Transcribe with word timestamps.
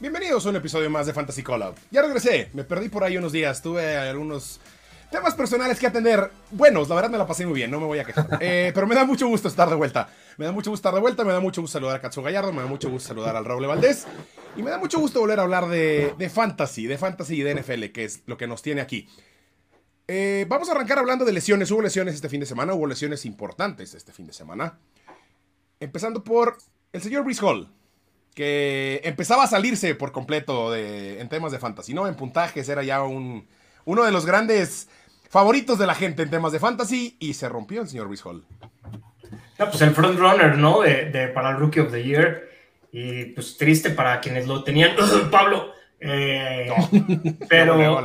Bienvenidos 0.00 0.46
a 0.46 0.48
un 0.48 0.56
episodio 0.56 0.88
más 0.88 1.06
de 1.06 1.12
Fantasy 1.12 1.42
Call 1.42 1.62
Out. 1.62 1.76
Ya 1.90 2.00
regresé, 2.00 2.48
me 2.54 2.64
perdí 2.64 2.88
por 2.88 3.04
ahí 3.04 3.18
unos 3.18 3.32
días, 3.32 3.60
tuve 3.60 3.98
algunos 3.98 4.58
temas 5.10 5.34
personales 5.34 5.78
que 5.78 5.86
atender. 5.86 6.30
Buenos, 6.52 6.88
la 6.88 6.94
verdad 6.94 7.10
me 7.10 7.18
la 7.18 7.26
pasé 7.26 7.44
muy 7.44 7.54
bien, 7.56 7.70
no 7.70 7.78
me 7.78 7.84
voy 7.84 7.98
a 7.98 8.04
quejar. 8.04 8.26
Eh, 8.40 8.72
pero 8.74 8.86
me 8.86 8.94
da 8.94 9.04
mucho 9.04 9.26
gusto 9.26 9.48
estar 9.48 9.68
de 9.68 9.74
vuelta. 9.74 10.08
Me 10.38 10.46
da 10.46 10.52
mucho 10.52 10.70
gusto 10.70 10.88
estar 10.88 10.94
de 10.94 11.00
vuelta, 11.00 11.22
me 11.22 11.34
da 11.34 11.40
mucho 11.40 11.60
gusto 11.60 11.74
saludar 11.74 11.96
a 11.96 12.00
Katsu 12.00 12.22
Gallardo, 12.22 12.50
me 12.50 12.62
da 12.62 12.66
mucho 12.66 12.88
gusto 12.88 13.08
saludar 13.08 13.36
al 13.36 13.44
Raúl 13.44 13.66
Valdés. 13.66 14.06
Y 14.56 14.62
me 14.62 14.70
da 14.70 14.78
mucho 14.78 14.98
gusto 14.98 15.20
volver 15.20 15.38
a 15.38 15.42
hablar 15.42 15.68
de, 15.68 16.14
de 16.16 16.30
fantasy, 16.30 16.86
de 16.86 16.96
fantasy 16.96 17.34
y 17.36 17.42
de 17.42 17.56
NFL, 17.56 17.84
que 17.92 18.04
es 18.04 18.22
lo 18.24 18.38
que 18.38 18.46
nos 18.46 18.62
tiene 18.62 18.80
aquí. 18.80 19.06
Eh, 20.08 20.46
vamos 20.48 20.70
a 20.70 20.72
arrancar 20.72 20.98
hablando 20.98 21.26
de 21.26 21.32
lesiones. 21.32 21.70
Hubo 21.70 21.82
lesiones 21.82 22.14
este 22.14 22.30
fin 22.30 22.40
de 22.40 22.46
semana, 22.46 22.72
hubo 22.72 22.86
lesiones 22.86 23.26
importantes 23.26 23.92
este 23.92 24.12
fin 24.12 24.26
de 24.26 24.32
semana. 24.32 24.78
Empezando 25.78 26.24
por 26.24 26.56
el 26.94 27.02
señor 27.02 27.22
Brice 27.22 27.44
Hall, 27.44 27.68
que 28.34 29.00
empezaba 29.04 29.44
a 29.44 29.48
salirse 29.48 29.94
por 29.94 30.12
completo 30.12 30.70
de, 30.70 31.20
en 31.20 31.28
temas 31.28 31.52
de 31.52 31.58
fantasy, 31.58 31.94
¿no? 31.94 32.06
En 32.06 32.14
puntajes 32.14 32.68
era 32.68 32.82
ya 32.82 33.02
un, 33.02 33.46
uno 33.84 34.04
de 34.04 34.12
los 34.12 34.26
grandes 34.26 34.88
favoritos 35.28 35.78
de 35.78 35.86
la 35.86 35.94
gente 35.94 36.22
en 36.22 36.30
temas 36.30 36.52
de 36.52 36.58
fantasy 36.58 37.16
y 37.20 37.34
se 37.34 37.48
rompió 37.48 37.82
el 37.82 37.88
señor 37.88 38.08
Brice 38.08 38.28
Hall. 38.28 38.44
No, 39.58 39.68
pues 39.68 39.80
el 39.82 39.90
frontrunner, 39.90 40.56
¿no? 40.56 40.80
De, 40.80 41.30
para 41.34 41.50
el 41.50 41.56
Rookie 41.58 41.80
of 41.80 41.92
the 41.92 42.02
Year. 42.02 42.48
Y 42.92 43.26
pues 43.26 43.56
triste 43.56 43.90
para 43.90 44.20
quienes 44.20 44.46
lo 44.46 44.64
tenían. 44.64 44.96
Pablo. 45.30 45.72
Eh, 46.00 46.68
pero. 47.48 48.00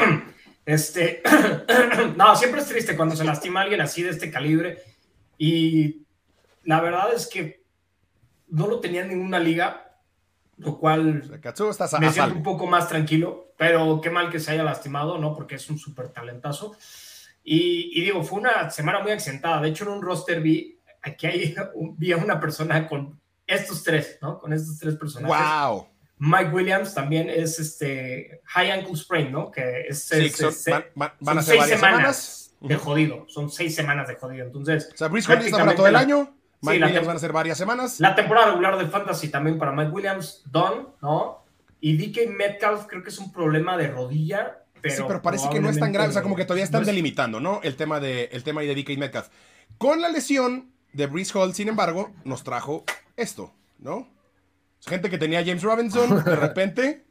este. 0.64 1.22
no, 2.16 2.36
siempre 2.36 2.60
es 2.60 2.68
triste 2.68 2.96
cuando 2.96 3.16
se 3.16 3.24
lastima 3.24 3.62
alguien 3.62 3.80
así 3.80 4.02
de 4.02 4.10
este 4.10 4.30
calibre. 4.30 4.78
Y 5.36 6.06
la 6.64 6.80
verdad 6.80 7.12
es 7.12 7.26
que 7.26 7.61
no 8.52 8.66
lo 8.66 8.80
tenía 8.80 9.02
en 9.02 9.08
ninguna 9.08 9.38
liga, 9.38 9.96
lo 10.58 10.78
cual 10.78 11.40
me 11.98 12.12
siento 12.12 12.34
un 12.34 12.42
poco 12.42 12.66
más 12.66 12.86
tranquilo, 12.86 13.54
pero 13.56 14.00
qué 14.02 14.10
mal 14.10 14.30
que 14.30 14.38
se 14.38 14.52
haya 14.52 14.62
lastimado, 14.62 15.18
¿no? 15.18 15.34
Porque 15.34 15.54
es 15.54 15.70
un 15.70 15.78
súper 15.78 16.10
talentazo. 16.10 16.76
Y, 17.42 18.00
digo, 18.02 18.22
fue 18.22 18.40
una 18.40 18.70
semana 18.70 19.00
muy 19.00 19.10
accidentada. 19.10 19.60
De 19.60 19.70
hecho, 19.70 19.84
en 19.84 19.90
un 19.90 20.02
roster 20.02 20.40
vi, 20.40 20.78
aquí 21.00 21.26
hay, 21.26 21.54
vi 21.96 22.12
a 22.12 22.18
una 22.18 22.38
persona 22.38 22.86
con 22.86 23.18
estos 23.46 23.82
tres, 23.82 24.18
¿no? 24.20 24.38
Con 24.38 24.52
estos 24.52 24.78
tres 24.78 24.96
personajes. 24.96 25.34
¡Wow! 25.36 25.88
Mike 26.18 26.50
Williams 26.50 26.94
también 26.94 27.28
es 27.30 27.58
este 27.58 28.42
high 28.44 28.70
ankle 28.70 28.96
sprain, 28.96 29.32
¿no? 29.32 29.50
Que 29.50 29.86
es, 29.88 30.04
sí, 30.04 30.28
son, 30.28 30.84
van, 30.94 31.38
a 31.38 31.42
ser 31.42 31.56
seis 31.56 31.66
semanas, 31.68 32.54
de 32.60 32.76
jodido. 32.76 33.24
Son 33.28 33.50
seis 33.50 33.74
semanas 33.74 34.06
de 34.06 34.14
jodido. 34.14 34.46
Entonces, 34.46 34.90
o 34.92 34.96
sea, 34.96 35.08
está 35.08 35.58
para 35.58 35.74
todo 35.74 35.88
el 35.88 35.96
año. 35.96 36.36
Mike 36.62 36.84
Williams 36.84 37.06
van 37.06 37.16
a 37.16 37.18
ser 37.18 37.32
varias 37.32 37.58
semanas. 37.58 38.00
La 38.00 38.14
temporada 38.14 38.50
regular 38.50 38.78
del 38.78 38.88
Fantasy 38.88 39.28
también 39.28 39.58
para 39.58 39.72
Mike 39.72 39.90
Williams, 39.90 40.42
Don, 40.46 40.88
¿no? 41.02 41.44
Y 41.80 41.96
DK 41.96 42.30
Metcalf 42.30 42.86
creo 42.86 43.02
que 43.02 43.10
es 43.10 43.18
un 43.18 43.32
problema 43.32 43.76
de 43.76 43.88
rodilla, 43.88 44.62
pero. 44.80 44.94
Sí, 44.94 45.02
pero 45.06 45.20
parece 45.20 45.50
que 45.50 45.60
no 45.60 45.68
es 45.68 45.78
tan 45.78 45.92
grave. 45.92 46.10
O 46.10 46.12
sea, 46.12 46.22
como 46.22 46.36
que 46.36 46.44
todavía 46.44 46.64
están 46.64 46.84
delimitando, 46.84 47.40
¿no? 47.40 47.60
El 47.64 47.74
tema 47.74 47.98
de, 47.98 48.30
el 48.32 48.44
tema 48.44 48.62
de 48.62 48.74
DK 48.74 48.96
Metcalf. 48.96 49.28
Con 49.76 50.00
la 50.00 50.08
lesión 50.08 50.70
de 50.92 51.06
Brees 51.06 51.34
Hall, 51.34 51.52
sin 51.54 51.68
embargo, 51.68 52.12
nos 52.24 52.44
trajo 52.44 52.84
esto, 53.16 53.52
¿no? 53.78 54.08
Gente 54.86 55.10
que 55.10 55.18
tenía 55.18 55.44
James 55.44 55.62
Robinson, 55.62 56.24
de 56.24 56.36
repente. 56.36 57.04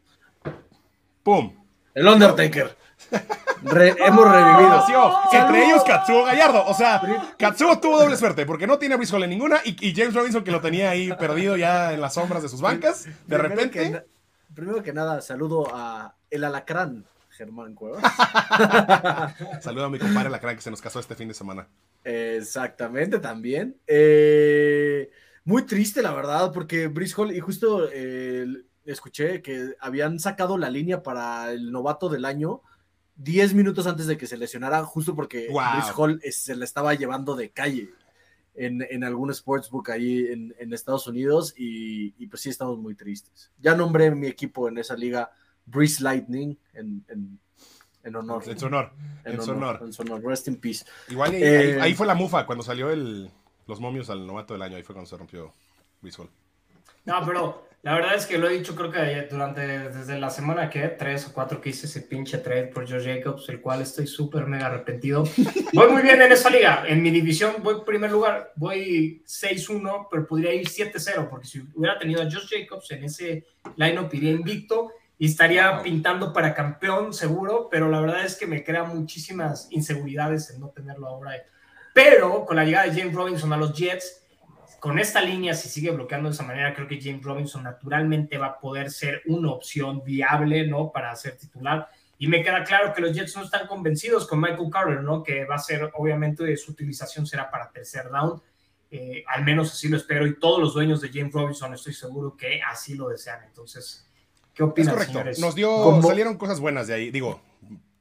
¡Pum! 1.24 1.54
El 1.94 2.08
Undertaker 2.08 2.78
hemos 3.10 4.32
revivido. 4.32 4.84
Entre 5.32 5.66
ellos 5.66 5.84
Katsuo 5.84 6.26
Gallardo. 6.26 6.66
O 6.66 6.74
sea, 6.74 7.02
Katsuo 7.38 7.80
tuvo 7.80 8.00
doble 8.00 8.18
suerte 8.18 8.46
porque 8.46 8.68
no 8.68 8.78
tiene 8.78 8.96
a 8.96 9.28
ninguna 9.28 9.62
y, 9.64 9.94
James 9.96 10.14
Robinson 10.14 10.44
que 10.44 10.52
lo 10.52 10.62
tenía 10.62 10.92
ahí 10.92 11.12
perdido 11.14 11.58
ya 11.58 11.94
en 11.94 12.02
las 12.02 12.14
sombras 12.14 12.44
de 12.44 12.50
sus 12.50 12.62
bancas. 12.62 13.08
De 13.28 13.38
repente. 13.38 14.06
primero 14.54 14.84
que 14.84 14.94
nada, 14.94 15.22
saludo 15.22 15.68
a 15.74 16.16
el 16.30 16.44
alacrán 16.44 17.06
Germán 17.30 17.76
Cuevas. 17.76 18.04
saludo 19.62 19.86
a 19.86 19.90
mi 19.90 20.00
compadre 20.00 20.28
alacrán 20.28 20.56
que 20.56 20.62
se 20.62 20.72
nos 20.72 20.82
casó 20.82 21.00
este 21.00 21.16
fin 21.16 21.28
de 21.28 21.34
semana. 21.34 21.68
Exactamente, 22.04 23.20
también. 23.20 23.78
Eh, 23.88 25.10
muy 25.44 25.66
triste, 25.66 26.02
la 26.02 26.14
verdad, 26.14 26.52
porque 26.52 26.88
Brice 26.88 27.16
Hall, 27.18 27.36
y 27.36 27.40
justo 27.40 27.90
eh, 27.92 28.46
escuché 28.86 29.42
que 29.42 29.76
habían 29.80 30.20
sacado 30.20 30.58
la 30.58 30.70
línea 30.70 31.04
para 31.04 31.52
el 31.52 31.72
novato 31.72 32.10
del 32.10 32.26
año 32.26 32.62
10 33.16 33.54
minutos 33.54 33.88
antes 33.88 34.08
de 34.08 34.18
que 34.18 34.28
se 34.28 34.38
lesionara, 34.38 34.84
justo 34.84 35.16
porque 35.16 35.48
Chris 35.48 35.92
Hall 35.96 36.22
se 36.32 36.56
le 36.56 36.66
estaba 36.66 36.94
llevando 36.94 37.36
de 37.36 37.52
calle 37.52 37.90
en, 38.56 38.86
en 38.90 39.04
algún 39.04 39.34
sportsbook 39.34 39.90
ahí 39.90 40.28
en, 40.28 40.74
Estados 40.74 41.08
Unidos 41.08 41.54
y, 41.58 42.28
pues 42.28 42.42
sí 42.42 42.50
estamos 42.50 42.78
muy 42.78 42.96
tristes. 42.96 43.52
Ya 43.60 43.76
nombré 43.76 44.12
mi 44.12 44.28
equipo 44.28 44.68
en 44.68 44.78
esa 44.78 44.96
liga 44.96 45.32
Breeze 45.66 46.04
Lightning 46.04 46.58
en, 46.74 47.06
honor. 48.16 48.44
En 48.48 48.60
su 48.60 48.66
honor. 48.66 48.92
En, 49.24 49.42
su 49.42 49.52
honor. 49.52 49.80
En 49.84 49.94
su 49.94 50.02
honor. 50.02 50.24
Rest 50.24 50.48
in 50.48 50.56
peace. 50.56 50.86
Igual 51.10 51.36
eh, 51.36 51.80
ahí, 51.80 51.94
fue 51.94 52.08
la 52.08 52.16
mufa 52.16 52.46
cuando 52.46 52.64
salió 52.64 52.90
el, 52.90 53.30
los 53.68 53.80
momios 53.80 54.10
al 54.10 54.26
novato 54.26 54.54
del 54.54 54.64
año. 54.64 54.78
Ahí 54.78 54.84
fue 54.84 54.96
cuando 54.96 55.10
se 55.10 55.18
rompió 55.18 55.54
Breeze 56.02 56.22
Hall. 56.22 56.30
No, 57.06 57.26
pero 57.26 57.68
la 57.84 57.96
verdad 57.96 58.14
es 58.16 58.28
que 58.28 58.38
lo 58.38 58.48
he 58.48 58.54
dicho, 58.54 58.76
creo 58.76 58.92
que 58.92 59.28
durante 59.30 59.90
desde 59.90 60.20
la 60.20 60.30
semana 60.30 60.70
que 60.70 60.88
tres 60.90 61.26
o 61.28 61.34
cuatro 61.34 61.60
que 61.60 61.72
hice 61.72 61.88
ese 61.88 62.02
pinche 62.02 62.38
trade 62.38 62.68
por 62.68 62.88
George 62.88 63.16
Jacobs, 63.16 63.50
el 63.50 63.60
cual 63.60 63.82
estoy 63.82 64.06
súper 64.06 64.46
mega 64.46 64.68
arrepentido. 64.68 65.24
Voy 65.74 65.92
muy 65.92 66.04
bien 66.04 66.22
en 66.22 66.32
esa 66.32 66.52
liga. 66.52 66.84
En 66.88 67.02
mi 67.02 67.10
división 67.10 67.56
voy 67.64 67.76
en 67.76 67.86
primer 67.86 68.12
lugar, 68.12 68.52
voy 68.56 69.24
6-1, 69.26 70.10
pero 70.12 70.28
podría 70.28 70.54
ir 70.54 70.68
7-0, 70.68 71.28
porque 71.28 71.48
si 71.48 71.64
hubiera 71.74 71.98
tenido 71.98 72.22
a 72.22 72.26
Josh 72.26 72.50
Jacobs 72.52 72.92
en 72.92 73.06
ese 73.06 73.46
lineup 73.78 74.14
iría 74.14 74.32
invicto 74.32 74.92
y 75.18 75.26
estaría 75.26 75.82
pintando 75.82 76.34
para 76.34 76.54
campeón 76.54 77.14
seguro, 77.14 77.68
pero 77.72 77.90
la 77.90 78.00
verdad 78.00 78.26
es 78.26 78.36
que 78.36 78.46
me 78.46 78.64
crea 78.64 78.84
muchísimas 78.84 79.68
inseguridades 79.72 80.52
en 80.52 80.60
no 80.60 80.70
tenerlo 80.70 81.08
ahora. 81.08 81.32
Pero 81.94 82.46
con 82.46 82.58
la 82.58 82.64
llegada 82.64 82.86
de 82.86 83.00
James 83.00 83.16
Robinson 83.16 83.52
a 83.54 83.58
los 83.58 83.74
Jets, 83.74 84.21
con 84.82 84.98
esta 84.98 85.22
línea, 85.22 85.54
si 85.54 85.70
sigue 85.70 85.92
bloqueando 85.92 86.28
de 86.28 86.34
esa 86.34 86.42
manera, 86.42 86.74
creo 86.74 86.88
que 86.88 87.00
James 87.00 87.22
Robinson 87.22 87.62
naturalmente 87.62 88.40
va 88.40 88.48
a 88.48 88.60
poder 88.60 88.90
ser 88.90 89.22
una 89.28 89.52
opción 89.52 90.04
viable, 90.04 90.66
¿no? 90.66 90.92
Para 90.92 91.16
ser 91.16 91.38
titular. 91.38 91.88
Y 92.18 92.28
me 92.28 92.42
queda 92.42 92.64
claro 92.64 92.92
que 92.92 93.00
los 93.00 93.16
Jets 93.16 93.36
no 93.36 93.44
están 93.44 93.68
convencidos 93.68 94.28
con 94.28 94.42
Michael 94.42 94.72
Carter, 94.72 95.04
¿no? 95.04 95.22
Que 95.22 95.46
va 95.46 95.54
a 95.54 95.60
ser, 95.60 95.92
obviamente, 95.94 96.58
su 96.58 96.72
utilización 96.72 97.28
será 97.28 97.52
para 97.52 97.70
tercer 97.70 98.10
down. 98.10 98.42
Eh, 98.90 99.24
al 99.28 99.44
menos 99.44 99.72
así 99.72 99.88
lo 99.88 99.98
espero. 99.98 100.26
Y 100.26 100.40
todos 100.40 100.60
los 100.60 100.74
dueños 100.74 101.00
de 101.00 101.10
James 101.14 101.32
Robinson 101.32 101.76
estoy 101.76 101.94
seguro 101.94 102.36
que 102.36 102.60
así 102.64 102.96
lo 102.96 103.10
desean. 103.10 103.44
Entonces, 103.44 104.10
¿qué 104.52 104.64
opinas, 104.64 105.00
es 105.00 105.10
correcto. 105.10 105.42
Nos 105.42 105.54
dio, 105.54 106.02
salieron 106.02 106.40
cosas 106.40 106.60
buenas 106.60 106.88
de 106.88 106.96
ahí. 106.96 107.12
Digo, 107.12 107.40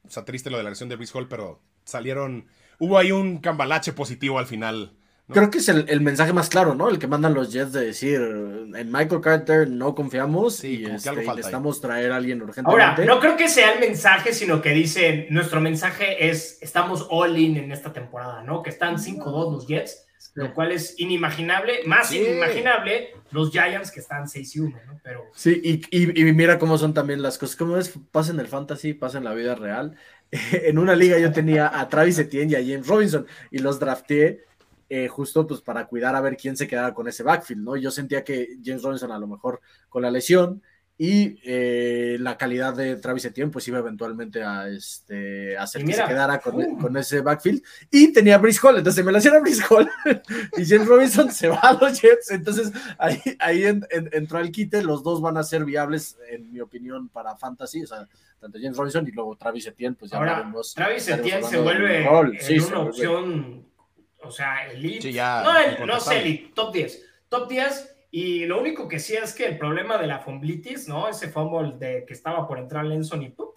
o 0.03 0.09
sea, 0.09 0.25
triste 0.25 0.49
lo 0.49 0.57
de 0.57 0.63
la 0.63 0.71
lesión 0.71 0.89
de 0.89 0.95
Brice 0.95 1.15
Hall, 1.15 1.27
pero 1.27 1.61
salieron, 1.83 2.47
hubo 2.79 2.97
ahí 2.97 3.11
un 3.11 3.37
cambalache 3.37 3.93
positivo 3.93 4.39
al 4.39 4.47
final 4.47 4.95
Creo 5.33 5.49
que 5.49 5.59
es 5.59 5.69
el, 5.69 6.01
mensaje 6.01 6.33
más 6.33 6.49
claro, 6.49 6.75
¿no? 6.75 6.89
El 6.89 6.99
que 6.99 7.07
mandan 7.07 7.33
los 7.33 7.51
Jets 7.51 7.71
de 7.71 7.85
decir, 7.85 8.19
en 8.19 8.91
Michael 8.91 9.21
Carter 9.21 9.69
no 9.69 9.95
confiamos 9.95 10.63
y, 10.63 10.85
este, 10.85 11.11
necesitamos 11.11 11.81
traer 11.81 12.11
a 12.11 12.17
alguien 12.17 12.41
urgentemente. 12.41 12.83
Ahora, 12.83 13.05
no 13.05 13.19
creo 13.19 13.37
que 13.37 13.49
sea 13.49 13.73
el 13.73 13.79
mensaje, 13.79 14.33
sino 14.33 14.61
que 14.61 14.71
dicen, 14.71 15.27
nuestro 15.29 15.61
mensaje 15.61 16.29
es, 16.29 16.57
estamos 16.61 17.07
all 17.09 17.37
in 17.37 17.57
en 17.57 17.71
esta 17.71 17.93
temporada, 17.93 18.43
¿no? 18.43 18.61
Que 18.61 18.69
están 18.69 18.97
5-2 18.97 19.51
los 19.51 19.67
Jets, 19.67 20.05
lo 20.33 20.53
cual 20.53 20.71
es 20.71 20.99
inimaginable, 20.99 21.81
más 21.85 22.11
inimaginable 22.13 23.09
los 23.31 23.51
Giants 23.51 23.91
que 23.91 23.99
están 23.99 24.25
6-1, 24.25 24.71
¿no? 24.85 24.99
Pero... 25.03 25.25
Sí, 25.33 25.61
y, 25.63 26.21
y, 26.21 26.33
mira 26.33 26.59
cómo 26.59 26.77
son 26.77 26.93
también 26.93 27.21
las 27.21 27.37
cosas, 27.37 27.55
cómo 27.55 27.77
es, 27.77 27.93
pasa 28.11 28.31
en 28.31 28.39
el 28.39 28.47
fantasy, 28.47 28.93
pasa 28.93 29.17
en 29.17 29.23
la 29.23 29.33
vida 29.33 29.55
real. 29.55 29.95
en 30.51 30.77
una 30.77 30.95
liga 30.95 31.19
yo 31.19 31.31
tenía 31.31 31.79
a 31.79 31.89
Travis 31.89 32.19
Etienne 32.19 32.51
y 32.51 32.55
a 32.55 32.59
James 32.59 32.87
Robinson 32.87 33.27
y 33.49 33.59
los 33.59 33.79
drafté 33.79 34.45
eh, 34.93 35.07
justo 35.07 35.47
pues 35.47 35.61
para 35.61 35.87
cuidar 35.87 36.17
a 36.17 36.19
ver 36.19 36.35
quién 36.35 36.57
se 36.57 36.67
quedaba 36.67 36.93
con 36.93 37.07
ese 37.07 37.23
backfield, 37.23 37.63
¿no? 37.63 37.77
Yo 37.77 37.91
sentía 37.91 38.25
que 38.25 38.57
James 38.61 38.83
Robinson 38.83 39.13
a 39.13 39.17
lo 39.17 39.25
mejor 39.25 39.61
con 39.87 40.01
la 40.01 40.11
lesión 40.11 40.61
y 40.97 41.39
eh, 41.45 42.17
la 42.19 42.35
calidad 42.37 42.75
de 42.75 42.97
Travis 42.97 43.23
Etienne 43.23 43.53
pues 43.53 43.65
iba 43.69 43.79
eventualmente 43.79 44.43
a 44.43 44.67
este, 44.67 45.55
hacer 45.55 45.85
que 45.85 45.93
se 45.93 46.03
quedara 46.03 46.41
uh. 46.45 46.77
con, 46.77 46.97
ese 46.97 47.21
backfield. 47.21 47.63
Y 47.89 48.11
tenía 48.11 48.37
Brice 48.37 48.59
Hall, 48.61 48.79
entonces 48.79 49.05
me 49.05 49.17
hicieron 49.17 49.41
Brice 49.41 49.63
Hall 49.69 49.89
y 50.57 50.65
James 50.65 50.85
Robinson 50.89 51.31
se 51.31 51.47
va 51.47 51.59
a 51.59 51.71
los 51.71 52.01
Jets, 52.01 52.31
entonces 52.31 52.73
ahí, 52.97 53.21
ahí 53.39 53.63
entró 53.63 54.39
el 54.39 54.51
quite, 54.51 54.83
los 54.83 55.03
dos 55.03 55.21
van 55.21 55.37
a 55.37 55.43
ser 55.43 55.63
viables 55.63 56.17
en 56.29 56.51
mi 56.51 56.59
opinión 56.59 57.07
para 57.07 57.37
Fantasy, 57.37 57.83
o 57.83 57.87
sea, 57.87 58.09
tanto 58.41 58.59
James 58.61 58.75
Robinson 58.75 59.07
y 59.07 59.11
luego 59.11 59.37
Travis 59.37 59.67
Etienne, 59.67 59.95
pues 59.97 60.11
ya 60.11 60.17
Ahora, 60.17 60.51
Travis 60.75 61.07
Etienne 61.07 61.43
se 61.47 61.61
vuelve 61.61 62.05
una 62.67 62.79
opción 62.81 63.70
o 64.23 64.31
sea, 64.31 64.67
elite. 64.71 65.11
no, 65.13 65.85
no 65.85 65.99
sé, 65.99 66.19
elite, 66.19 66.51
top 66.53 66.73
10. 66.73 67.05
Top 67.29 67.49
10. 67.49 67.95
Y 68.11 68.45
lo 68.45 68.59
único 68.59 68.87
que 68.87 68.99
sí 68.99 69.15
es 69.15 69.33
que 69.33 69.45
el 69.45 69.57
problema 69.57 69.97
de 69.97 70.07
la 70.07 70.19
fumblitis, 70.19 70.87
¿no? 70.87 71.07
Ese 71.07 71.29
fumble 71.29 71.77
de 71.77 72.05
que 72.05 72.13
estaba 72.13 72.47
por 72.47 72.59
entrar 72.59 72.85
Lenson 72.85 73.23
y 73.23 73.29
¡pup! 73.29 73.55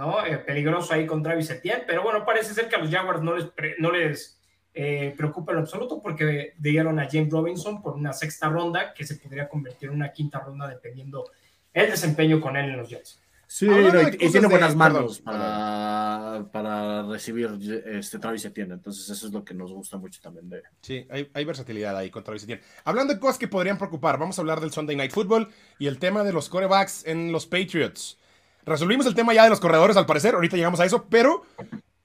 ¿no? 0.00 0.24
Eh, 0.24 0.38
peligroso 0.38 0.94
ahí 0.94 1.06
con 1.06 1.22
Travis 1.22 1.50
Etienne. 1.50 1.84
Pero 1.86 2.02
bueno, 2.02 2.24
parece 2.24 2.54
ser 2.54 2.68
que 2.68 2.76
a 2.76 2.78
los 2.78 2.90
Jaguars 2.90 3.22
no 3.22 3.36
les, 3.36 3.46
no 3.78 3.90
les 3.92 4.40
eh, 4.72 5.12
preocupa 5.16 5.52
en 5.52 5.58
absoluto 5.58 6.00
porque 6.00 6.54
dieron 6.56 6.98
a 6.98 7.08
James 7.10 7.30
Robinson 7.30 7.82
por 7.82 7.94
una 7.94 8.14
sexta 8.14 8.48
ronda 8.48 8.94
que 8.94 9.04
se 9.04 9.16
podría 9.16 9.48
convertir 9.48 9.90
en 9.90 9.96
una 9.96 10.10
quinta 10.10 10.40
ronda 10.40 10.68
dependiendo 10.68 11.30
el 11.74 11.90
desempeño 11.90 12.40
con 12.40 12.56
él 12.56 12.70
en 12.70 12.76
los 12.78 12.88
Jets. 12.88 13.20
Sí, 13.52 13.66
y, 13.66 14.30
tiene 14.30 14.46
buenas 14.46 14.76
manos 14.76 15.18
para, 15.18 16.46
para, 16.52 17.02
recibir 17.02 17.50
este 17.84 18.20
Travis 18.20 18.44
Etienne. 18.44 18.74
Entonces, 18.74 19.10
eso 19.10 19.26
es 19.26 19.32
lo 19.32 19.44
que 19.44 19.54
nos 19.54 19.72
gusta 19.72 19.96
mucho 19.96 20.20
también 20.22 20.48
de. 20.48 20.62
Sí, 20.82 21.04
hay, 21.10 21.44
versatilidad 21.44 21.96
ahí 21.96 22.10
con 22.10 22.22
Travis 22.22 22.44
Etienne. 22.44 22.62
Hablando 22.84 23.12
de 23.12 23.18
cosas 23.18 23.38
que 23.38 23.48
podrían 23.48 23.76
preocupar, 23.76 24.20
vamos 24.20 24.38
a 24.38 24.42
hablar 24.42 24.60
del 24.60 24.70
Sunday 24.70 24.94
Night 24.94 25.10
Football 25.10 25.48
y 25.80 25.88
el 25.88 25.98
tema 25.98 26.22
de 26.22 26.32
los 26.32 26.48
corebacks 26.48 27.04
en 27.08 27.32
los 27.32 27.46
Patriots. 27.46 28.18
Resolvimos 28.64 29.04
el 29.06 29.16
tema 29.16 29.34
ya 29.34 29.42
de 29.42 29.50
los 29.50 29.58
corredores, 29.58 29.96
al 29.96 30.06
parecer. 30.06 30.36
Ahorita 30.36 30.56
llegamos 30.56 30.78
a 30.78 30.84
eso, 30.84 31.06
pero 31.10 31.42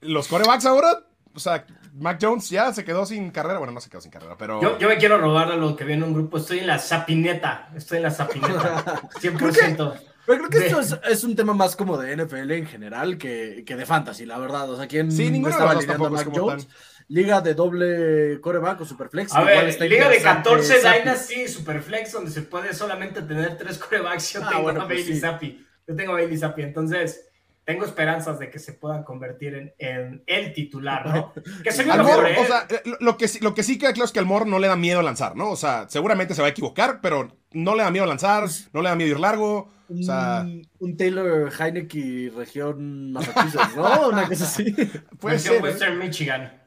los 0.00 0.26
corebacks 0.26 0.66
ahora, 0.66 1.04
o 1.32 1.38
sea, 1.38 1.64
Mac 1.94 2.18
Jones 2.20 2.50
ya 2.50 2.72
se 2.72 2.84
quedó 2.84 3.06
sin 3.06 3.30
carrera. 3.30 3.58
Bueno, 3.58 3.72
no 3.72 3.80
se 3.80 3.88
quedó 3.88 4.00
sin 4.00 4.10
carrera, 4.10 4.34
pero. 4.36 4.60
Yo, 4.60 4.80
yo 4.80 4.88
me 4.88 4.98
quiero 4.98 5.18
robar 5.18 5.52
a 5.52 5.56
lo 5.56 5.76
que 5.76 5.84
viene 5.84 6.02
un 6.02 6.12
grupo. 6.12 6.38
Estoy 6.38 6.58
en 6.58 6.66
la 6.66 6.80
sapineta. 6.80 7.70
Estoy 7.76 7.98
en 7.98 8.02
la 8.02 8.10
sapineta. 8.10 9.00
100%. 9.20 10.00
Pero 10.26 10.48
creo 10.48 10.50
que 10.50 10.66
esto 10.66 11.00
es, 11.08 11.24
un 11.24 11.36
tema 11.36 11.54
más 11.54 11.76
como 11.76 11.96
de 11.96 12.16
NFL 12.16 12.50
en 12.50 12.66
general 12.66 13.16
que, 13.16 13.62
que 13.64 13.76
de 13.76 13.86
fantasy, 13.86 14.26
la 14.26 14.38
verdad. 14.38 14.68
O 14.70 14.76
sea, 14.76 14.88
¿quién 14.88 15.12
sí, 15.12 15.32
estaba 15.46 15.74
ligando 15.74 16.06
a 16.06 16.10
Mac 16.10 16.28
Jones? 16.34 16.68
Liga 17.08 17.40
de 17.40 17.54
doble 17.54 18.40
coreback 18.40 18.80
o 18.80 18.84
superflex. 18.84 19.32
A 19.34 19.44
ver, 19.44 19.80
liga 19.80 20.08
de 20.08 20.20
14 20.20 20.78
Dynasty 20.78 21.46
Superflex, 21.46 22.12
donde 22.12 22.32
se 22.32 22.42
puede 22.42 22.74
solamente 22.74 23.22
tener 23.22 23.56
tres 23.56 23.78
corebacks. 23.78 24.32
Yo 24.32 24.40
ah, 24.42 24.50
tengo 24.50 24.68
a 24.68 24.74
pues 24.74 24.88
Bailey 24.88 25.20
Zappi. 25.20 25.66
Yo 25.86 25.94
tengo 25.94 26.12
a 26.12 26.14
Bailey 26.16 26.36
Zappi. 26.36 26.62
Entonces, 26.62 27.28
tengo 27.66 27.84
esperanzas 27.84 28.38
de 28.38 28.48
que 28.48 28.60
se 28.60 28.72
puedan 28.72 29.02
convertir 29.02 29.74
en, 29.78 30.22
el 30.26 30.52
titular, 30.54 31.04
¿no? 31.06 31.34
Que 31.64 31.72
se 31.72 31.84
mejor, 31.84 32.26
¿eh? 32.28 32.36
O 32.38 32.46
sea, 32.46 32.66
lo 33.00 33.16
que, 33.16 33.28
lo 33.40 33.54
que 33.54 33.64
sí 33.64 33.76
queda 33.76 33.92
claro 33.92 34.06
es 34.06 34.12
que 34.12 34.20
al 34.20 34.24
Mor 34.24 34.46
no 34.46 34.60
le 34.60 34.68
da 34.68 34.76
miedo 34.76 35.02
lanzar, 35.02 35.34
¿no? 35.34 35.50
O 35.50 35.56
sea, 35.56 35.86
seguramente 35.88 36.34
se 36.34 36.42
va 36.42 36.46
a 36.46 36.52
equivocar, 36.52 37.00
pero 37.02 37.36
no 37.52 37.74
le 37.74 37.82
da 37.82 37.90
miedo 37.90 38.06
lanzar, 38.06 38.44
no 38.72 38.82
le 38.82 38.88
da 38.88 38.94
miedo 38.94 39.10
ir 39.10 39.20
largo. 39.20 39.72
O 39.88 40.02
sea, 40.02 40.46
un, 40.78 40.96
Taylor 40.96 41.52
Heineke 41.52 42.32
región 42.36 43.12
Massachusetts, 43.12 43.74
¿no? 43.74 44.08
Una 44.10 44.28
cosa 44.28 44.44
así. 44.44 44.72
Puede 45.20 45.38
ser. 45.40 45.60
Western 45.60 46.00
¿eh? 46.00 46.04
Michigan. 46.04 46.62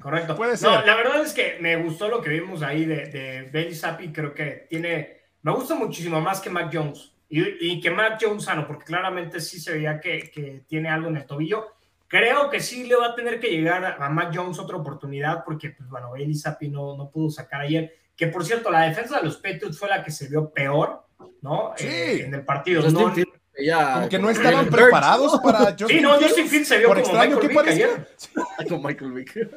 Correcto. 0.00 0.36
Puede 0.36 0.56
ser. 0.56 0.70
No, 0.70 0.86
la 0.86 0.96
verdad 0.96 1.22
es 1.22 1.34
que 1.34 1.58
me 1.60 1.76
gustó 1.76 2.08
lo 2.08 2.22
que 2.22 2.30
vimos 2.30 2.62
ahí 2.62 2.86
de, 2.86 3.06
de 3.06 3.50
Bailey 3.52 3.74
Zappi. 3.74 4.08
Creo 4.10 4.34
que 4.34 4.66
tiene. 4.70 5.18
Me 5.42 5.52
gusta 5.52 5.74
muchísimo 5.74 6.20
más 6.20 6.40
que 6.40 6.48
Mac 6.48 6.70
Jones. 6.72 7.12
Y, 7.30 7.80
que 7.80 7.90
Matt 7.90 8.22
Jones 8.22 8.44
sano, 8.44 8.66
porque 8.66 8.86
claramente 8.86 9.40
sí 9.40 9.60
se 9.60 9.72
veía 9.72 10.00
que, 10.00 10.64
tiene 10.66 10.88
algo 10.88 11.08
en 11.08 11.16
el 11.16 11.26
tobillo. 11.26 11.74
Creo 12.06 12.48
que 12.48 12.60
sí 12.60 12.84
le 12.84 12.96
va 12.96 13.08
a 13.08 13.14
tener 13.14 13.38
que 13.38 13.50
llegar 13.50 13.84
a, 14.00 14.08
Matt 14.08 14.34
Jones 14.34 14.58
otra 14.58 14.78
oportunidad, 14.78 15.44
porque, 15.44 15.70
pues 15.70 15.88
bueno, 15.90 16.10
Bailey 16.10 16.34
Zappi 16.34 16.68
no, 16.68 16.96
no 16.96 17.10
pudo 17.10 17.30
sacar 17.30 17.60
ayer. 17.60 17.94
Que 18.16 18.28
por 18.28 18.44
cierto, 18.44 18.70
la 18.70 18.82
defensa 18.82 19.18
de 19.18 19.24
los 19.24 19.36
Patriots 19.36 19.78
fue 19.78 19.88
la 19.88 20.02
que 20.02 20.10
se 20.10 20.28
vio 20.28 20.50
peor, 20.50 21.04
¿no? 21.42 21.72
Sí. 21.76 21.86
Eh, 21.86 22.24
en 22.24 22.34
el 22.34 22.44
partido. 22.44 22.82
No, 22.90 23.12
como 23.58 24.08
que 24.08 24.18
no 24.18 24.30
estaban 24.30 24.68
preparados 24.68 25.40
para 25.42 25.58
Justin 25.78 25.88
Sí, 25.88 26.00
no, 26.00 26.14
Justin 26.14 26.48
Fields 26.48 26.68
se 26.68 26.78
vio 26.78 26.88
como 26.88 27.12
Michael 27.12 27.48
Vick 27.48 27.68
ayer. 27.68 28.08
Como 28.68 28.88
Michael 28.88 29.12
Vick. 29.12 29.50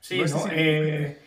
Sí, 0.00 0.22
¿no? 0.22 0.44
Eh, 0.50 1.18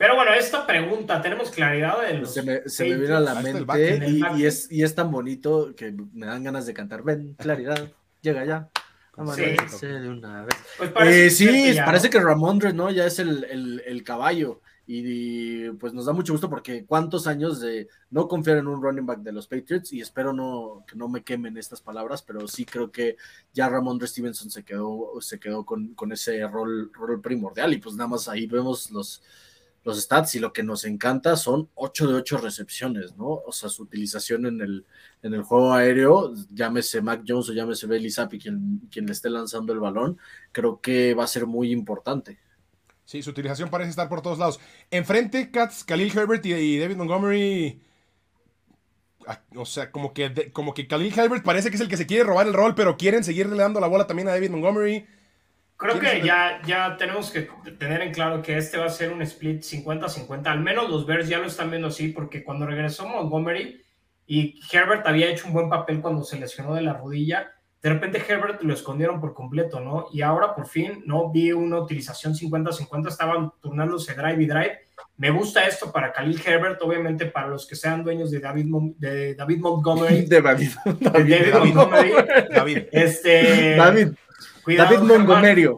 pero 0.00 0.14
bueno, 0.14 0.32
esta 0.32 0.66
pregunta, 0.66 1.20
¿tenemos 1.20 1.50
claridad 1.50 2.00
de 2.00 2.24
Se 2.24 2.42
me, 2.42 2.66
se 2.66 2.88
me 2.88 2.96
viene 2.96 3.16
a 3.16 3.20
la 3.20 3.34
mente 3.34 4.08
y, 4.34 4.46
es, 4.46 4.72
y 4.72 4.82
es 4.82 4.94
tan 4.94 5.10
bonito 5.10 5.74
que 5.76 5.94
me 6.14 6.24
dan 6.24 6.42
ganas 6.42 6.64
de 6.64 6.72
cantar. 6.72 7.02
Ven, 7.02 7.34
claridad, 7.38 7.92
llega 8.22 8.46
ya. 8.46 8.70
Sí, 9.68 9.86
de 9.86 10.08
una 10.08 10.46
vez. 10.46 10.56
Pues 10.78 10.90
parece, 10.92 11.26
eh, 11.26 11.30
sí, 11.30 11.78
parece 11.84 12.08
que 12.08 12.18
Ramondre, 12.18 12.72
¿no? 12.72 12.90
Ya 12.90 13.04
es 13.04 13.18
el, 13.18 13.44
el, 13.44 13.82
el 13.84 14.02
caballo. 14.02 14.62
Y, 14.86 15.68
pues 15.72 15.92
nos 15.92 16.06
da 16.06 16.14
mucho 16.14 16.32
gusto 16.32 16.48
porque 16.48 16.86
cuántos 16.86 17.26
años 17.26 17.60
de 17.60 17.86
no 18.08 18.26
confiar 18.26 18.56
en 18.56 18.68
un 18.68 18.82
running 18.82 19.04
back 19.04 19.18
de 19.18 19.32
los 19.32 19.46
Patriots 19.46 19.92
y 19.92 20.00
espero 20.00 20.32
no 20.32 20.82
que 20.88 20.96
no 20.96 21.10
me 21.10 21.22
quemen 21.22 21.58
estas 21.58 21.82
palabras, 21.82 22.22
pero 22.22 22.48
sí 22.48 22.64
creo 22.64 22.90
que 22.90 23.18
ya 23.52 23.68
Ramondre 23.68 24.08
Stevenson 24.08 24.50
se 24.50 24.64
quedó, 24.64 25.20
se 25.20 25.38
quedó 25.38 25.66
con, 25.66 25.94
con 25.94 26.10
ese 26.10 26.44
rol, 26.48 26.90
rol 26.94 27.20
primordial 27.20 27.74
y 27.74 27.78
pues 27.78 27.94
nada 27.96 28.08
más 28.08 28.26
ahí 28.28 28.46
vemos 28.46 28.90
los, 28.90 29.22
los 29.84 30.00
stats 30.00 30.34
y 30.34 30.38
lo 30.38 30.52
que 30.52 30.62
nos 30.62 30.84
encanta 30.84 31.36
son 31.36 31.70
8 31.74 32.08
de 32.08 32.14
8 32.14 32.38
recepciones, 32.38 33.16
¿no? 33.16 33.26
O 33.46 33.52
sea, 33.52 33.68
su 33.68 33.82
utilización 33.82 34.46
en 34.46 34.60
el, 34.60 34.86
en 35.22 35.34
el 35.34 35.42
juego 35.42 35.72
aéreo, 35.72 36.34
llámese 36.52 37.00
Mac 37.00 37.22
Jones 37.26 37.48
o 37.48 37.52
llámese 37.52 37.86
Bailey 37.86 38.10
Zappi, 38.10 38.38
quien, 38.38 38.82
quien 38.90 39.06
le 39.06 39.12
esté 39.12 39.30
lanzando 39.30 39.72
el 39.72 39.80
balón, 39.80 40.18
creo 40.52 40.80
que 40.80 41.14
va 41.14 41.24
a 41.24 41.28
ser 41.28 41.46
muy 41.46 41.72
importante. 41.72 42.38
Sí, 43.10 43.22
su 43.22 43.30
utilización 43.30 43.70
parece 43.70 43.90
estar 43.90 44.08
por 44.08 44.22
todos 44.22 44.38
lados. 44.38 44.60
Enfrente, 44.90 45.50
Katz, 45.50 45.82
Khalil 45.82 46.16
Herbert 46.16 46.46
y, 46.46 46.78
David 46.78 46.96
Montgomery. 46.96 47.82
Ah, 49.26 49.42
o 49.56 49.64
sea, 49.64 49.90
como 49.90 50.12
que, 50.12 50.52
como 50.52 50.74
que 50.74 50.86
Khalil 50.86 51.18
Herbert 51.18 51.42
parece 51.42 51.70
que 51.70 51.76
es 51.76 51.80
el 51.80 51.88
que 51.88 51.96
se 51.96 52.06
quiere 52.06 52.22
robar 52.22 52.46
el 52.46 52.54
rol, 52.54 52.74
pero 52.76 52.96
quieren 52.96 53.24
seguirle 53.24 53.56
dando 53.56 53.80
la 53.80 53.88
bola 53.88 54.06
también 54.06 54.28
a 54.28 54.32
David 54.32 54.50
Montgomery. 54.50 55.06
Creo 55.80 55.98
que 55.98 56.20
ya, 56.20 56.60
ya 56.66 56.98
tenemos 56.98 57.30
que 57.30 57.48
tener 57.78 58.02
en 58.02 58.12
claro 58.12 58.42
que 58.42 58.58
este 58.58 58.76
va 58.76 58.84
a 58.84 58.90
ser 58.90 59.14
un 59.14 59.22
split 59.22 59.62
50-50. 59.62 60.46
Al 60.46 60.60
menos 60.60 60.90
los 60.90 61.06
Bears 61.06 61.26
ya 61.26 61.38
lo 61.38 61.46
están 61.46 61.70
viendo 61.70 61.88
así, 61.88 62.08
porque 62.08 62.44
cuando 62.44 62.66
regresó 62.66 63.08
Montgomery 63.08 63.82
y 64.26 64.60
Herbert 64.70 65.06
había 65.06 65.30
hecho 65.30 65.46
un 65.46 65.54
buen 65.54 65.70
papel 65.70 66.02
cuando 66.02 66.22
se 66.22 66.38
lesionó 66.38 66.74
de 66.74 66.82
la 66.82 66.92
rodilla, 66.92 67.50
de 67.80 67.88
repente 67.88 68.22
Herbert 68.28 68.62
lo 68.62 68.74
escondieron 68.74 69.22
por 69.22 69.32
completo, 69.32 69.80
¿no? 69.80 70.08
Y 70.12 70.20
ahora 70.20 70.54
por 70.54 70.66
fin, 70.66 71.02
¿no? 71.06 71.30
Vi 71.30 71.50
una 71.52 71.80
utilización 71.80 72.34
50-50, 72.34 73.08
estaban 73.08 73.50
turnándose 73.62 74.12
drive 74.12 74.42
y 74.42 74.46
drive. 74.46 74.78
Me 75.20 75.28
gusta 75.28 75.66
esto 75.66 75.92
para 75.92 76.14
Khalil 76.14 76.40
Herbert, 76.42 76.80
obviamente 76.80 77.26
para 77.26 77.46
los 77.46 77.66
que 77.66 77.76
sean 77.76 78.02
dueños 78.02 78.30
de 78.30 78.40
David, 78.40 78.64
de 78.96 79.34
David 79.34 79.58
Montgomery. 79.58 80.22
De 80.26 80.40
David, 80.40 80.70
David, 80.98 81.52
Montgomery. 81.52 82.12
David. 82.50 82.78
Este, 82.90 83.76
David. 83.76 84.08
David 84.66 84.98
Montgomery. 85.00 85.68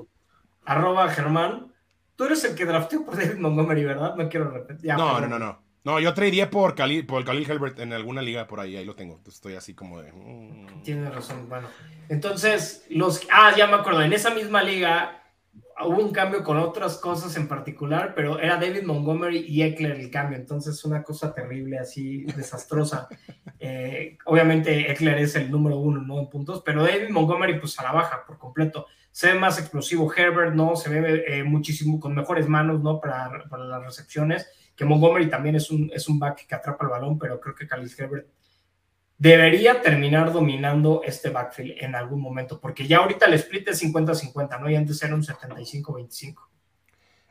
Arroba 0.64 1.08
Germán. 1.08 1.72
Tú 2.14 2.26
eres 2.26 2.44
el 2.44 2.54
que 2.54 2.64
drafteó 2.64 3.04
por 3.04 3.16
David 3.16 3.40
Montgomery, 3.40 3.82
¿verdad? 3.82 4.14
No 4.14 4.28
quiero 4.28 4.48
repetir. 4.48 4.94
no, 4.94 5.20
no, 5.20 5.26
no, 5.26 5.40
no. 5.40 5.60
No, 5.82 5.98
yo 5.98 6.14
traería 6.14 6.48
por 6.48 6.76
Khalil, 6.76 7.04
por 7.04 7.24
Khalil 7.24 7.50
Herbert 7.50 7.80
en 7.80 7.92
alguna 7.92 8.22
liga 8.22 8.46
por 8.46 8.60
ahí, 8.60 8.76
ahí 8.76 8.84
lo 8.84 8.94
tengo. 8.94 9.20
estoy 9.26 9.56
así 9.56 9.74
como 9.74 10.00
de. 10.00 10.12
Mm. 10.12 10.84
Tienes 10.84 11.12
razón, 11.12 11.48
bueno. 11.48 11.66
Entonces, 12.08 12.86
los. 12.90 13.22
Ah, 13.32 13.52
ya 13.56 13.66
me 13.66 13.74
acuerdo. 13.74 14.02
En 14.02 14.12
esa 14.12 14.30
misma 14.30 14.62
liga 14.62 15.21
hubo 15.84 16.02
un 16.02 16.12
cambio 16.12 16.42
con 16.42 16.58
otras 16.58 16.98
cosas 16.98 17.36
en 17.36 17.48
particular, 17.48 18.12
pero 18.14 18.38
era 18.38 18.56
David 18.56 18.82
Montgomery 18.84 19.44
y 19.48 19.62
Eckler 19.62 19.92
el 19.92 20.10
cambio. 20.10 20.38
Entonces, 20.38 20.84
una 20.84 21.02
cosa 21.02 21.34
terrible, 21.34 21.78
así 21.78 22.24
desastrosa. 22.36 23.08
Eh, 23.64 24.18
obviamente, 24.24 24.90
Eckler 24.90 25.18
es 25.18 25.36
el 25.36 25.48
número 25.48 25.78
uno, 25.78 26.00
¿no? 26.00 26.18
En 26.18 26.28
puntos, 26.28 26.64
pero 26.66 26.82
David 26.82 27.10
Montgomery, 27.10 27.60
pues 27.60 27.78
a 27.78 27.84
la 27.84 27.92
baja 27.92 28.24
por 28.26 28.36
completo. 28.36 28.86
Se 29.12 29.32
ve 29.32 29.38
más 29.38 29.56
explosivo 29.60 30.12
Herbert, 30.12 30.52
¿no? 30.52 30.74
Se 30.74 30.90
ve 30.90 31.22
eh, 31.28 31.44
muchísimo 31.44 32.00
con 32.00 32.12
mejores 32.12 32.48
manos, 32.48 32.82
¿no? 32.82 33.00
Para, 33.00 33.44
para 33.48 33.64
las 33.66 33.84
recepciones 33.84 34.48
que 34.74 34.84
Montgomery 34.84 35.28
también 35.28 35.54
es 35.54 35.70
un, 35.70 35.92
es 35.94 36.08
un 36.08 36.18
back 36.18 36.44
que 36.44 36.54
atrapa 36.56 36.86
el 36.86 36.90
balón, 36.90 37.20
pero 37.20 37.40
creo 37.40 37.54
que 37.54 37.68
Khalil 37.68 37.92
Herbert 37.96 38.26
debería 39.18 39.80
terminar 39.82 40.32
dominando 40.32 41.02
este 41.04 41.30
backfield 41.30 41.82
en 41.82 41.94
algún 41.94 42.20
momento, 42.20 42.60
porque 42.60 42.86
ya 42.86 42.98
ahorita 42.98 43.26
el 43.26 43.34
split 43.34 43.68
es 43.68 43.82
50-50, 43.82 44.60
¿no? 44.60 44.68
Y 44.68 44.76
antes 44.76 45.02
era 45.02 45.14
un 45.14 45.22
75-25. 45.22 46.34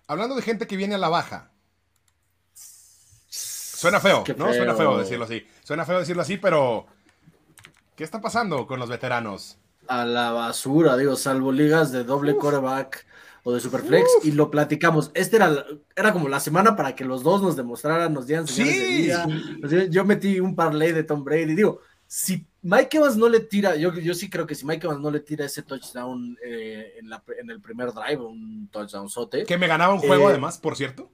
Hablando 0.07 0.35
de 0.35 0.41
gente 0.41 0.67
que 0.67 0.77
viene 0.77 0.95
a 0.95 0.97
la 0.97 1.09
baja. 1.09 1.51
Suena 3.81 3.99
feo, 3.99 4.23
¿no? 4.37 4.53
Suena 4.53 4.75
feo 4.75 4.97
decirlo 4.97 5.25
así. 5.25 5.45
Suena 5.63 5.85
feo 5.85 5.99
decirlo 5.99 6.21
así, 6.21 6.37
pero 6.37 6.85
¿qué 7.95 8.03
está 8.03 8.21
pasando 8.21 8.67
con 8.67 8.79
los 8.79 8.89
veteranos? 8.89 9.57
A 9.87 10.05
la 10.05 10.31
basura, 10.31 10.95
digo, 10.97 11.15
salvo 11.15 11.51
ligas 11.51 11.91
de 11.91 12.03
doble 12.03 12.35
coreback 12.37 13.05
o 13.43 13.53
de 13.53 13.59
Superflex 13.59 14.07
y 14.23 14.31
lo 14.31 14.51
platicamos. 14.51 15.11
Este 15.13 15.37
era, 15.37 15.65
era 15.95 16.13
como 16.13 16.29
la 16.29 16.39
semana 16.39 16.75
para 16.75 16.95
que 16.95 17.05
los 17.05 17.23
dos 17.23 17.41
nos 17.41 17.55
demostraran, 17.55 18.13
nos 18.13 18.27
dieran 18.27 18.47
sí, 18.47 19.09
Yo 19.89 20.05
metí 20.05 20.39
un 20.39 20.55
parlay 20.55 20.91
de 20.91 21.03
Tom 21.03 21.23
Brady. 21.23 21.55
Digo, 21.55 21.79
si 22.07 22.45
Mike 22.61 22.97
Evans 22.97 23.17
no 23.17 23.29
le 23.29 23.39
tira, 23.39 23.75
yo, 23.75 23.93
yo 23.93 24.13
sí 24.13 24.29
creo 24.29 24.45
que 24.45 24.55
si 24.55 24.65
Mike 24.65 24.85
Evans 24.85 25.01
no 25.01 25.09
le 25.09 25.21
tira 25.21 25.45
ese 25.45 25.63
touchdown 25.63 26.37
eh, 26.45 26.93
en, 26.99 27.09
la, 27.09 27.23
en, 27.39 27.49
el 27.49 27.61
primer 27.61 27.91
drive, 27.93 28.21
un 28.21 28.69
touchdown 28.71 29.09
sote. 29.09 29.45
Que 29.45 29.57
me 29.57 29.67
ganaba 29.67 29.93
un 29.93 29.99
juego 29.99 30.27
eh, 30.27 30.31
además, 30.31 30.57
por 30.57 30.75
cierto 30.75 31.09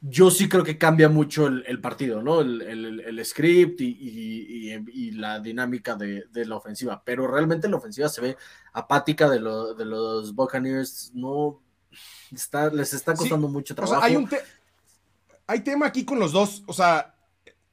yo 0.00 0.30
sí 0.30 0.48
creo 0.48 0.64
que 0.64 0.78
cambia 0.78 1.08
mucho 1.08 1.46
el, 1.46 1.80
partido, 1.80 2.22
¿no? 2.22 2.40
El, 2.40 3.20
script 3.24 3.80
y, 3.80 5.10
la 5.12 5.40
dinámica 5.40 5.94
de, 5.94 6.24
la 6.32 6.56
ofensiva. 6.56 7.02
Pero 7.04 7.26
realmente 7.26 7.68
la 7.68 7.76
ofensiva 7.76 8.08
se 8.08 8.20
ve 8.20 8.36
apática 8.72 9.28
de, 9.28 9.38
de 9.38 9.84
los 9.84 10.34
Buccaneers. 10.34 11.12
No 11.14 11.60
está, 12.32 12.70
les 12.70 12.94
está 12.94 13.14
costando 13.14 13.48
mucho 13.48 13.74
trabajo. 13.74 14.02
hay, 14.02 14.16
un 14.16 14.28
hay 15.46 15.60
tema 15.60 15.86
aquí 15.86 16.04
con 16.04 16.18
los 16.18 16.32
dos. 16.32 16.62
O 16.66 16.72
sea, 16.72 17.14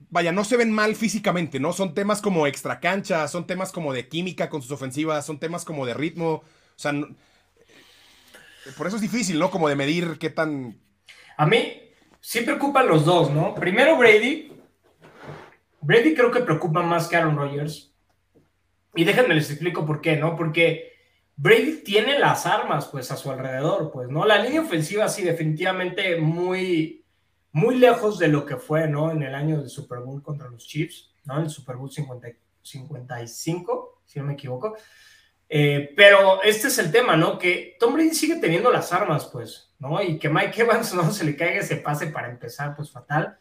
vaya, 0.10 0.34
no 0.34 0.44
se 0.44 0.58
ven 0.58 0.72
mal 0.72 0.96
físicamente, 0.96 1.62
¿no? 1.62 1.72
Son 1.72 1.94
temas 1.94 2.22
como 2.22 2.46
extra 2.46 2.82
cancha, 2.82 3.28
son 3.30 3.48
temas 3.48 3.72
como 3.72 3.94
de 3.94 4.10
química 4.10 4.50
con 4.50 4.62
sus 4.62 4.72
ofensivas, 4.72 5.26
son 5.26 5.40
temas 5.40 5.64
como 5.64 5.86
de 5.86 5.94
ritmo. 5.94 6.34
O 6.34 6.44
sea, 6.76 6.94
por 8.78 8.88
eso 8.88 8.98
es 8.98 9.02
difícil, 9.02 9.40
¿no? 9.40 9.50
Como 9.50 9.70
de 9.70 9.78
medir 9.78 10.18
qué 10.20 10.30
tan. 10.30 10.78
A 11.38 11.46
mí, 11.46 11.87
sí 12.28 12.42
preocupan 12.42 12.90
los 12.90 13.06
dos, 13.06 13.32
¿no? 13.32 13.56
Primero 13.56 13.98
Brady, 13.98 14.52
Brady 15.80 16.14
creo 16.14 16.30
que 16.30 16.42
preocupa 16.42 16.82
más 16.82 17.08
que 17.08 17.16
Aaron 17.16 17.38
Rodgers. 17.38 17.96
Y 18.96 19.06
déjenme 19.06 19.34
les 19.34 19.50
explico 19.50 19.86
por 19.86 20.02
qué, 20.02 20.18
¿no? 20.18 20.36
Porque 20.36 20.92
Brady 21.38 21.84
tiene 21.86 22.20
las 22.20 22.46
armas, 22.46 22.88
pues, 22.88 23.12
a 23.12 23.16
su 23.16 23.32
alrededor, 23.32 23.92
pues, 23.94 24.10
¿no? 24.10 24.26
La 24.26 24.44
línea 24.44 24.60
ofensiva, 24.60 25.08
sí, 25.08 25.24
definitivamente 25.24 26.18
muy, 26.18 27.06
muy 27.54 27.78
lejos 27.78 28.20
de 28.20 28.28
lo 28.28 28.46
que 28.46 28.58
fue, 28.58 28.90
¿no? 28.90 29.10
En 29.10 29.24
el 29.24 29.34
año 29.34 29.62
del 29.62 29.70
Super 29.70 30.00
Bowl 30.00 30.22
contra 30.22 30.50
los 30.50 30.68
Chiefs, 30.68 31.10
¿no? 31.24 31.40
El 31.40 31.50
Super 31.50 31.78
Bowl 31.78 31.90
50, 31.90 32.28
55, 32.62 34.02
si 34.06 34.20
no 34.20 34.26
me 34.26 34.34
equivoco. 34.34 34.76
Eh, 35.50 35.94
pero 35.96 36.44
este 36.44 36.68
es 36.68 36.78
el 36.78 36.92
tema, 36.92 37.16
¿no? 37.16 37.38
Que 37.38 37.78
Tom 37.80 37.94
Brady 37.94 38.14
sigue 38.14 38.36
teniendo 38.36 38.72
las 38.72 38.92
armas, 38.92 39.26
pues, 39.32 39.74
¿no? 39.80 40.02
Y 40.02 40.20
que 40.20 40.30
Mike 40.30 40.62
Evans 40.62 40.94
no 40.94 41.12
se 41.12 41.26
le 41.26 41.36
caiga 41.36 41.60
ese 41.60 41.78
pase 41.78 42.08
para 42.08 42.30
empezar, 42.30 42.76
pues 42.76 42.92
fatal. 42.92 43.38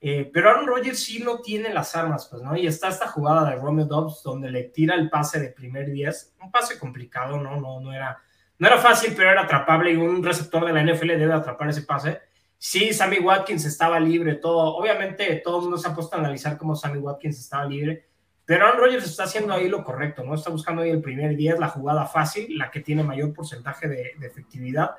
Eh, 0.00 0.30
pero 0.32 0.50
Aaron 0.50 0.66
Rodgers 0.66 1.02
sí 1.02 1.20
no 1.20 1.40
tiene 1.40 1.72
las 1.72 1.96
armas, 1.96 2.28
pues, 2.30 2.42
¿no? 2.42 2.54
Y 2.56 2.66
está 2.66 2.88
esta 2.88 3.08
jugada 3.08 3.48
de 3.50 3.56
Romeo 3.56 3.86
Dobbs 3.86 4.22
donde 4.22 4.50
le 4.50 4.64
tira 4.64 4.94
el 4.94 5.08
pase 5.08 5.40
de 5.40 5.48
primer 5.48 5.90
10, 5.90 6.36
un 6.42 6.50
pase 6.50 6.78
complicado, 6.78 7.38
¿no? 7.40 7.58
No, 7.58 7.80
no, 7.80 7.92
era, 7.92 8.18
no 8.58 8.66
era 8.66 8.78
fácil, 8.78 9.14
pero 9.16 9.30
era 9.30 9.42
atrapable 9.42 9.92
y 9.92 9.96
un 9.96 10.22
receptor 10.22 10.64
de 10.66 10.72
la 10.72 10.82
NFL 10.82 11.08
debe 11.08 11.32
atrapar 11.32 11.70
ese 11.70 11.82
pase. 11.82 12.20
Sí, 12.58 12.92
Sammy 12.92 13.18
Watkins 13.18 13.64
estaba 13.64 13.98
libre, 13.98 14.34
todo. 14.34 14.76
Obviamente, 14.76 15.40
todo 15.44 15.56
el 15.58 15.62
mundo 15.62 15.78
se 15.78 15.88
ha 15.88 15.94
puesto 15.94 16.16
a 16.16 16.18
analizar 16.18 16.56
cómo 16.58 16.76
Sammy 16.76 16.98
Watkins 16.98 17.38
estaba 17.38 17.64
libre, 17.64 18.06
pero 18.46 18.64
Aaron 18.64 18.80
Rodgers 18.80 19.04
está 19.04 19.24
haciendo 19.24 19.52
ahí 19.52 19.68
lo 19.68 19.84
correcto, 19.84 20.24
¿no? 20.24 20.34
Está 20.34 20.50
buscando 20.50 20.82
ahí 20.82 20.90
el 20.90 21.02
primer 21.02 21.36
10, 21.36 21.58
la 21.58 21.68
jugada 21.68 22.06
fácil, 22.06 22.56
la 22.56 22.70
que 22.70 22.80
tiene 22.80 23.02
mayor 23.02 23.34
porcentaje 23.34 23.88
de, 23.88 24.12
de 24.18 24.26
efectividad 24.26 24.92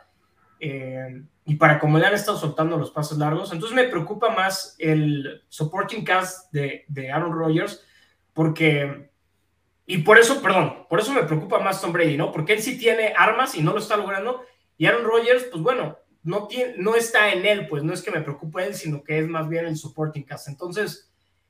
eh, 0.60 1.24
y 1.46 1.56
para 1.56 1.80
como 1.80 2.00
le 2.00 2.06
han 2.06 2.14
estado 2.14 2.38
soltando 2.38 2.78
los 2.78 2.92
pasos 2.92 3.18
largos, 3.18 3.52
entonces 3.54 3.76
me 3.76 3.88
preocupa 3.88 4.30
más 4.30 4.76
el 4.80 5.44
supporting 5.50 6.04
cast 6.04 6.52
de, 6.52 6.86
de 6.88 7.12
Aaron 7.12 7.32
Rodgers, 7.32 7.84
porque, 8.34 9.10
y 9.86 10.00
por 10.00 10.18
eso, 10.18 10.42
perdón, 10.42 10.86
por 10.90 11.00
eso 11.00 11.14
me 11.14 11.24
preocupa 11.24 11.60
más 11.60 11.80
Tom 11.80 11.94
Brady, 11.94 12.18
¿no? 12.18 12.32
Porque 12.32 12.54
él 12.54 12.62
sí 12.62 12.78
tiene 12.78 13.14
armas 13.16 13.56
y 13.56 13.62
no 13.62 13.72
lo 13.72 13.80
está 13.80 13.98
logrando, 13.98 14.42
y 14.78 14.88
Aaron 14.88 15.06
Rodgers, 15.06 15.46
pues 15.52 15.62
bueno, 15.62 15.98
no, 16.24 16.48
tiene, 16.48 16.74
no 16.78 16.96
está 16.96 17.32
en 17.32 17.46
él, 17.46 17.68
pues 17.68 17.84
no 17.84 17.94
es 17.94 18.02
que 18.02 18.12
me 18.12 18.22
preocupe 18.22 18.66
él, 18.66 18.74
sino 18.74 19.04
que 19.04 19.20
es 19.20 19.28
más 19.28 19.48
bien 19.48 19.66
el 19.66 19.78
supporting 19.78 20.24
cast. 20.24 20.50
Entonces, 20.50 21.07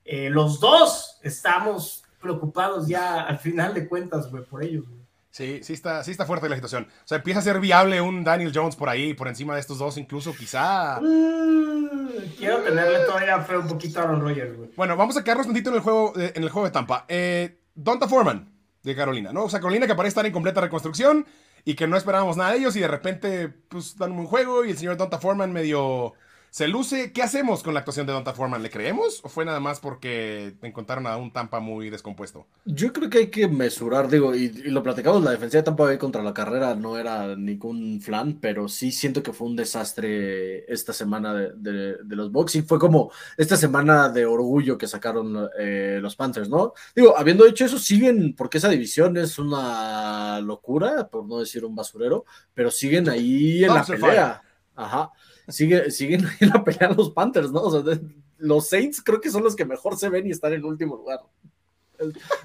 eh, 0.07 0.29
los 0.29 0.59
dos 0.59 1.19
estamos 1.21 2.03
preocupados 2.21 2.87
ya 2.87 3.21
al 3.21 3.37
final 3.37 3.73
de 3.73 3.87
cuentas, 3.87 4.31
güey, 4.31 4.43
por 4.43 4.63
ellos, 4.63 4.87
güey. 4.87 4.97
Sí, 5.29 5.59
sí 5.61 5.73
está, 5.73 6.03
sí 6.03 6.11
está 6.11 6.25
fuerte 6.25 6.49
la 6.49 6.55
situación. 6.55 6.87
O 7.03 7.07
sea, 7.07 7.17
empieza 7.17 7.41
a 7.41 7.43
ser 7.43 7.59
viable 7.59 8.01
un 8.01 8.23
Daniel 8.23 8.51
Jones 8.51 8.75
por 8.75 8.89
ahí, 8.89 9.13
por 9.13 9.27
encima 9.27 9.53
de 9.53 9.59
estos 9.59 9.77
dos, 9.77 9.97
incluso 9.97 10.33
quizá. 10.33 10.99
Mm, 10.99 12.07
quiero 12.39 12.59
tenerle 12.59 13.01
todavía 13.01 13.39
fe 13.41 13.57
un 13.57 13.67
poquito 13.67 13.99
a 13.99 14.03
Aaron 14.03 14.21
Rodgers, 14.21 14.57
güey. 14.57 14.69
Bueno, 14.75 14.97
vamos 14.97 15.15
a 15.15 15.23
quedarnos 15.23 15.45
un 15.45 15.53
tantito 15.53 15.69
en 15.69 15.75
el 15.75 15.81
juego, 15.81 16.13
eh, 16.17 16.31
en 16.33 16.41
el 16.41 16.49
juego 16.49 16.67
de 16.67 16.71
Tampa. 16.71 17.05
Eh, 17.07 17.61
Donta 17.75 18.07
Foreman, 18.07 18.49
de 18.81 18.95
Carolina, 18.95 19.31
¿no? 19.31 19.43
O 19.43 19.49
sea, 19.49 19.59
Carolina 19.59 19.85
que 19.85 19.93
parece 19.93 20.09
estar 20.09 20.25
en 20.25 20.31
completa 20.31 20.61
reconstrucción 20.61 21.27
y 21.65 21.75
que 21.75 21.85
no 21.85 21.97
esperábamos 21.97 22.37
nada 22.37 22.53
de 22.53 22.57
ellos 22.57 22.75
y 22.75 22.79
de 22.79 22.87
repente, 22.87 23.49
pues, 23.49 23.95
dan 23.95 24.11
un 24.11 24.17
buen 24.17 24.27
juego 24.29 24.65
y 24.65 24.71
el 24.71 24.77
señor 24.77 24.97
Donta 24.97 25.19
Foreman 25.19 25.53
medio 25.53 26.13
se 26.49 26.67
luce. 26.67 27.11
¿Qué 27.11 27.21
hacemos 27.21 27.63
con 27.63 27.73
la 27.73 27.81
actuación 27.81 28.07
de 28.07 28.13
Donta 28.13 28.33
Foreman? 28.33 28.63
¿Le 28.63 28.69
creemos 28.69 29.21
o 29.23 29.29
fue 29.29 29.45
nada 29.45 29.59
más 29.59 29.79
porque 29.79 30.55
encontraron 30.61 31.07
a 31.07 31.17
un 31.17 31.31
Tampa 31.31 31.59
muy 31.59 31.89
descompuesto? 31.89 32.47
Yo 32.65 32.93
creo 32.93 33.09
que 33.09 33.17
hay 33.19 33.27
que 33.27 33.47
mesurar, 33.47 34.09
digo, 34.09 34.35
y, 34.35 34.45
y 34.45 34.69
lo 34.69 34.83
platicamos, 34.83 35.23
la 35.23 35.31
defensa 35.31 35.57
de 35.57 35.63
Tampa 35.63 35.83
Bay 35.83 35.97
contra 35.97 36.23
la 36.23 36.33
carrera 36.33 36.75
no 36.75 36.97
era 36.97 37.35
ningún 37.35 38.01
flan, 38.01 38.39
pero 38.39 38.67
sí 38.67 38.91
siento 38.91 39.21
que 39.21 39.33
fue 39.33 39.47
un 39.47 39.55
desastre 39.55 40.71
esta 40.71 40.93
semana 40.93 41.33
de, 41.33 41.51
de, 41.55 41.97
de 42.03 42.15
los 42.15 42.31
Bucks 42.31 42.55
y 42.55 42.61
fue 42.61 42.79
como 42.79 43.11
esta 43.37 43.55
semana 43.55 44.09
de 44.09 44.25
orgullo 44.25 44.77
que 44.77 44.87
sacaron 44.87 45.49
eh, 45.59 45.99
los 46.01 46.15
Panthers, 46.15 46.49
¿no? 46.49 46.73
Digo, 46.95 47.17
habiendo 47.17 47.45
dicho 47.45 47.65
eso, 47.65 47.77
siguen, 47.77 48.35
porque 48.35 48.57
esa 48.57 48.69
división 48.69 49.17
es 49.17 49.37
una 49.37 50.39
locura, 50.41 51.07
por 51.07 51.25
no 51.25 51.39
decir 51.39 51.65
un 51.65 51.75
basurero, 51.75 52.25
pero 52.53 52.71
siguen 52.71 53.09
ahí 53.09 53.63
en 53.63 53.73
la 53.73 53.83
pelea. 53.83 54.41
Ajá 54.75 55.11
sigue, 55.47 55.91
siguen 55.91 56.25
en 56.39 56.49
la 56.49 56.63
pelea 56.63 56.91
los 56.91 57.11
Panthers, 57.11 57.51
¿no? 57.51 57.61
O 57.61 57.83
sea, 57.83 57.99
los 58.37 58.69
Saints 58.69 59.01
creo 59.01 59.21
que 59.21 59.31
son 59.31 59.43
los 59.43 59.55
que 59.55 59.65
mejor 59.65 59.97
se 59.97 60.09
ven 60.09 60.27
y 60.27 60.31
están 60.31 60.53
en 60.53 60.65
último 60.65 60.95
lugar. 60.95 61.19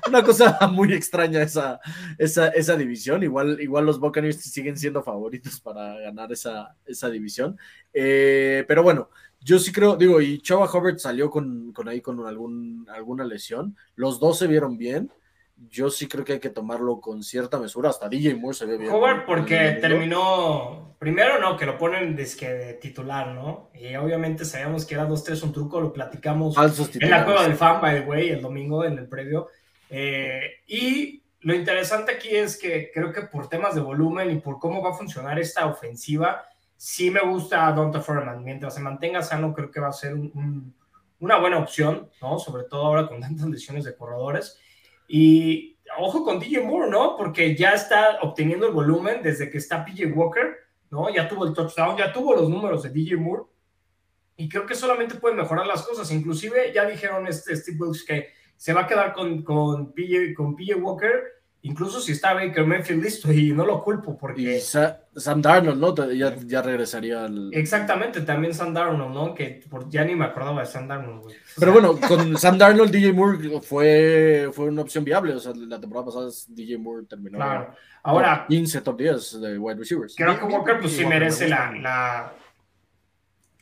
Una 0.09 0.23
cosa 0.23 0.59
muy 0.73 0.93
extraña 0.93 1.43
esa, 1.43 1.81
esa, 2.19 2.49
esa 2.49 2.77
división. 2.77 3.23
Igual, 3.23 3.61
igual 3.61 3.85
los 3.85 4.01
Buccaneers 4.01 4.41
siguen 4.41 4.79
siendo 4.79 5.03
favoritos 5.03 5.61
para 5.61 5.99
ganar 5.99 6.33
esa, 6.33 6.75
esa 6.87 7.11
división. 7.11 7.59
Eh, 7.93 8.65
pero 8.67 8.83
bueno, 8.83 9.11
yo 9.41 9.59
sí 9.59 9.73
creo, 9.73 9.97
digo, 9.97 10.21
y 10.21 10.41
Chava 10.41 10.71
Hubbard 10.73 10.99
salió 10.99 11.31
con, 11.31 11.73
con 11.73 11.89
ahí 11.89 12.01
con 12.01 12.25
algún, 12.27 12.87
alguna 12.89 13.25
lesión. 13.25 13.77
Los 13.97 14.21
dos 14.21 14.39
se 14.39 14.47
vieron 14.47 14.79
bien 14.79 15.11
yo 15.71 15.91
sí 15.91 16.09
creo 16.09 16.25
que 16.25 16.35
hay 16.35 16.41
que 16.41 16.51
tomarlo 16.51 17.01
con 17.01 17.23
cierta 17.23 17.59
mesura. 17.59 17.91
Hasta 17.91 18.09
DJ 18.09 18.35
Moore 18.35 18.57
se 18.57 18.67
ve 18.67 18.79
bien. 18.79 18.91
Howard 18.91 19.25
porque 19.25 19.79
terminó, 19.81 20.97
primero 20.99 21.39
no, 21.39 21.57
que 21.57 21.67
lo 21.67 21.79
ponen 21.79 22.17
desde 22.17 22.55
de 22.55 22.75
titular, 22.75 23.29
¿no? 23.29 23.71
Y 23.75 23.95
obviamente 23.97 24.45
sabíamos 24.45 24.85
que 24.85 24.95
era 24.95 25.09
2-3 25.09 25.43
un 25.43 25.53
truco, 25.53 25.81
lo 25.81 25.93
platicamos 25.93 26.57
en 27.01 27.11
la 27.11 27.25
cueva 27.25 27.43
del 27.43 27.55
fan, 27.55 27.81
by 27.81 28.01
the 28.01 28.09
way, 28.09 28.31
el 28.31 28.43
domingo 28.43 28.85
en 28.85 28.99
el 28.99 29.09
previo. 29.09 29.49
Eh, 29.91 30.63
y 30.67 31.23
lo 31.41 31.55
interesante 31.55 32.13
aquí 32.13 32.35
es 32.35 32.59
que 32.59 32.91
creo 32.93 33.13
que 33.13 33.23
por 33.23 33.49
temas 33.49 33.75
de 33.75 33.81
volumen 33.81 34.31
y 34.31 34.41
por 34.41 34.59
cómo 34.59 34.83
va 34.83 34.91
a 34.91 34.95
funcionar 34.95 35.39
esta 35.39 35.67
ofensiva, 35.67 36.45
sí 36.77 37.11
me 37.11 37.21
gusta 37.21 37.67
a 37.67 37.73
Donta 37.73 38.01
Furman. 38.01 38.43
Mientras 38.43 38.75
se 38.75 38.81
mantenga 38.81 39.23
sano, 39.23 39.53
creo 39.53 39.71
que 39.71 39.81
va 39.81 39.89
a 39.89 39.93
ser 39.93 40.15
un, 40.15 40.31
un, 40.35 40.75
una 41.21 41.39
buena 41.39 41.59
opción, 41.59 42.11
¿no? 42.21 42.39
Sobre 42.39 42.65
todo 42.65 42.87
ahora 42.87 43.07
con 43.07 43.21
tantas 43.21 43.47
lesiones 43.47 43.85
de 43.85 43.95
corredores. 43.95 44.59
Y 45.15 45.79
ojo 45.99 46.25
con 46.25 46.41
DJ 46.41 46.63
Moore, 46.63 46.89
¿no? 46.89 47.19
Porque 47.19 47.55
ya 47.55 47.73
está 47.73 48.21
obteniendo 48.23 48.67
el 48.67 48.73
volumen 48.73 49.21
desde 49.23 49.51
que 49.51 49.59
está 49.59 49.85
PJ 49.85 50.07
Walker, 50.07 50.57
¿no? 50.91 51.13
Ya 51.13 51.29
tuvo 51.29 51.45
el 51.45 51.53
touchdown, 51.53 51.99
ya 51.99 52.11
tuvo 52.11 52.35
los 52.35 52.49
números 52.49 52.83
de 52.83 52.89
DJ 52.89 53.19
Moore. 53.19 53.43
Y 54.39 54.49
creo 54.49 54.65
que 54.65 54.75
solamente 54.75 55.17
puede 55.17 55.35
mejorar 55.35 55.67
las 55.67 55.83
cosas. 55.87 56.11
Inclusive 56.11 56.73
ya 56.73 56.87
dijeron 56.87 57.27
este 57.27 57.55
Steve 57.55 57.77
Wilkes 57.79 58.07
que 58.07 58.29
se 58.57 58.73
va 58.73 58.81
a 58.81 58.87
quedar 58.87 59.13
con, 59.13 59.43
con, 59.43 59.93
PJ, 59.93 60.33
con 60.35 60.57
PJ 60.57 60.77
Walker, 60.77 61.42
incluso 61.63 62.01
si 62.01 62.13
está 62.13 62.35
Baker 62.35 62.67
Mayfield 62.67 63.03
listo, 63.03 63.33
y 63.33 63.53
no 63.53 63.65
lo 63.65 63.83
culpo 63.83 64.17
porque... 64.17 64.57
Y 64.57 64.61
Sa 64.61 64.99
Sam 65.15 65.43
Darnold, 65.43 65.79
¿no? 65.79 66.13
Ya, 66.13 66.35
ya 66.47 66.63
regresaría 66.63 67.25
al... 67.25 67.51
Exactamente, 67.53 68.23
también 68.23 68.55
Sam 68.55 68.73
Darnold, 68.73 69.15
¿no? 69.15 69.35
Que 69.35 69.63
por, 69.69 69.89
ya 69.89 70.05
ni 70.05 70.15
me 70.15 70.25
acordaba 70.25 70.61
de 70.61 70.67
Sam 70.67 70.89
Darnold, 70.89 71.23
güey. 71.23 71.37
Pero 71.59 71.73
bueno, 71.73 71.99
con 72.09 72.37
Sam 72.39 72.59
Darnold, 72.59 72.91
DJ 72.91 73.13
Moore 73.13 73.61
fue, 73.61 74.51
fue 74.53 74.67
una 74.67 74.83
opción 74.83 75.05
viable. 75.05 75.35
O 75.35 75.39
sea, 75.39 75.53
la 75.55 75.79
temporada 75.79 76.07
pasada 76.07 76.31
DJ 76.49 76.79
Moore 76.79 77.07
terminó 77.07 77.37
claro. 77.37 77.75
Ahora, 78.05 78.47
15 78.49 78.81
top 78.81 78.97
10 78.97 79.41
de 79.41 79.59
wide 79.59 79.79
receivers. 79.79 80.15
Creo 80.17 80.39
que 80.39 80.45
Walker 80.45 80.81
pues 80.81 80.93
sí 80.93 81.05
merece 81.05 81.49
la, 81.49 81.71
la, 81.73 82.33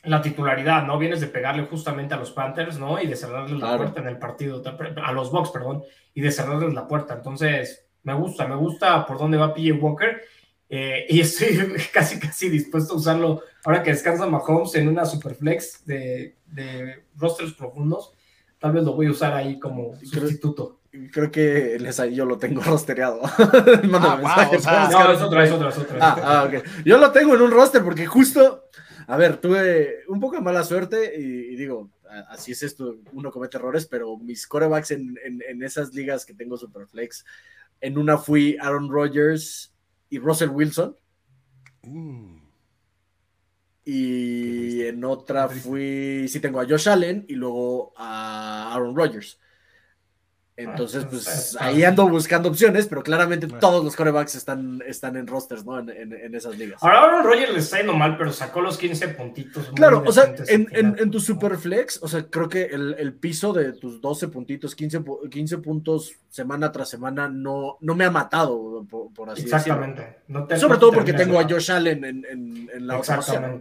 la, 0.03 0.21
titularidad, 0.21 0.83
¿no? 0.87 0.97
Vienes 0.97 1.21
de 1.21 1.27
pegarle 1.27 1.65
justamente 1.65 2.15
a 2.15 2.17
los 2.17 2.31
Panthers, 2.31 2.79
¿no? 2.79 2.99
Y 2.99 3.05
de 3.05 3.15
cerrarles 3.15 3.57
claro. 3.59 3.73
la 3.73 3.77
puerta 3.77 4.01
en 4.01 4.07
el 4.07 4.17
partido, 4.17 4.63
a 5.03 5.11
los 5.11 5.31
Bucks, 5.31 5.51
perdón, 5.51 5.83
y 6.15 6.21
de 6.21 6.31
cerrarles 6.31 6.73
la 6.73 6.87
puerta. 6.87 7.13
Entonces, 7.13 7.90
me 8.03 8.13
gusta, 8.13 8.47
me 8.47 8.55
gusta 8.55 9.05
por 9.05 9.17
dónde 9.17 9.37
va 9.37 9.53
PJ 9.53 9.73
Walker. 9.73 10.21
Eh, 10.69 11.05
y 11.09 11.19
estoy 11.19 11.57
casi, 11.93 12.19
casi 12.19 12.49
dispuesto 12.49 12.93
a 12.93 12.97
usarlo 12.97 13.43
ahora 13.65 13.83
que 13.83 13.91
descansa 13.91 14.25
Mahomes 14.25 14.73
en 14.75 14.87
una 14.87 15.05
superflex 15.05 15.85
de, 15.85 16.37
de 16.47 17.03
rosters 17.17 17.53
profundos. 17.53 18.13
Tal 18.57 18.71
vez 18.71 18.83
lo 18.83 18.93
voy 18.93 19.07
a 19.07 19.11
usar 19.11 19.33
ahí 19.33 19.59
como 19.59 19.95
sustituto. 19.97 20.79
Creo, 20.89 21.09
creo 21.11 21.31
que 21.31 21.77
les, 21.79 21.97
yo 22.13 22.25
lo 22.25 22.37
tengo 22.37 22.61
rostereado. 22.65 23.21
ah, 23.23 24.19
wow, 24.47 24.57
o 24.57 24.61
sea, 24.61 24.89
no, 24.89 25.11
es 25.11 25.21
otra, 25.21 25.43
es 25.43 25.51
otra, 25.51 25.69
es 25.69 25.77
otra. 25.77 25.97
Ah, 25.99 26.21
ah, 26.23 26.43
okay. 26.47 26.61
Yo 26.85 26.97
lo 26.97 27.11
tengo 27.11 27.35
en 27.35 27.41
un 27.41 27.51
roster 27.51 27.83
porque 27.83 28.05
justo, 28.05 28.65
a 29.07 29.17
ver, 29.17 29.37
tuve 29.37 30.03
un 30.07 30.19
poco 30.19 30.35
de 30.35 30.41
mala 30.41 30.63
suerte 30.63 31.13
y, 31.17 31.53
y 31.53 31.55
digo, 31.55 31.89
así 32.29 32.51
es 32.51 32.63
esto, 32.63 32.97
uno 33.13 33.31
comete 33.31 33.57
errores, 33.57 33.85
pero 33.85 34.17
mis 34.17 34.47
corebacks 34.47 34.91
en, 34.91 35.17
en, 35.23 35.41
en 35.47 35.63
esas 35.63 35.93
ligas 35.93 36.25
que 36.25 36.33
tengo 36.33 36.57
superflex, 36.57 37.25
en 37.81 37.97
una 37.97 38.17
fui 38.17 38.57
Aaron 38.61 38.89
Rodgers 38.89 39.75
y 40.09 40.19
Russell 40.19 40.49
Wilson. 40.49 40.95
Mm. 41.83 42.37
Y 43.83 44.83
en 44.83 45.03
otra 45.03 45.49
fui, 45.49 46.27
sí 46.27 46.39
tengo 46.39 46.61
a 46.61 46.65
Josh 46.65 46.87
Allen 46.87 47.25
y 47.27 47.33
luego 47.33 47.93
a 47.97 48.73
Aaron 48.73 48.95
Rodgers. 48.95 49.39
Entonces, 50.57 51.05
pues 51.05 51.57
ahí 51.59 51.83
ando 51.83 52.07
buscando 52.07 52.49
opciones, 52.49 52.85
pero 52.87 53.01
claramente 53.01 53.45
bueno. 53.45 53.59
todos 53.59 53.83
los 53.83 53.95
corebacks 53.95 54.35
están, 54.35 54.81
están 54.85 55.15
en 55.15 55.25
rosters, 55.25 55.65
¿no? 55.65 55.79
En, 55.79 55.89
en, 55.89 56.13
en, 56.13 56.35
esas 56.35 56.57
ligas. 56.57 56.83
Ahora 56.83 57.03
Aaron 57.03 57.23
Rodgers 57.23 57.53
le 57.53 57.59
está 57.59 57.77
yendo 57.77 57.93
mal, 57.93 58.17
pero 58.17 58.31
sacó 58.33 58.61
los 58.61 58.77
15 58.77 59.07
puntitos. 59.09 59.71
Claro, 59.75 60.03
o 60.05 60.11
sea, 60.11 60.35
en, 60.47 60.67
en, 60.71 61.09
tu 61.09 61.19
Superflex, 61.19 62.03
o 62.03 62.07
sea, 62.07 62.25
creo 62.29 62.49
que 62.49 62.63
el, 62.63 62.95
el, 62.99 63.13
piso 63.13 63.53
de 63.53 63.73
tus 63.73 64.01
12 64.01 64.27
puntitos, 64.27 64.75
15, 64.75 65.03
15 65.29 65.57
puntos 65.59 66.13
semana 66.29 66.71
tras 66.71 66.89
semana, 66.89 67.29
no, 67.29 67.77
no 67.79 67.95
me 67.95 68.05
ha 68.05 68.11
matado, 68.11 68.85
por, 68.89 69.11
por 69.13 69.29
así 69.29 69.43
Exactamente. 69.43 70.19
No 70.27 70.45
te, 70.45 70.57
Sobre 70.57 70.75
no 70.75 70.79
todo 70.79 70.91
porque 70.91 71.13
tengo 71.13 71.39
a 71.39 71.43
Josh 71.43 71.71
Allen 71.71 72.03
en, 72.03 72.87
la 72.87 72.99
otra 72.99 73.19
opción. 73.19 73.59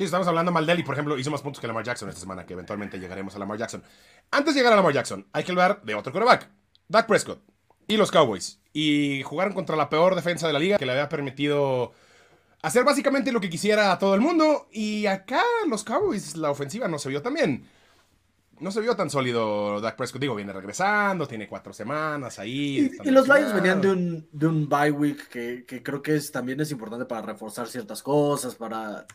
Sí, 0.00 0.04
estamos 0.04 0.26
hablando 0.28 0.50
mal 0.50 0.64
de 0.64 0.72
él 0.72 0.78
y, 0.78 0.82
por 0.82 0.94
ejemplo, 0.94 1.18
hizo 1.18 1.30
más 1.30 1.42
puntos 1.42 1.60
que 1.60 1.66
Lamar 1.66 1.84
Jackson 1.84 2.08
esta 2.08 2.22
semana, 2.22 2.46
que 2.46 2.54
eventualmente 2.54 2.98
llegaremos 2.98 3.36
a 3.36 3.38
Lamar 3.38 3.58
Jackson. 3.58 3.82
Antes 4.30 4.54
de 4.54 4.60
llegar 4.60 4.72
a 4.72 4.76
Lamar 4.76 4.94
Jackson, 4.94 5.26
hay 5.30 5.44
que 5.44 5.52
hablar 5.52 5.82
de 5.82 5.94
otro 5.94 6.10
quarterback, 6.10 6.48
Dak 6.88 7.06
Prescott 7.06 7.42
y 7.86 7.98
los 7.98 8.10
Cowboys. 8.10 8.60
Y 8.72 9.22
jugaron 9.24 9.52
contra 9.52 9.76
la 9.76 9.90
peor 9.90 10.14
defensa 10.14 10.46
de 10.46 10.54
la 10.54 10.58
liga, 10.58 10.78
que 10.78 10.86
le 10.86 10.92
había 10.92 11.10
permitido 11.10 11.92
hacer 12.62 12.82
básicamente 12.82 13.30
lo 13.30 13.42
que 13.42 13.50
quisiera 13.50 13.92
a 13.92 13.98
todo 13.98 14.14
el 14.14 14.22
mundo. 14.22 14.68
Y 14.72 15.04
acá 15.04 15.42
los 15.68 15.84
Cowboys, 15.84 16.34
la 16.34 16.50
ofensiva 16.50 16.88
no 16.88 16.98
se 16.98 17.10
vio 17.10 17.20
tan 17.20 17.34
bien. 17.34 17.68
No 18.58 18.70
se 18.70 18.80
vio 18.80 18.96
tan 18.96 19.10
sólido 19.10 19.82
Dak 19.82 19.96
Prescott. 19.96 20.22
Digo, 20.22 20.34
viene 20.34 20.54
regresando, 20.54 21.28
tiene 21.28 21.46
cuatro 21.46 21.74
semanas 21.74 22.38
ahí. 22.38 22.90
Y, 23.04 23.10
los 23.10 23.28
Lions 23.28 23.52
venían 23.52 23.82
de 23.82 23.90
un, 23.90 24.28
de 24.32 24.46
un 24.46 24.66
bye 24.66 24.92
week 24.92 25.28
que, 25.28 25.66
que 25.66 25.82
creo 25.82 26.00
que 26.00 26.16
es, 26.16 26.32
también 26.32 26.58
es 26.58 26.70
importante 26.70 27.04
para 27.04 27.20
reforzar 27.20 27.68
ciertas 27.68 28.02
cosas, 28.02 28.54
para, 28.54 29.06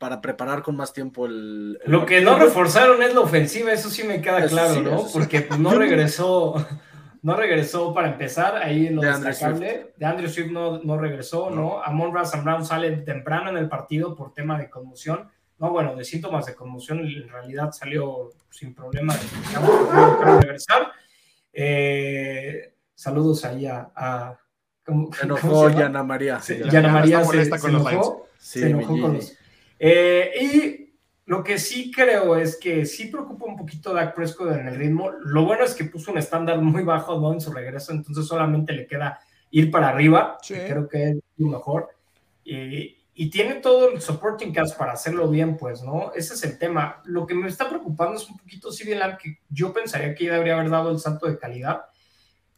para 0.00 0.22
preparar 0.22 0.62
con 0.62 0.76
más 0.76 0.94
tiempo 0.94 1.26
el... 1.26 1.78
el 1.84 1.92
Lo 1.92 2.06
que 2.06 2.22
no 2.22 2.38
reforzaron 2.38 3.02
es 3.02 3.12
la 3.14 3.20
ofensiva, 3.20 3.70
eso 3.70 3.90
sí 3.90 4.02
me 4.02 4.22
queda 4.22 4.38
Eso 4.38 4.48
claro, 4.56 4.72
sí, 4.74 4.80
¿no? 4.80 4.98
sí. 5.00 5.10
Porque 5.12 5.46
no 5.58 5.72
regresó, 5.74 6.54
no 7.22 7.36
regresó 7.36 7.92
para 7.92 8.08
empezar 8.08 8.56
ahí 8.56 8.86
en 8.86 8.96
lo 8.96 9.02
De 9.02 9.08
Andrew 9.10 9.28
destacable. 9.28 9.92
De 9.98 10.06
Andrew 10.06 10.28
Swift 10.30 10.50
no, 10.50 10.78
no 10.82 10.96
regresó, 10.96 11.50
¿no? 11.50 11.82
Amon 11.82 12.14
Razan 12.14 12.42
Brown 12.44 12.64
sale 12.64 12.90
temprano 13.02 13.50
en 13.50 13.58
el 13.58 13.68
partido 13.68 14.16
por 14.16 14.32
tema 14.32 14.58
de 14.58 14.70
conmoción. 14.70 15.28
No, 15.58 15.70
bueno, 15.70 15.94
de 15.94 16.02
síntomas 16.02 16.46
de 16.46 16.54
conmoción, 16.54 17.00
en 17.00 17.28
realidad 17.28 17.70
salió 17.72 18.30
sin 18.48 18.74
problema 18.74 19.12
de 19.14 20.40
regresar. 20.40 20.92
Eh, 21.52 22.72
saludos 22.94 23.44
ahí 23.44 23.66
a... 23.66 23.90
a 23.94 24.38
¿cómo- 24.82 25.12
Se 25.12 25.20
cómo 25.28 25.36
enojó? 25.36 25.68
Yana 25.68 26.02
María. 26.02 26.40
Sí, 26.40 26.56
Ya- 26.58 26.70
Yana 26.70 26.88
ya 26.88 26.92
María 26.94 27.16
está 27.20 27.30
se, 27.30 27.36
molesta 27.36 27.56
se 27.58 27.62
con 27.62 27.72
los 27.74 27.92
enojó, 27.92 28.26
Sí, 28.38 28.60
se 28.60 28.70
enojó 28.70 28.98
con 28.98 29.12
los- 29.14 29.36
Eh, 29.82 30.30
y 30.38 30.94
lo 31.24 31.42
que 31.42 31.58
sí 31.58 31.90
creo 31.90 32.36
es 32.36 32.56
que 32.58 32.84
sí 32.84 33.06
preocupa 33.06 33.46
un 33.46 33.56
poquito 33.56 33.94
Dak 33.94 34.14
Prescott 34.14 34.52
en 34.52 34.68
el 34.68 34.76
ritmo. 34.76 35.10
Lo 35.10 35.44
bueno 35.44 35.64
es 35.64 35.74
que 35.74 35.84
puso 35.84 36.12
un 36.12 36.18
estándar 36.18 36.60
muy 36.60 36.82
bajo 36.84 37.18
¿no? 37.18 37.32
en 37.32 37.40
su 37.40 37.50
regreso, 37.50 37.92
entonces 37.92 38.26
solamente 38.26 38.74
le 38.74 38.86
queda 38.86 39.18
ir 39.50 39.70
para 39.70 39.88
arriba, 39.88 40.38
Sí. 40.42 40.54
que 40.54 40.66
creo 40.66 40.86
que 40.88 41.10
es 41.10 41.16
lo 41.38 41.48
mejor. 41.48 41.88
Y, 42.44 42.98
y 43.14 43.30
tiene 43.30 43.54
todo 43.56 43.90
el 43.90 44.00
supporting 44.00 44.52
cast 44.52 44.76
para 44.76 44.92
hacerlo 44.92 45.28
bien, 45.28 45.56
pues, 45.56 45.82
¿no? 45.82 46.12
Ese 46.14 46.34
es 46.34 46.44
el 46.44 46.58
tema. 46.58 47.02
Lo 47.04 47.26
que 47.26 47.34
me 47.34 47.48
está 47.48 47.68
preocupando 47.68 48.16
es 48.16 48.28
un 48.28 48.36
poquito 48.36 48.70
Lamb, 48.96 49.18
que 49.18 49.38
yo 49.48 49.72
pensaría 49.72 50.14
que 50.14 50.24
ya 50.26 50.32
debería 50.32 50.54
haber 50.54 50.70
dado 50.70 50.90
el 50.90 50.98
salto 50.98 51.26
de 51.26 51.38
calidad. 51.38 51.82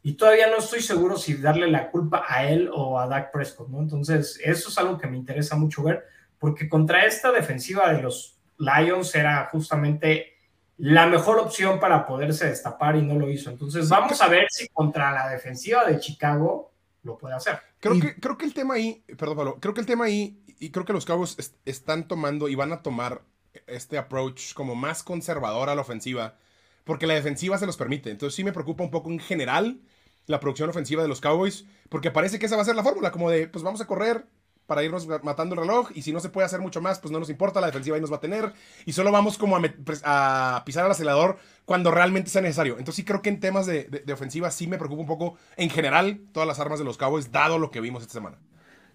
Y 0.03 0.13
todavía 0.13 0.47
no 0.47 0.57
estoy 0.57 0.81
seguro 0.81 1.17
si 1.17 1.35
darle 1.35 1.69
la 1.71 1.89
culpa 1.89 2.25
a 2.27 2.47
él 2.47 2.69
o 2.73 2.99
a 2.99 3.07
Dak 3.07 3.31
Prescott, 3.31 3.69
¿no? 3.69 3.79
Entonces, 3.79 4.39
eso 4.43 4.69
es 4.69 4.77
algo 4.77 4.97
que 4.97 5.07
me 5.07 5.17
interesa 5.17 5.55
mucho 5.55 5.83
ver, 5.83 6.03
porque 6.43 6.67
contra 6.67 7.05
esta 7.05 7.31
defensiva 7.31 7.89
de 7.93 8.01
los 8.01 8.37
Lions 8.57 9.15
era 9.15 9.47
justamente 9.49 10.33
la 10.75 11.07
mejor 11.07 11.39
opción 11.39 11.79
para 11.79 12.05
poderse 12.05 12.47
destapar 12.47 12.97
y 12.97 13.01
no 13.01 13.17
lo 13.17 13.29
hizo. 13.29 13.49
Entonces, 13.49 13.87
vamos 13.87 14.21
a 14.21 14.27
ver 14.27 14.47
si 14.49 14.67
contra 14.67 15.13
la 15.13 15.29
defensiva 15.29 15.85
de 15.85 16.01
Chicago 16.01 16.73
lo 17.03 17.17
puede 17.17 17.35
hacer. 17.35 17.59
Creo, 17.79 17.95
Y- 17.95 18.01
que, 18.01 18.15
creo 18.19 18.37
que 18.37 18.43
el 18.43 18.53
tema 18.53 18.73
ahí, 18.73 19.05
perdón 19.17 19.37
Pablo, 19.37 19.57
creo 19.61 19.73
que 19.73 19.79
el 19.79 19.87
tema 19.87 20.03
ahí, 20.03 20.43
y 20.59 20.69
creo 20.71 20.83
que 20.83 20.91
los 20.91 21.05
Cowboys 21.05 21.39
est- 21.39 21.55
están 21.63 22.09
tomando 22.09 22.49
y 22.49 22.55
van 22.55 22.73
a 22.73 22.81
tomar 22.81 23.21
este 23.65 23.97
approach 23.97 24.53
como 24.53 24.75
más 24.75 25.01
conservador 25.01 25.69
a 25.69 25.75
la 25.75 25.81
ofensiva, 25.81 26.35
porque 26.83 27.07
la 27.07 27.13
defensiva 27.13 27.57
se 27.57 27.65
los 27.67 27.77
permite. 27.77 28.11
Entonces 28.11 28.35
sí 28.35 28.43
me 28.43 28.51
preocupa 28.51 28.83
un 28.83 28.91
poco 28.91 29.09
en 29.09 29.19
general 29.19 29.79
la 30.25 30.41
producción 30.41 30.69
ofensiva 30.69 31.03
de 31.03 31.07
los 31.07 31.21
Cowboys, 31.21 31.65
porque 31.87 32.11
parece 32.11 32.37
que 32.37 32.47
esa 32.47 32.57
va 32.57 32.63
a 32.63 32.65
ser 32.65 32.75
la 32.75 32.83
fórmula, 32.83 33.11
como 33.11 33.29
de, 33.29 33.47
pues 33.47 33.63
vamos 33.63 33.79
a 33.79 33.87
correr 33.87 34.25
para 34.65 34.83
irnos 34.83 35.07
matando 35.23 35.55
el 35.55 35.61
reloj, 35.61 35.91
y 35.93 36.01
si 36.01 36.11
no 36.11 36.19
se 36.19 36.29
puede 36.29 36.45
hacer 36.45 36.61
mucho 36.61 36.81
más, 36.81 36.99
pues 36.99 37.11
no 37.11 37.19
nos 37.19 37.29
importa, 37.29 37.61
la 37.61 37.67
defensiva 37.67 37.95
ahí 37.95 38.01
nos 38.01 38.11
va 38.11 38.17
a 38.17 38.21
tener, 38.21 38.53
y 38.85 38.93
solo 38.93 39.11
vamos 39.11 39.37
como 39.37 39.57
a, 39.57 40.63
pisar 40.65 40.85
al 40.85 40.91
acelerador 40.91 41.37
cuando 41.65 41.91
realmente 41.91 42.29
sea 42.29 42.41
necesario. 42.41 42.73
Entonces 42.77 42.95
sí 42.95 43.03
creo 43.03 43.21
que 43.21 43.29
en 43.29 43.39
temas 43.39 43.65
de, 43.65 43.83
de- 43.85 44.13
ofensiva 44.13 44.51
sí 44.51 44.67
me 44.67 44.77
preocupa 44.77 45.01
un 45.01 45.07
poco, 45.07 45.37
en 45.57 45.69
general, 45.69 46.21
todas 46.31 46.47
las 46.47 46.59
armas 46.59 46.79
de 46.79 46.85
los 46.85 46.97
Cowboys, 46.97 47.31
dado 47.31 47.59
lo 47.59 47.71
que 47.71 47.81
vimos 47.81 48.01
esta 48.01 48.13
semana. 48.13 48.37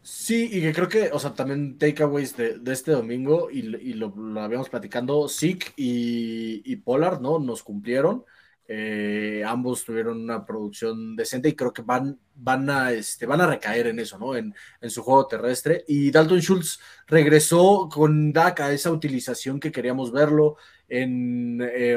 Sí, 0.03 0.49
y 0.53 0.61
que 0.61 0.73
creo 0.73 0.89
que, 0.89 1.11
o 1.13 1.19
sea, 1.19 1.35
también 1.35 1.77
takeaways 1.77 2.37
de, 2.37 2.61
este 2.67 2.93
domingo, 2.93 3.51
y, 3.51 3.63
lo 3.63 4.13
habíamos 4.41 4.69
platicando, 4.71 5.29
Zeke 5.29 5.73
y, 5.77 6.63
y 6.65 6.77
Pollard, 6.77 7.21
¿no? 7.21 7.39
Nos 7.39 7.63
cumplieron. 7.63 8.25
Eh, 8.71 9.43
ambos 9.47 9.83
tuvieron 9.83 10.21
una 10.21 10.45
producción 10.45 11.17
decente 11.17 11.49
y 11.49 11.57
creo 11.57 11.73
que 11.73 11.81
van, 11.81 12.19
van, 12.35 12.69
a, 12.69 12.93
este, 12.93 13.25
van 13.25 13.41
a 13.41 13.47
recaer 13.47 13.87
en 13.87 13.99
eso, 13.99 14.19
¿no? 14.19 14.37
En, 14.37 14.55
en 14.83 14.91
su 14.91 15.03
juego 15.03 15.27
terrestre. 15.27 15.85
Y 15.89 16.11
Dalton 16.11 16.41
Schultz 16.41 16.79
regresó 17.07 17.89
con 17.91 18.31
Dak 18.31 18.61
a 18.61 18.73
esa 18.73 18.93
utilización 18.93 19.59
que 19.59 19.73
queríamos 19.73 20.13
verlo 20.13 20.59
en, 20.87 21.63
eh, 21.63 21.97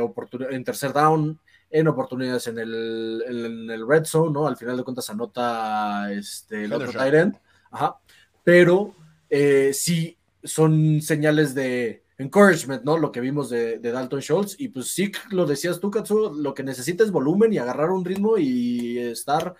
en 0.49 0.63
tercer 0.63 0.93
down, 0.93 1.37
en 1.69 1.87
oportunidades 1.89 2.47
en 2.47 2.59
el, 2.59 3.23
en 3.27 3.69
el 3.69 3.87
red 3.87 4.05
zone, 4.05 4.31
¿no? 4.31 4.47
Al 4.47 4.55
final 4.55 4.77
de 4.77 4.83
cuentas 4.83 5.09
anota 5.09 6.11
este, 6.13 6.63
el 6.63 6.73
otro 6.73 6.91
tight 6.93 7.13
end. 7.13 7.37
Ajá. 7.69 7.97
Pero 8.45 8.95
eh, 9.29 9.71
sí 9.73 10.17
son 10.43 11.01
señales 11.01 11.53
de 11.53 12.03
encouragement, 12.21 12.83
¿no? 12.83 12.97
Lo 12.97 13.11
que 13.11 13.21
vimos 13.21 13.49
de, 13.49 13.79
de 13.79 13.91
Dalton 13.91 14.21
Schultz. 14.21 14.55
Y 14.59 14.69
pues 14.69 14.93
sí, 14.93 15.11
lo 15.29 15.45
decías 15.45 15.79
tú, 15.79 15.91
Katsu, 15.91 16.33
lo 16.35 16.53
que 16.53 16.63
necesita 16.63 17.03
es 17.03 17.11
volumen 17.11 17.53
y 17.53 17.57
agarrar 17.57 17.89
un 17.89 18.05
ritmo 18.05 18.37
y 18.37 18.97
estar 18.99 19.55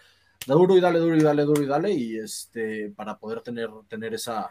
duro 0.46 0.78
y 0.78 0.82
dale, 0.82 1.00
duro 1.00 1.16
y 1.16 1.22
dale, 1.22 1.44
duro 1.44 1.62
y 1.62 1.68
dale. 1.68 1.92
Y 1.92 2.18
este, 2.18 2.92
para 2.96 3.18
poder 3.18 3.42
tener, 3.42 3.70
tener 3.88 4.14
esa. 4.14 4.50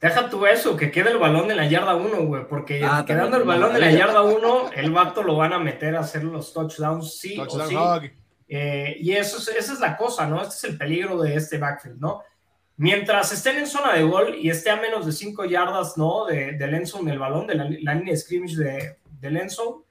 Deja 0.00 0.30
tú 0.30 0.46
eso, 0.46 0.76
que 0.76 0.90
quede 0.90 1.10
el 1.10 1.18
balón 1.18 1.50
en 1.50 1.58
la 1.58 1.66
yarda 1.66 1.94
1, 1.94 2.24
güey, 2.24 2.48
porque 2.48 2.82
Ah, 2.82 3.04
quedando 3.06 3.36
el 3.36 3.44
balón 3.44 3.74
en 3.74 3.82
la 3.82 3.90
yarda 3.90 4.22
1, 4.22 4.70
el 4.74 4.90
vato 4.92 5.22
lo 5.22 5.36
van 5.36 5.52
a 5.52 5.58
meter 5.58 5.94
a 5.94 6.00
hacer 6.00 6.24
los 6.24 6.54
touchdowns, 6.54 7.18
sí 7.18 7.38
o 7.38 7.66
sí. 7.66 7.76
Eh, 8.48 8.96
y 8.98 9.12
eso 9.12 9.36
es, 9.38 9.48
esa 9.48 9.74
es 9.74 9.80
la 9.80 9.96
cosa, 9.96 10.26
¿no? 10.26 10.42
Este 10.42 10.54
es 10.54 10.64
el 10.64 10.78
peligro 10.78 11.20
de 11.20 11.36
este 11.36 11.58
backfield, 11.58 12.00
¿no? 12.00 12.22
Mientras 12.80 13.30
estén 13.30 13.58
en 13.58 13.66
zona 13.66 13.92
de 13.92 14.04
gol 14.04 14.36
y 14.40 14.48
esté 14.48 14.70
a 14.70 14.76
menos 14.76 15.04
de 15.04 15.12
5 15.12 15.44
yardas, 15.44 15.98
¿no? 15.98 16.24
De, 16.24 16.52
del 16.52 16.72
end 16.72 16.86
zone, 16.86 17.10
del 17.10 17.18
balón, 17.18 17.46
de 17.46 17.54
la, 17.54 17.64
la 17.64 17.94
línea 17.94 18.14
de 18.14 18.16
scrimmage 18.16 18.56
de, 18.56 18.96
del 19.20 19.36
end 19.36 19.50
zone, 19.50 19.82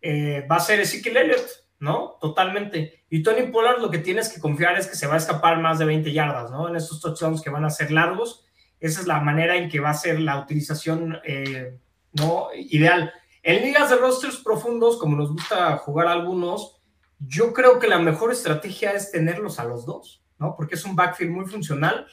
eh, 0.00 0.46
va 0.50 0.56
a 0.56 0.60
ser 0.60 0.80
Ezekiel 0.80 1.18
Elliott, 1.18 1.46
¿no? 1.80 2.16
Totalmente. 2.18 3.04
Y 3.10 3.22
Tony 3.22 3.42
Pollard 3.48 3.82
lo 3.82 3.90
que 3.90 3.98
tienes 3.98 4.30
que 4.30 4.40
confiar 4.40 4.78
es 4.78 4.86
que 4.86 4.96
se 4.96 5.06
va 5.06 5.16
a 5.16 5.18
escapar 5.18 5.58
más 5.58 5.78
de 5.78 5.84
20 5.84 6.10
yardas, 6.14 6.50
¿no? 6.50 6.66
En 6.66 6.76
estos 6.76 7.02
touchdowns 7.02 7.42
que 7.42 7.50
van 7.50 7.66
a 7.66 7.68
ser 7.68 7.90
largos. 7.90 8.46
Esa 8.80 9.02
es 9.02 9.06
la 9.06 9.20
manera 9.20 9.56
en 9.56 9.68
que 9.68 9.80
va 9.80 9.90
a 9.90 9.94
ser 9.94 10.18
la 10.18 10.38
utilización, 10.38 11.18
eh, 11.24 11.78
¿no? 12.14 12.48
Ideal. 12.56 13.12
En 13.42 13.60
ligas 13.60 13.90
de 13.90 13.96
rosters 13.96 14.38
profundos, 14.38 14.96
como 14.96 15.14
nos 15.14 15.30
gusta 15.30 15.76
jugar 15.76 16.08
algunos, 16.08 16.80
yo 17.18 17.52
creo 17.52 17.78
que 17.78 17.86
la 17.86 17.98
mejor 17.98 18.32
estrategia 18.32 18.92
es 18.92 19.12
tenerlos 19.12 19.58
a 19.58 19.66
los 19.66 19.84
dos, 19.84 20.24
¿no? 20.38 20.56
Porque 20.56 20.76
es 20.76 20.86
un 20.86 20.96
backfield 20.96 21.32
muy 21.32 21.44
funcional 21.44 22.06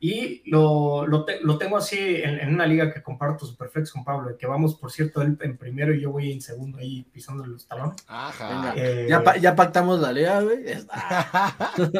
y 0.00 0.42
lo, 0.50 1.06
lo, 1.06 1.24
te- 1.24 1.40
lo 1.42 1.56
tengo 1.56 1.76
así 1.78 1.96
en, 2.22 2.38
en 2.40 2.52
una 2.54 2.66
liga 2.66 2.92
que 2.92 3.02
comparto 3.02 3.46
Superflex 3.46 3.90
con 3.92 4.04
Pablo, 4.04 4.36
que 4.36 4.46
vamos, 4.46 4.74
por 4.76 4.90
cierto, 4.92 5.22
él 5.22 5.38
en 5.40 5.56
primero 5.56 5.94
y 5.94 6.02
yo 6.02 6.10
voy 6.10 6.32
en 6.32 6.42
segundo 6.42 6.78
ahí 6.78 7.04
pisando 7.12 7.46
los 7.46 7.66
talones. 7.66 7.96
Ajá. 8.06 8.74
Eh, 8.76 9.06
Ya, 9.08 9.22
pa- 9.22 9.36
ya 9.38 9.54
pactamos 9.56 10.00
la 10.00 10.12
liga, 10.12 10.40
güey. 10.42 10.64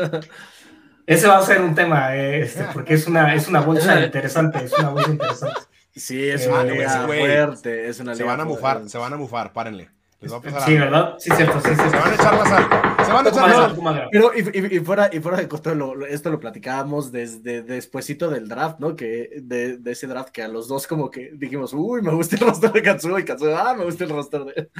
ese 1.07 1.27
va 1.29 1.39
a 1.39 1.43
ser 1.43 1.61
un 1.61 1.75
tema, 1.75 2.17
eh, 2.17 2.41
este, 2.43 2.65
porque 2.73 2.95
es 2.95 3.07
una, 3.07 3.35
es 3.35 3.49
una 3.49 3.61
bolsa 3.61 4.03
interesante, 4.05 4.65
es 4.65 4.73
una 4.79 4.91
bolsa 4.91 5.11
interesante. 5.11 5.61
Sí, 5.95 6.29
es 6.29 6.47
Eh, 6.47 6.51
una 6.51 6.65
liga 6.65 7.07
güey, 7.07 7.21
fuerte. 7.21 7.89
Es 7.89 8.01
una 8.01 8.15
Se 8.15 8.23
liga 8.23 8.33
van 8.33 8.41
a 8.41 8.45
mufar, 8.45 8.89
se 8.89 8.99
van 8.99 9.13
a 9.13 9.17
mufar, 9.17 9.53
párenle. 9.53 9.91
Les 10.25 10.33
va 10.33 10.37
a 10.39 10.41
pasar 10.43 10.63
Sí, 10.63 10.73
algo. 10.77 10.85
¿verdad? 10.85 11.15
Sí, 11.19 11.31
cierto, 11.37 11.61
sí, 11.61 11.67
cierto. 11.75 11.91
Se 11.91 11.97
van 11.99 12.11
a 12.11 12.15
echar 12.15 12.35
la 12.35 12.47
sal. 12.47 12.69
Se 13.07 13.13
van 13.13 13.27
a 13.27 13.29
echar 13.29 13.49
la 13.49 13.55
sal. 13.55 14.09
Pero 14.11 14.31
y, 14.35 14.41
y- 14.59 14.77
y 14.77 14.81
fuera, 14.81 15.11
y 15.13 15.21
fuera 15.21 15.39
de 15.39 15.49
costo, 15.49 15.75
lo- 15.75 15.95
lo- 15.95 16.07
esto 16.07 16.31
lo 16.31 16.41
platicábamos 16.41 17.13
desde 17.13 17.63
despuesito 17.63 18.31
del 18.31 18.49
draft, 18.49 18.79
¿no? 18.81 18.97
Que 18.97 19.31
de, 19.43 19.77
de 19.79 19.93
ese 19.93 20.07
draft 20.07 20.31
que 20.31 20.43
a 20.43 20.49
los 20.49 20.67
dos 20.69 20.87
como 20.87 21.11
que 21.11 21.31
dijimos, 21.35 21.73
uy, 21.75 22.03
me 22.03 22.13
gusta 22.15 22.37
el 22.37 22.43
roster 22.43 22.73
de 22.73 22.83
Katsuo 22.83 23.19
y 23.19 23.25
Katsuo, 23.25 23.55
ah, 23.57 23.75
me 23.77 23.85
gusta 23.85 24.05
el 24.05 24.11
roster 24.11 24.45
de, 24.45 24.71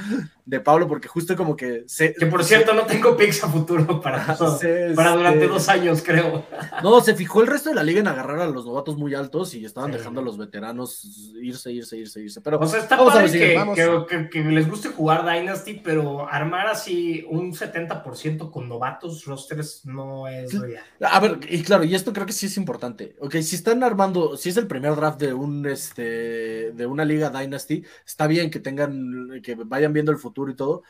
de 0.45 0.59
Pablo, 0.59 0.87
porque 0.87 1.07
justo 1.07 1.35
como 1.35 1.55
que 1.55 1.83
se, 1.87 2.13
Que 2.13 2.25
por 2.25 2.43
cierto, 2.43 2.73
no 2.73 2.83
tengo 2.87 3.15
picks 3.15 3.43
a 3.43 3.47
futuro 3.49 4.01
para, 4.01 4.35
se- 4.57 4.93
para 4.95 5.11
durante 5.15 5.41
se- 5.41 5.47
dos 5.47 5.69
años, 5.69 6.01
creo. 6.03 6.45
No, 6.83 6.99
se 7.01 7.13
fijó 7.15 7.41
el 7.41 7.47
resto 7.47 7.69
de 7.69 7.75
la 7.75 7.83
liga 7.83 7.99
en 7.99 8.07
agarrar 8.07 8.39
a 8.39 8.47
los 8.47 8.65
novatos 8.65 8.97
muy 8.97 9.13
altos 9.13 9.53
y 9.53 9.63
estaban 9.65 9.91
Sí. 9.91 9.97
dejando 9.99 10.21
a 10.21 10.23
los 10.23 10.37
veteranos 10.37 11.03
irse, 11.41 11.71
irse, 11.71 11.97
irse, 11.97 12.21
irse. 12.21 12.41
Pero 12.41 12.57
O 12.59 12.65
sea, 12.65 12.79
está 12.79 12.95
vamos 12.95 13.13
a 13.13 13.17
padre 13.17 13.31
ver 13.31 13.49
que, 13.51 13.55
vamos. 13.55 13.75
que- 13.75 14.05
que- 14.17 14.29
que 14.29 14.43
les 14.43 14.69
guste 14.69 14.89
jugar 14.89 15.23
Dynasty, 15.35 15.81
pero 15.83 16.27
armar 16.29 16.67
así 16.67 17.25
un 17.29 17.53
70% 17.53 18.51
con 18.51 18.67
novatos 18.69 19.25
rosters 19.25 19.85
no 19.85 20.27
es 20.27 20.53
ideal. 20.53 20.83
A 21.01 21.19
ver, 21.19 21.39
y 21.49 21.61
claro, 21.63 21.83
y 21.83 21.93
esto 21.95 22.13
creo 22.13 22.25
que 22.25 22.33
sí 22.33 22.45
es 22.47 22.57
importante. 22.57 23.15
Ok, 23.19 23.35
si 23.41 23.55
están 23.55 23.83
armando, 23.83 24.37
si 24.37 24.49
es 24.49 24.57
el 24.57 24.67
primer 24.67 24.95
draft 24.95 25.19
de 25.19 25.33
un 25.33 25.65
este 25.65 26.71
de 26.71 26.85
una 26.85 27.05
liga 27.05 27.29
Dynasty, 27.29 27.83
está 28.05 28.27
bien 28.27 28.49
que 28.49 28.59
tengan, 28.59 29.41
que 29.43 29.55
vayan 29.55 29.93
viendo 29.93 30.11
el 30.11 30.17
futuro 30.17 30.51
y 30.51 30.55
todo. 30.55 30.83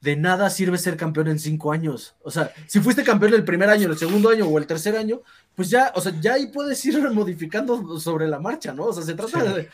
De 0.00 0.16
nada 0.16 0.50
sirve 0.50 0.76
ser 0.76 0.98
campeón 0.98 1.28
en 1.28 1.38
cinco 1.38 1.72
años. 1.72 2.14
O 2.22 2.30
sea, 2.30 2.52
si 2.66 2.78
fuiste 2.80 3.02
campeón 3.02 3.32
el 3.32 3.44
primer 3.44 3.70
año, 3.70 3.88
el 3.88 3.96
segundo 3.96 4.28
año 4.28 4.46
o 4.46 4.58
el 4.58 4.66
tercer 4.66 4.96
año, 4.98 5.22
pues 5.54 5.70
ya, 5.70 5.92
o 5.94 6.00
sea, 6.02 6.12
ya 6.20 6.34
ahí 6.34 6.48
puedes 6.48 6.84
ir 6.84 6.98
modificando 7.12 7.98
sobre 7.98 8.28
la 8.28 8.38
marcha, 8.38 8.74
¿no? 8.74 8.84
O 8.84 8.92
sea, 8.92 9.02
se 9.02 9.14
trata 9.14 9.40
Sí. 9.40 9.46
de, 9.54 9.68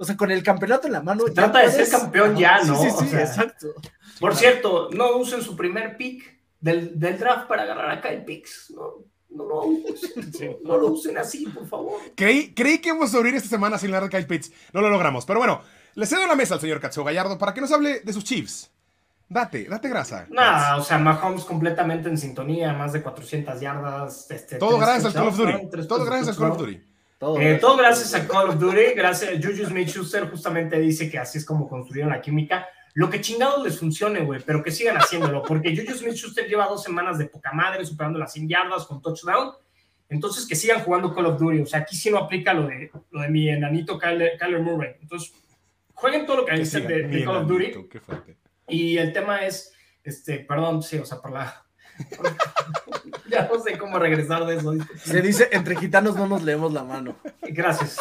O 0.00 0.04
sea, 0.04 0.16
con 0.16 0.30
el 0.30 0.42
campeonato 0.42 0.86
en 0.86 0.94
la 0.94 1.02
mano. 1.02 1.24
Se 1.26 1.32
trata 1.32 1.58
de 1.60 1.70
ser 1.70 1.88
campeón 1.90 2.34
ya, 2.34 2.62
¿no? 2.64 2.74
Sí, 2.80 2.88
sí, 2.88 2.96
O 2.96 3.00
sí, 3.02 3.08
sea, 3.08 3.20
exacto. 3.20 3.68
Por 4.18 4.34
cierto, 4.34 4.88
no 4.92 5.16
usen 5.18 5.42
su 5.42 5.54
primer 5.54 5.98
pick 5.98 6.38
del, 6.58 6.98
del 6.98 7.18
draft 7.18 7.46
para 7.48 7.64
agarrar 7.64 7.90
a 7.90 8.00
Kyle 8.00 8.24
Picks. 8.24 8.70
No, 8.74 8.94
no 9.28 9.44
lo 9.44 9.60
usen. 9.66 10.56
No 10.64 10.78
lo 10.78 10.86
usen 10.88 11.18
así, 11.18 11.44
por 11.46 11.68
favor. 11.68 12.00
Creí, 12.16 12.54
creí 12.54 12.78
que 12.78 12.88
íbamos 12.88 13.10
a 13.10 13.12
sobrevivir 13.12 13.36
esta 13.36 13.50
semana 13.50 13.76
sin 13.78 13.90
la 13.90 14.00
de 14.00 14.08
Kyle 14.08 14.26
Pitts. 14.26 14.50
No 14.72 14.80
lo 14.80 14.88
logramos. 14.88 15.26
Pero 15.26 15.38
bueno, 15.38 15.60
le 15.94 16.06
cedo 16.06 16.26
la 16.26 16.34
mesa 16.34 16.54
al 16.54 16.60
señor 16.60 16.80
Katsuo 16.80 17.04
Gallardo 17.04 17.36
para 17.36 17.52
que 17.52 17.60
nos 17.60 17.70
hable 17.70 18.00
de 18.00 18.12
sus 18.14 18.24
Chiefs. 18.24 18.70
Date, 19.28 19.66
date 19.66 19.88
grasa. 19.88 20.26
Nada, 20.30 20.76
o 20.76 20.82
sea, 20.82 20.98
Mahomes 20.98 21.44
completamente 21.44 22.08
en 22.08 22.18
sintonía, 22.18 22.72
más 22.72 22.92
de 22.92 23.00
400 23.02 23.60
yardas. 23.60 24.28
Este, 24.30 24.56
Todo 24.56 24.76
gracias 24.78 25.04
al 25.04 25.12
Call 25.12 25.28
of 25.28 25.36
Duty. 25.36 25.68
tres 25.70 25.86
Todo 25.86 26.04
gracias 26.04 26.28
al 26.30 26.36
Call 26.36 26.50
of. 26.52 26.58
Duty. 26.58 26.80
Todo, 27.20 27.38
Eh, 27.38 27.58
todo 27.60 27.76
gracias 27.76 28.14
a 28.14 28.26
Call 28.26 28.48
of 28.48 28.58
Duty, 28.58 28.94
gracias 28.96 29.30
a 29.30 29.36
Juju 29.36 29.66
Smith-Schuster 29.66 30.30
justamente 30.30 30.80
dice 30.80 31.10
que 31.10 31.18
así 31.18 31.36
es 31.36 31.44
como 31.44 31.68
construyeron 31.68 32.10
la 32.10 32.22
química. 32.22 32.66
Lo 32.94 33.10
que 33.10 33.20
chingados 33.20 33.62
les 33.62 33.78
funcione, 33.78 34.20
güey, 34.20 34.40
pero 34.40 34.62
que 34.62 34.70
sigan 34.70 34.96
haciéndolo, 34.96 35.42
porque 35.42 35.76
Juju 35.76 35.98
Smith-Schuster 35.98 36.48
lleva 36.48 36.66
dos 36.66 36.82
semanas 36.82 37.18
de 37.18 37.26
poca 37.26 37.52
madre, 37.52 37.84
superando 37.84 38.18
las 38.18 38.32
100 38.32 38.48
yardas 38.48 38.86
con 38.86 39.02
touchdown. 39.02 39.52
Entonces, 40.08 40.46
que 40.46 40.56
sigan 40.56 40.80
jugando 40.80 41.14
Call 41.14 41.26
of 41.26 41.38
Duty. 41.38 41.60
O 41.60 41.66
sea, 41.66 41.80
aquí 41.80 41.94
sí 41.94 42.10
no 42.10 42.16
aplica 42.16 42.54
lo 42.54 42.66
de, 42.66 42.90
lo 43.10 43.20
de 43.20 43.28
mi 43.28 43.50
enanito 43.50 43.98
Kyler, 43.98 44.38
Kyler 44.38 44.62
Murray. 44.62 44.94
Entonces, 45.02 45.34
jueguen 45.92 46.24
todo 46.24 46.38
lo 46.38 46.46
que 46.46 46.64
siga, 46.64 46.88
de, 46.88 47.02
de 47.02 47.22
Call 47.22 47.36
of 47.36 47.46
Duty. 47.46 47.72
qué. 47.90 48.36
Y 48.66 48.96
el 48.96 49.12
tema 49.12 49.44
es, 49.44 49.74
este, 50.02 50.38
perdón, 50.38 50.82
sí, 50.82 50.96
o 50.96 51.04
sea, 51.04 51.20
por 51.20 51.32
la... 51.32 51.66
ya 53.30 53.48
no 53.52 53.60
sé 53.62 53.78
cómo 53.78 53.98
regresar 53.98 54.44
de 54.46 54.56
eso. 54.56 54.74
Se 55.04 55.22
dice, 55.22 55.48
entre 55.52 55.76
gitanos 55.76 56.16
no 56.16 56.26
nos 56.26 56.42
leemos 56.42 56.72
la 56.72 56.84
mano. 56.84 57.16
Gracias. 57.42 57.92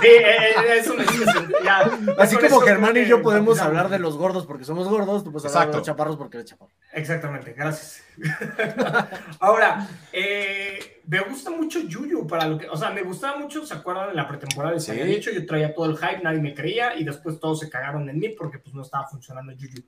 Sí, 0.00 0.06
eh, 0.06 0.26
eh, 0.26 0.78
eso 0.78 0.94
me 0.94 1.04
dice. 1.04 1.24
Ya, 1.64 1.90
Así 2.18 2.36
como 2.36 2.60
Germán 2.60 2.96
y 2.96 3.06
yo 3.06 3.22
podemos 3.22 3.60
hablar 3.60 3.88
de 3.88 3.98
los 3.98 4.16
gordos 4.16 4.46
porque 4.46 4.64
somos 4.64 4.88
gordos, 4.88 5.24
tú 5.24 5.32
puedes 5.32 5.46
hablar 5.54 5.70
de 5.70 5.76
los 5.78 5.86
chaparros 5.86 6.16
porque 6.16 6.38
eres 6.38 6.50
chaparro. 6.50 6.70
Exactamente, 6.92 7.52
gracias. 7.52 8.02
Ahora, 9.40 9.86
eh, 10.12 11.00
me 11.06 11.20
gusta 11.20 11.50
mucho 11.50 11.80
Yuyu 11.80 12.26
para 12.26 12.46
lo 12.46 12.58
que, 12.58 12.68
o 12.68 12.76
sea, 12.76 12.90
me 12.90 13.02
gustaba 13.02 13.38
mucho, 13.38 13.64
¿se 13.66 13.74
acuerdan? 13.74 14.10
En 14.10 14.16
la 14.16 14.26
pretemporada 14.28 14.74
les 14.74 14.84
Sí. 14.84 14.92
había 14.92 15.04
dicho, 15.04 15.30
yo 15.30 15.44
traía 15.46 15.74
todo 15.74 15.86
el 15.86 15.96
hype, 15.98 16.22
nadie 16.22 16.40
me 16.40 16.54
creía 16.54 16.96
y 16.96 17.04
después 17.04 17.38
todos 17.40 17.60
se 17.60 17.68
cagaron 17.68 18.08
en 18.08 18.18
mí 18.18 18.30
porque 18.30 18.58
pues 18.58 18.74
no 18.74 18.82
estaba 18.82 19.06
funcionando 19.06 19.52
Yuyu. 19.52 19.82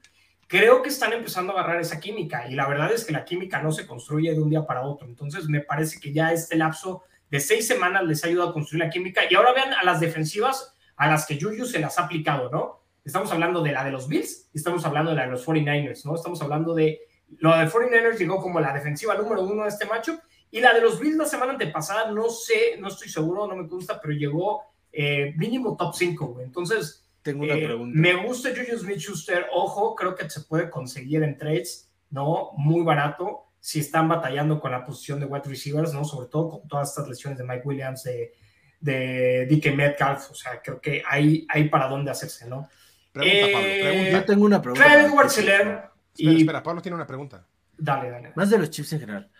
Creo 0.48 0.80
que 0.80 0.88
están 0.88 1.12
empezando 1.12 1.52
a 1.52 1.61
agarrar 1.61 1.80
esa 1.82 2.00
química 2.00 2.48
y 2.48 2.54
la 2.54 2.66
verdad 2.66 2.90
es 2.90 3.04
que 3.04 3.12
la 3.12 3.26
química 3.26 3.62
no 3.62 3.70
se 3.70 3.87
construye 3.87 4.32
de 4.32 4.40
un 4.40 4.48
día 4.48 4.64
para 4.66 4.80
otro. 4.80 5.06
Entonces 5.06 5.46
me 5.46 5.61
parece 5.61 6.00
que 6.00 6.11
ya 6.11 6.32
este 6.32 6.56
lapso 6.56 7.02
de 7.30 7.38
seis 7.38 7.66
semanas 7.66 8.04
les 8.04 8.24
ha 8.24 8.28
ayudado 8.28 8.48
a 8.48 8.52
construir 8.54 8.82
la 8.82 8.90
química 8.90 9.20
y 9.28 9.34
ahora 9.34 9.52
vean 9.52 9.74
a 9.74 9.84
las 9.84 10.00
defensivas 10.00 10.74
a 10.96 11.06
las 11.06 11.26
que 11.26 11.37
Yuyu 11.37 11.66
se 11.66 11.78
las 11.78 11.98
ha 11.98 12.04
aplicado, 12.04 12.48
¿no? 12.50 12.80
Estamos 13.04 13.30
hablando 13.30 13.62
de 13.62 13.72
la 13.72 13.84
de 13.84 13.90
los 13.90 14.08
Bills 14.08 14.48
y 14.54 14.56
estamos 14.56 14.87
hablando 14.87 15.11
de 15.11 15.18
la 15.18 15.24
de 15.24 15.32
los 15.32 15.46
49ers, 15.46 16.06
¿no? 16.06 16.14
Estamos 16.14 16.40
hablando 16.40 16.74
de 16.74 17.02
lo 17.40 17.54
de 17.54 17.66
49ers 17.66 18.16
llegó 18.16 18.40
como 18.40 18.58
la 18.58 18.72
defensiva 18.72 19.14
número 19.16 19.42
uno 19.42 19.64
de 19.64 19.68
este 19.68 19.84
macho 19.84 20.18
y 20.50 20.61
la 20.61 20.72
de 20.72 20.80
los 20.80 20.98
Bills 20.98 21.16
la 21.16 21.26
semana 21.26 21.52
antepasada, 21.52 22.11
no 22.11 22.30
sé, 22.30 22.78
no 22.78 22.88
estoy 22.88 23.11
seguro, 23.11 23.46
no 23.46 23.54
me 23.54 23.68
gusta, 23.68 24.00
pero 24.00 24.14
llegó 24.14 24.62
eh, 24.90 25.34
mínimo 25.37 25.76
top 25.76 25.94
5, 25.94 26.26
güey. 26.26 26.46
Entonces, 26.46 27.04
Tengo 27.33 27.45
una 27.45 27.55
eh, 27.55 27.64
pregunta. 27.67 27.99
me 27.99 28.14
gusta 28.27 28.51
Juju 28.51 28.79
Smith-Schuster, 28.79 29.47
ojo, 29.53 29.95
creo 29.95 30.14
que 30.14 30.29
se 30.31 30.41
puede 30.43 30.71
conseguir 30.71 31.23
en 31.23 31.37
trades, 31.37 31.91
¿no? 32.11 32.51
Muy 32.57 32.83
barato, 32.85 33.45
si 33.61 33.81
están 33.81 34.09
batallando 34.09 34.61
con 34.61 34.71
la 34.73 34.85
posición 34.85 35.21
de 35.21 35.27
wide 35.27 35.45
receivers, 35.47 35.93
¿no? 35.93 36.05
Sobre 36.05 36.29
todo 36.29 36.49
con 36.49 36.69
todas 36.69 36.88
estas 36.88 37.07
lesiones 37.09 37.38
de 37.38 37.45
Mike 37.45 37.62
Williams, 37.64 38.03
de, 38.05 38.33
de 38.81 39.47
DK 39.51 39.75
Metcalf, 39.75 40.31
o 40.31 40.35
sea, 40.35 40.62
creo 40.62 40.81
que 40.81 41.03
hay, 41.07 41.47
hay 41.51 41.69
para 41.69 41.88
dónde 41.88 42.11
hacerse, 42.11 42.47
¿no? 42.49 42.69
Pregunta, 43.12 43.47
Pablo, 43.53 43.69
Eh, 43.69 44.09
Yo 44.12 44.25
tengo 44.25 44.45
una 44.45 44.62
pregunta. 44.62 44.85
Para 44.87 45.03
Edwards 45.07 45.38
Espera, 45.38 45.93
y... 46.17 46.41
espera, 46.41 46.62
Pablo 46.62 46.81
tiene 46.81 46.95
una 46.97 47.07
pregunta. 47.07 47.47
Dale, 47.77 48.11
dale. 48.11 48.33
Más 48.37 48.49
de 48.51 48.59
los 48.59 48.71
Chiefs 48.71 48.93
en 48.95 49.01
general. 49.01 49.31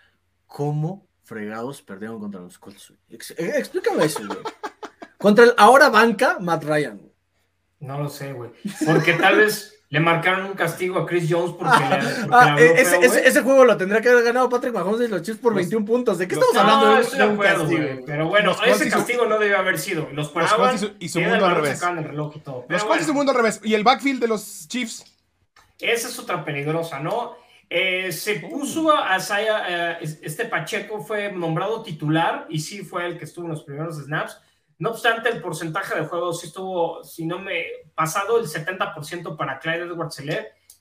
¿Cómo 0.45 1.07
fregados 1.23 1.81
perdieron 1.81 2.19
contra 2.19 2.41
los 2.41 2.57
Colts? 2.59 2.93
Ex- 3.09 3.31
eh, 3.37 3.53
explícame 3.57 4.05
eso, 4.05 4.25
güey. 4.25 4.39
Contra 5.17 5.43
el 5.45 5.53
ahora 5.57 5.89
banca 5.89 6.37
Matt 6.39 6.63
Ryan. 6.63 7.08
No 7.79 7.97
lo 8.01 8.09
sé, 8.09 8.33
güey. 8.33 8.51
Porque 8.85 9.13
tal 9.13 9.37
vez 9.37 9.75
le 9.89 9.99
marcaron 9.99 10.45
un 10.45 10.53
castigo 10.53 10.99
a 10.99 11.05
Chris 11.05 11.27
Jones 11.29 11.55
porque, 11.57 11.83
Ah, 12.31 12.55
eh, 12.59 12.73
ese, 12.75 12.85
feo, 12.91 12.99
ese- 13.01 13.07
güey. 13.07 13.21
ese 13.27 13.41
juego 13.41 13.65
lo 13.65 13.77
tendría 13.77 14.01
que 14.01 14.09
haber 14.09 14.23
ganado 14.23 14.49
Patrick 14.49 14.73
Mahomes 14.73 15.01
y 15.07 15.07
los 15.09 15.21
Chiefs 15.23 15.39
por 15.39 15.53
Los- 15.53 15.61
21 15.61 15.85
puntos. 15.85 16.17
¿De 16.17 16.27
qué 16.27 16.35
los- 16.35 16.45
estamos 16.45 16.63
No, 16.65 16.69
hablando? 16.71 16.89
de 16.89 16.95
un- 16.95 17.01
estoy 17.01 17.19
de 17.19 17.25
de 17.25 17.33
acuerdo, 17.33 17.59
castigo, 17.61 17.81
güey. 17.81 17.93
güey? 17.93 18.05
Pero 18.05 18.27
bueno, 18.27 18.49
Los 18.51 18.67
ese 18.67 18.83
su- 18.91 18.97
castigo 18.97 19.25
no 19.25 19.39
debió 19.39 19.57
haber 19.57 19.79
sido. 19.79 20.09
Los 20.13 20.29
paraban 20.29 20.75
y 20.75 20.77
su- 20.77 20.91
y 20.99 21.09
su 21.09 21.19
y 21.19 21.23
mundo 21.23 21.45
al 21.45 21.55
revés. 21.55 21.81
el 21.81 22.03
reloj 22.03 22.33
y 22.35 22.39
todo. 22.41 22.65
Los 22.69 22.77
y 22.77 22.81
su 22.81 22.87
bueno, 22.87 23.13
mundo 23.13 23.31
al 23.31 23.37
revés. 23.37 23.61
Y 23.63 23.73
el 23.73 23.83
backfield 23.83 24.21
de 24.21 24.27
los 24.27 24.67
Chiefs. 24.67 25.05
Esa 25.79 26.07
es 26.09 26.19
otra 26.19 26.43
peligrosa, 26.43 26.99
¿no? 26.99 27.33
Eh, 27.71 28.11
se 28.11 28.35
puso 28.39 28.91
a 28.95 29.15
Isaiah, 29.17 29.97
eh, 30.01 30.17
este 30.23 30.45
Pacheco 30.45 31.01
fue 31.03 31.31
nombrado 31.31 31.81
titular 31.83 32.45
y 32.49 32.59
sí 32.59 32.81
fue 32.83 33.05
el 33.05 33.17
que 33.17 33.25
estuvo 33.25 33.45
en 33.45 33.51
los 33.51 33.63
primeros 33.63 33.95
snaps. 34.03 34.37
No 34.79 34.91
obstante, 34.91 35.29
el 35.29 35.41
porcentaje 35.41 35.93
de 35.95 36.07
juego 36.07 36.33
sí 36.33 36.47
estuvo, 36.47 37.03
si 37.03 37.25
no 37.25 37.39
me 37.39 37.65
pasado, 37.93 38.39
el 38.39 38.45
70% 38.45 39.35
para 39.35 39.59
Clyde 39.59 39.83
edwards 39.83 40.23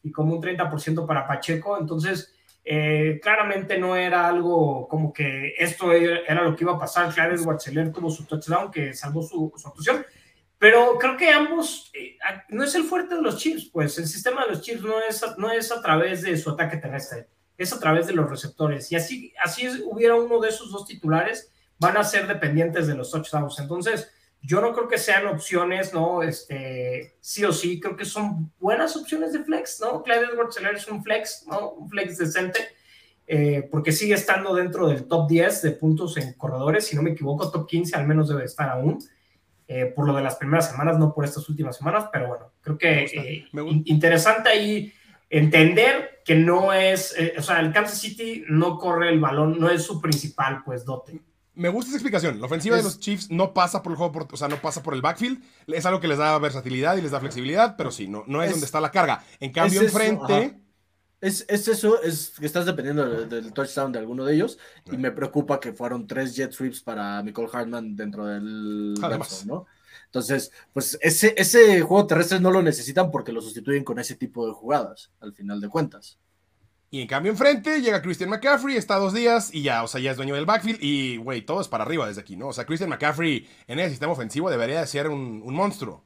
y 0.03 0.13
como 0.13 0.35
un 0.35 0.43
30% 0.43 1.07
para 1.07 1.27
Pacheco. 1.27 1.77
Entonces, 1.79 2.33
eh, 2.65 3.19
claramente 3.23 3.77
no 3.77 3.97
era 3.97 4.29
algo 4.29 4.87
como 4.89 5.13
que 5.13 5.55
esto 5.59 5.93
era, 5.93 6.43
lo 6.43 6.55
que 6.55 6.65
iba 6.65 6.75
a 6.75 6.79
pasar. 6.79 7.13
Clyde 7.13 7.35
edwards 7.35 7.71
tuvo 7.93 8.11
su 8.11 8.25
touchdown 8.25 8.71
que 8.71 8.95
salvó 8.95 9.23
su, 9.23 9.53
su 9.57 9.69
actuación. 9.69 10.07
Pero 10.59 10.99
creo 10.99 11.17
que 11.17 11.31
ambos, 11.31 11.91
eh, 11.95 12.17
no 12.49 12.65
es 12.65 12.75
el 12.75 12.83
fuerte 12.83 13.15
de 13.15 13.23
los 13.23 13.39
Chiefs, 13.39 13.71
pues 13.73 13.97
el 13.99 14.07
sistema 14.07 14.45
de 14.45 14.53
los 14.53 14.61
Chiefs 14.61 14.83
no 14.83 15.01
es, 15.01 15.25
no 15.39 15.53
es 15.53 15.71
a 15.71 15.81
través 15.81 16.23
de 16.23 16.37
su 16.37 16.51
ataque 16.51 16.79
terrestre, 16.79 17.29
es 17.57 17.73
a 17.73 17.79
través 17.79 18.09
de 18.09 18.13
los 18.13 18.29
receptores. 18.29 18.91
Y 18.91 18.97
así, 18.97 19.33
así 19.43 19.69
hubiera 19.87 20.17
uno 20.17 20.41
de 20.41 20.49
esos 20.49 20.73
dos 20.73 20.85
titulares, 20.85 21.53
van 21.79 21.97
a 21.97 22.05
ser 22.05 22.27
dependientes 22.27 22.87
de 22.87 22.95
los 22.95 23.11
touchdowns. 23.11 23.59
Entonces, 23.59 24.11
yo 24.41 24.61
no 24.61 24.73
creo 24.73 24.89
que 24.89 24.99
sean 24.99 25.27
opciones, 25.27 25.93
¿no? 25.93 26.23
Este, 26.23 27.17
sí 27.21 27.45
o 27.45 27.53
sí, 27.53 27.81
creo 27.81 27.97
que 27.97 28.05
son 28.05 28.53
buenas 28.59 28.97
opciones 28.97 29.33
de 29.33 29.45
flex, 29.45 29.81
¿no? 29.81 30.03
Clyde 30.03 30.27
edwards 30.33 30.57
es 30.57 30.89
un 30.89 31.03
flex, 31.03 31.45
¿no? 31.47 31.71
Un 31.71 31.89
flex 31.89 32.19
decente. 32.19 32.61
eh, 33.27 33.69
porque 33.71 33.93
sigue 33.93 34.15
estando 34.15 34.55
dentro 34.55 34.89
del 34.89 35.07
top 35.07 35.29
10 35.29 35.61
de 35.63 35.71
puntos 35.73 36.17
en 36.17 36.33
corredores, 36.33 36.87
si 36.87 36.97
no 36.97 37.03
me 37.03 37.11
equivoco, 37.11 37.51
top 37.51 37.67
15 37.69 37.95
al 37.95 38.07
menos 38.07 38.29
debe 38.29 38.45
estar 38.45 38.71
aún 38.71 38.99
eh, 39.71 39.85
por 39.95 40.07
lo 40.07 40.15
de 40.15 40.23
las 40.23 40.37
primeras 40.37 40.71
semanas, 40.71 40.99
no 40.99 41.13
por 41.13 41.27
estas 41.27 41.47
últimas 41.51 41.77
semanas, 41.77 42.07
pero 42.11 42.29
bueno, 42.29 42.53
creo 42.63 42.79
que 42.79 43.05
eh, 43.05 43.45
interesante 43.85 44.49
ahí 44.49 44.91
entender 45.29 46.23
que 46.25 46.37
no 46.37 46.73
es, 46.73 47.15
eh, 47.19 47.35
o 47.37 47.43
sea, 47.43 47.61
el 47.61 47.71
Kansas 47.71 47.99
City 47.99 48.45
no 48.49 48.79
corre 48.79 49.11
el 49.11 49.21
balón, 49.21 49.61
no 49.61 49.69
es 49.69 49.83
su 49.83 50.01
principal, 50.01 50.63
pues, 50.65 50.87
dote. 50.87 51.21
Me 51.59 51.69
gusta 51.69 51.89
esa 51.91 51.97
explicación. 51.99 52.41
La 52.41 52.47
ofensiva 52.47 52.77
de 52.77 52.83
los 52.83 52.99
Chiefs 53.01 53.31
no 53.31 53.53
pasa 53.53 53.83
por 53.83 53.93
el 53.93 53.97
juego, 53.99 54.13
por- 54.13 54.29
o 54.33 54.37
sea, 54.37 54.49
no 54.49 54.61
pasa 54.63 54.83
por 54.83 54.95
el 54.95 55.03
backfield. 55.03 55.43
Es 55.67 55.85
algo 55.87 56.01
que 56.01 56.09
les 56.09 56.19
da 56.19 56.39
versatilidad 56.39 56.97
y 56.97 57.03
les 57.03 57.11
da 57.11 57.21
flexibilidad, 57.21 57.75
pero 57.77 57.91
sí, 57.91 58.09
no, 58.09 58.25
no 58.27 58.43
es, 58.43 58.47
Es- 58.49 58.53
donde 58.55 58.67
está 58.67 58.81
la 58.81 58.91
carga. 58.91 59.25
En 59.41 59.53
cambio, 59.53 59.81
es 59.83 59.87
enfrente. 59.89 60.61
Es, 61.21 61.45
es 61.49 61.67
eso, 61.67 62.01
es 62.01 62.33
que 62.39 62.47
estás 62.47 62.65
dependiendo 62.65 63.05
del, 63.05 63.29
del 63.29 63.53
touchdown 63.53 63.91
de 63.91 63.99
alguno 63.99 64.25
de 64.25 64.35
ellos. 64.35 64.57
Y 64.91 64.97
me 64.97 65.11
preocupa 65.11 65.59
que 65.59 65.73
fueron 65.73 66.07
tres 66.07 66.37
jet 66.37 66.53
sweeps 66.53 66.81
para 66.81 67.21
Nicole 67.25 67.49
Hartman 67.53 67.97
dentro 67.97 68.25
del 68.25 68.95
Además. 69.03 69.45
¿no? 69.45 69.67
Entonces, 70.05 70.53
pues 70.73 70.97
ese, 71.03 71.35
ese 71.37 71.81
juego 71.83 72.07
terrestre 72.07 72.39
no 72.41 72.53
lo 72.53 72.63
necesitan 72.63 73.11
porque 73.11 73.33
lo 73.33 73.43
sustituyen 73.43 73.83
con 73.83 73.99
ese 73.99 74.15
tipo 74.15 74.47
de 74.47 74.53
jugadas, 74.53 75.11
al 75.21 75.33
final 75.35 75.61
de 75.61 75.69
cuentas. 75.69 76.19
Y 76.91 77.03
en 77.03 77.07
cambio, 77.07 77.31
enfrente 77.33 77.83
llega 77.83 78.01
Christian 78.01 78.31
McCaffrey, 78.31 78.77
está 78.77 78.97
dos 78.97 79.13
días 79.13 79.53
y 79.53 79.63
ya, 79.63 79.83
o 79.83 79.89
sea, 79.89 80.01
ya 80.01 80.11
es 80.13 80.17
dueño 80.17 80.35
del 80.35 80.47
backfield. 80.47 80.79
Y, 80.83 81.19
güey, 81.19 81.43
todo 81.43 81.61
es 81.61 81.69
para 81.69 81.85
arriba 81.85 82.07
desde 82.09 82.23
aquí, 82.23 82.35
¿no? 82.37 82.49
O 82.49 82.53
sea, 82.55 82.65
Christian 82.65 82.89
McCaffrey 82.89 83.47
en 83.67 83.79
el 83.79 83.91
sistema 83.91 84.13
ofensivo 84.13 84.49
debería 84.49 84.81
de 84.81 84.87
ser 84.87 85.09
un, 85.09 85.43
un 85.45 85.55
monstruo. 85.55 86.03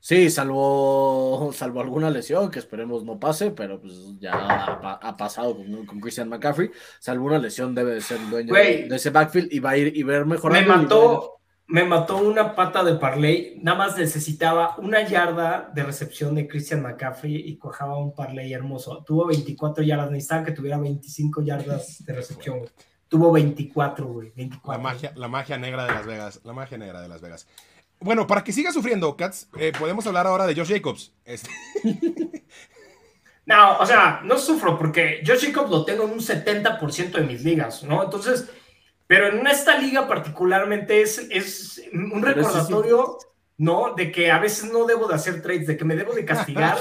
Sí, 0.00 0.28
salvo, 0.28 1.50
salvo 1.54 1.80
alguna 1.80 2.10
lesión 2.10 2.50
que 2.50 2.58
esperemos 2.58 3.04
no 3.04 3.18
pase, 3.18 3.52
pero 3.52 3.80
pues 3.80 3.94
ya 4.20 4.32
ha, 4.34 4.78
pa- 4.78 5.00
ha 5.02 5.16
pasado 5.16 5.56
con, 5.56 5.86
con 5.86 5.98
Christian 5.98 6.28
McCaffrey. 6.28 6.70
Salvo 7.00 7.24
una 7.24 7.38
lesión 7.38 7.74
debe 7.74 7.94
de 7.94 8.00
ser 8.02 8.20
el 8.20 8.28
dueño 8.28 8.52
de, 8.52 8.86
de 8.86 8.96
ese 8.96 9.08
backfield 9.08 9.50
y 9.50 9.60
va 9.60 9.70
a 9.70 9.76
ir 9.78 9.96
y 9.96 10.02
ver 10.02 10.26
Me 10.26 10.34
mejorando. 10.34 10.74
ir- 10.74 10.76
mató, 10.82 11.30
me 11.66 11.84
mató 11.84 12.18
una 12.18 12.54
pata 12.54 12.84
de 12.84 12.94
parlay, 12.94 13.58
nada 13.62 13.78
más 13.78 13.96
necesitaba 13.96 14.76
una 14.78 15.06
yarda 15.06 15.70
de 15.74 15.82
recepción 15.82 16.34
de 16.34 16.46
Christian 16.46 16.82
McCaffrey 16.82 17.36
y 17.36 17.56
cojaba 17.56 17.98
un 17.98 18.14
parlay 18.14 18.52
hermoso. 18.52 19.02
Tuvo 19.04 19.26
24 19.26 19.82
yardas, 19.82 20.10
necesitaba 20.10 20.44
que 20.44 20.52
tuviera 20.52 20.78
25 20.78 21.42
yardas 21.42 22.04
de 22.04 22.12
recepción, 22.12 22.58
güey. 22.58 22.70
Tuvo 23.08 23.32
24, 23.32 24.06
güey, 24.06 24.32
24. 24.34 24.82
La 24.82 24.90
magia, 24.90 25.12
la 25.14 25.28
magia 25.28 25.58
negra 25.58 25.84
de 25.84 25.92
Las 25.92 26.06
Vegas. 26.06 26.40
La 26.44 26.52
magia 26.52 26.78
negra 26.78 27.00
de 27.00 27.08
Las 27.08 27.20
Vegas. 27.20 27.46
Bueno, 28.00 28.26
para 28.26 28.42
que 28.42 28.52
siga 28.52 28.72
sufriendo, 28.72 29.16
Cats, 29.16 29.48
eh, 29.58 29.72
podemos 29.78 30.06
hablar 30.06 30.26
ahora 30.26 30.46
de 30.46 30.54
Josh 30.54 30.68
Jacobs. 30.68 31.12
Este, 31.24 31.48
No, 33.46 33.78
o 33.78 33.86
sea, 33.86 34.20
no 34.24 34.38
sufro 34.38 34.78
porque 34.78 35.22
Josh 35.26 35.46
Jacobs 35.46 35.70
lo 35.70 35.84
tengo 35.84 36.04
en 36.04 36.12
un 36.12 36.20
70% 36.20 37.12
de 37.12 37.22
mis 37.22 37.44
ligas, 37.44 37.82
¿no? 37.82 38.02
Entonces, 38.02 38.48
Pero 39.06 39.28
en 39.28 39.46
esta 39.46 39.78
liga 39.78 40.08
particularmente 40.08 41.02
es, 41.02 41.26
es 41.30 41.82
un 41.92 42.22
recordatorio, 42.22 43.18
¿no? 43.58 43.94
De 43.94 44.10
que 44.10 44.30
a 44.30 44.38
veces 44.38 44.72
no 44.72 44.86
debo 44.86 45.06
de 45.06 45.14
hacer 45.14 45.42
trades, 45.42 45.66
de 45.66 45.76
que 45.76 45.84
me 45.84 45.96
debo 45.96 46.14
de 46.14 46.24
castigar 46.24 46.76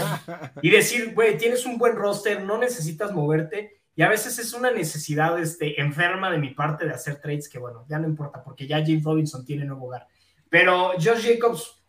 y 0.62 0.70
decir, 0.70 1.14
güey, 1.14 1.38
tienes 1.38 1.66
un 1.66 1.78
buen 1.78 1.96
roster, 1.96 2.42
no 2.42 2.58
necesitas 2.58 3.12
moverte. 3.12 3.82
Y 3.96 4.02
a 4.02 4.10
veces 4.10 4.40
es 4.40 4.54
una 4.54 4.72
necesidad 4.72 5.40
este, 5.40 5.80
enferma 5.80 6.32
de 6.32 6.40
mi 6.40 6.52
parte 6.52 6.86
de 6.86 6.94
hacer 6.94 7.22
trades 7.22 7.48
que, 7.48 7.60
bueno, 7.60 7.86
ya 7.88 8.00
no 8.00 8.08
importa, 8.08 8.44
porque 8.44 8.66
ya 8.66 8.80
James 8.80 9.04
Robinson 9.04 9.46
tiene 9.46 9.66
nuevo 9.66 9.88
hogar. 9.88 10.08
Pero 10.50 10.94
Josh 10.94 11.28
Jacobs 11.28 11.84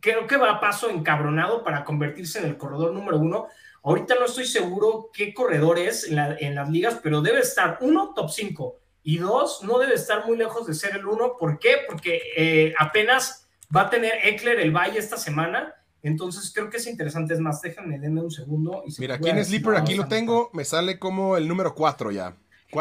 creo 0.00 0.26
que 0.26 0.36
va 0.36 0.52
a 0.52 0.60
paso 0.60 0.90
encabronado 0.90 1.62
para 1.62 1.84
convertirse 1.84 2.40
en 2.40 2.46
el 2.46 2.56
corredor 2.56 2.92
número 2.92 3.18
uno. 3.18 3.46
Ahorita 3.82 4.16
no 4.16 4.26
estoy 4.26 4.46
seguro 4.46 5.10
qué 5.12 5.32
corredor 5.32 5.78
es 5.78 6.10
en, 6.10 6.54
las 6.54 6.70
ligas, 6.70 6.98
pero 7.02 7.20
debe 7.20 7.40
estar 7.40 7.78
uno, 7.80 8.12
top 8.14 8.30
5, 8.30 8.76
y 9.08 9.18
dos, 9.18 9.62
no 9.62 9.78
debe 9.78 9.94
estar 9.94 10.26
muy 10.26 10.36
lejos 10.36 10.66
de 10.66 10.74
ser 10.74 10.96
el 10.96 11.06
uno. 11.06 11.36
¿Por 11.38 11.60
qué? 11.60 11.76
Porque 11.86 12.20
eh, 12.36 12.74
apenas 12.76 13.46
va 13.74 13.82
a 13.82 13.90
tener 13.90 14.12
Eckler 14.24 14.58
el 14.58 14.72
Valle 14.72 14.98
esta 14.98 15.16
semana. 15.16 15.72
Entonces 16.02 16.50
creo 16.52 16.68
que 16.68 16.78
es 16.78 16.88
interesante. 16.88 17.32
Es 17.32 17.38
más, 17.38 17.62
déjenme, 17.62 18.00
denme 18.00 18.20
un 18.20 18.32
segundo. 18.32 18.82
Mira, 18.98 19.14
aquí 19.14 19.30
en 19.30 19.44
Sleeper, 19.44 19.76
aquí 19.76 19.94
lo 19.94 20.08
tengo, 20.08 20.50
me 20.52 20.64
sale 20.64 20.98
como 20.98 21.36
el 21.36 21.46
número 21.46 21.72
4 21.72 22.10
ya. 22.10 22.34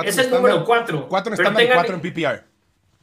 es 0.04 0.18
el 0.18 0.32
número 0.32 0.66
4. 0.66 1.08
4 1.08 1.30
en 1.32 1.40
estándar 1.40 1.64
y 1.64 1.68
4 1.68 1.94
en 1.94 2.02
PPR. 2.02 2.44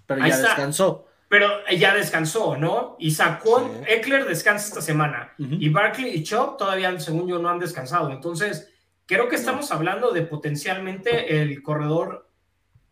Pero 0.05 0.27
ya 0.27 0.39
descansó 0.39 1.07
pero 1.29 1.49
ya 1.75 1.95
descansó, 1.95 2.59
¿no? 2.59 2.95
Y 2.99 3.13
sacó, 3.13 3.83
Eckler 3.87 4.27
descansa 4.27 4.67
esta 4.67 4.83
semana, 4.83 5.33
y 5.39 5.71
Barkley 5.71 6.11
y 6.11 6.23
Chop 6.25 6.59
todavía, 6.59 7.01
según 7.01 7.27
yo, 7.27 7.39
no 7.39 7.49
han 7.49 7.59
descansado. 7.59 8.11
Entonces, 8.11 8.69
creo 9.07 9.31
que 9.31 9.37
estamos 9.37 9.73
hablando 9.73 10.13
de 10.13 10.21
potencialmente 10.21 11.41
el 11.41 11.63
corredor, 11.63 12.29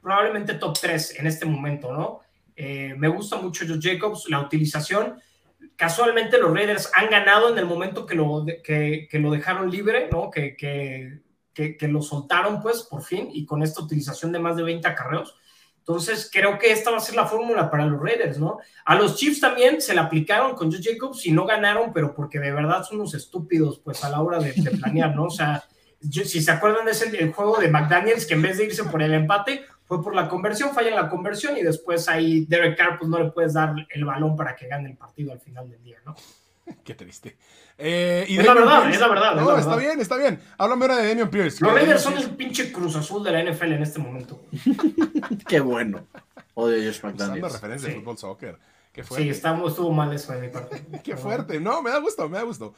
probablemente 0.01 0.55
top 0.55 0.79
3 0.81 1.19
en 1.19 1.27
este 1.27 1.47
momento, 1.47 1.93
¿no? 1.93 2.21
Eh, 2.57 2.95
me 2.99 3.09
gusta 3.09 3.37
mucho 3.37 3.65
Joe 3.67 3.79
Jacobs, 3.81 4.27
la 4.29 4.41
utilización. 4.41 5.19
Casualmente 5.77 6.39
los 6.39 6.53
Raiders 6.53 6.91
han 6.95 7.09
ganado 7.09 7.51
en 7.51 7.59
el 7.59 7.65
momento 7.65 8.05
que 8.05 8.15
lo, 8.15 8.45
que, 8.63 9.09
lo 9.13 9.31
dejaron 9.31 9.71
libre, 9.71 10.09
¿no? 10.13 10.31
Que, 10.31 10.57
que, 10.57 11.21
que, 11.55 11.89
lo 11.89 12.03
soltaron, 12.03 12.61
pues, 12.61 12.83
por 12.83 13.03
fin, 13.03 13.29
y 13.33 13.47
con 13.47 13.63
esta 13.63 13.83
utilización 13.83 14.33
de 14.33 14.39
más 14.39 14.57
de 14.57 14.63
20 14.63 14.87
acarreos. 14.87 15.37
Entonces, 15.79 16.29
creo 16.31 16.59
que 16.59 16.71
esta 16.71 16.91
va 16.91 16.99
a 16.99 17.01
ser 17.01 17.17
la 17.17 17.27
fórmula 17.27 17.71
para 17.71 17.87
los 17.87 18.01
Raiders, 18.01 18.39
¿no? 18.39 18.59
A 18.85 18.95
los 18.95 19.17
Chiefs 19.17 19.41
también 19.41 19.81
se 19.81 19.95
la 19.95 20.03
aplicaron 20.03 20.55
con 20.55 20.71
Joe 20.71 20.83
Jacobs 20.83 21.27
y 21.27 21.33
no 21.33 21.47
ganaron, 21.47 21.93
pero 21.93 22.15
porque 22.15 22.39
de 22.39 22.53
verdad 22.53 22.85
son 22.85 23.01
unos 23.01 23.15
estúpidos, 23.15 23.79
pues, 23.79 24.05
a 24.05 24.11
la 24.11 24.21
hora 24.21 24.39
de, 24.39 24.53
planear, 24.53 25.17
¿no? 25.17 25.25
O 25.25 25.31
sea, 25.31 25.65
si 26.01 26.43
se 26.43 26.51
acuerdan 26.51 26.85
de 26.85 26.93
ese 26.93 27.33
juego 27.33 27.59
de 27.59 27.69
McDaniels, 27.69 28.27
que 28.27 28.35
en 28.35 28.43
vez 28.43 28.59
de 28.59 28.67
irse 28.67 28.85
por 28.85 29.03
el 29.03 29.15
empate, 29.15 29.65
fue 29.91 30.01
por 30.05 30.15
la 30.15 30.29
conversión, 30.29 30.73
falla 30.73 30.91
en 30.91 30.95
la 30.95 31.09
conversión 31.09 31.57
y 31.57 31.63
después 31.63 32.09
ahí 32.09 32.47
Derek 32.47 32.79
Carr, 32.79 32.97
pues 32.97 33.11
no 33.11 33.19
le 33.19 33.33
puedes 33.33 33.55
dar 33.55 33.75
el 33.89 34.05
balón 34.05 34.37
para 34.37 34.55
que 34.55 34.69
gane 34.69 34.89
el 34.89 34.97
partido 34.97 35.33
al 35.33 35.41
final 35.41 35.69
del 35.69 35.83
día, 35.83 35.99
¿no? 36.07 36.15
Qué 36.85 36.95
triste. 36.95 37.37
Eh, 37.77 38.25
es, 38.29 38.47
la 38.47 38.55
verdad, 38.55 38.89
es 38.89 39.01
la 39.01 39.09
verdad, 39.09 39.35
No, 39.35 39.59
está 39.59 39.75
bien, 39.75 40.01
está 40.01 40.17
bien. 40.17 40.39
Háblame 40.59 40.85
ahora 40.85 40.97
de 40.99 41.09
Damian 41.09 41.29
Pierce. 41.29 41.65
Los 41.65 41.75
Raiders 41.75 42.03
son 42.03 42.17
el 42.17 42.31
pinche 42.37 42.71
cruz 42.71 42.95
azul 42.95 43.25
de 43.25 43.33
la 43.33 43.43
NFL 43.43 43.73
en 43.73 43.83
este 43.83 43.99
momento. 43.99 44.43
Qué 45.49 45.59
bueno. 45.59 46.07
Odio 46.55 46.77
a 46.81 46.85
Josh 46.85 47.03
McDaniels. 47.03 47.39
Usando 47.39 47.49
referencia 47.49 47.89
de 47.89 47.95
fútbol 47.97 48.17
soccer. 48.17 48.59
Qué 48.93 49.03
fuerte. 49.03 49.25
Sí, 49.25 49.31
estuvo 49.31 49.91
mal 49.91 50.13
eso 50.13 50.33
de 50.33 50.41
mi 50.41 50.49
parte. 50.51 50.87
Qué 51.03 51.17
fuerte. 51.17 51.59
No, 51.59 51.83
me 51.83 51.91
da 51.91 51.99
gusto, 51.99 52.29
me 52.29 52.37
da 52.37 52.45
gusto. 52.45 52.77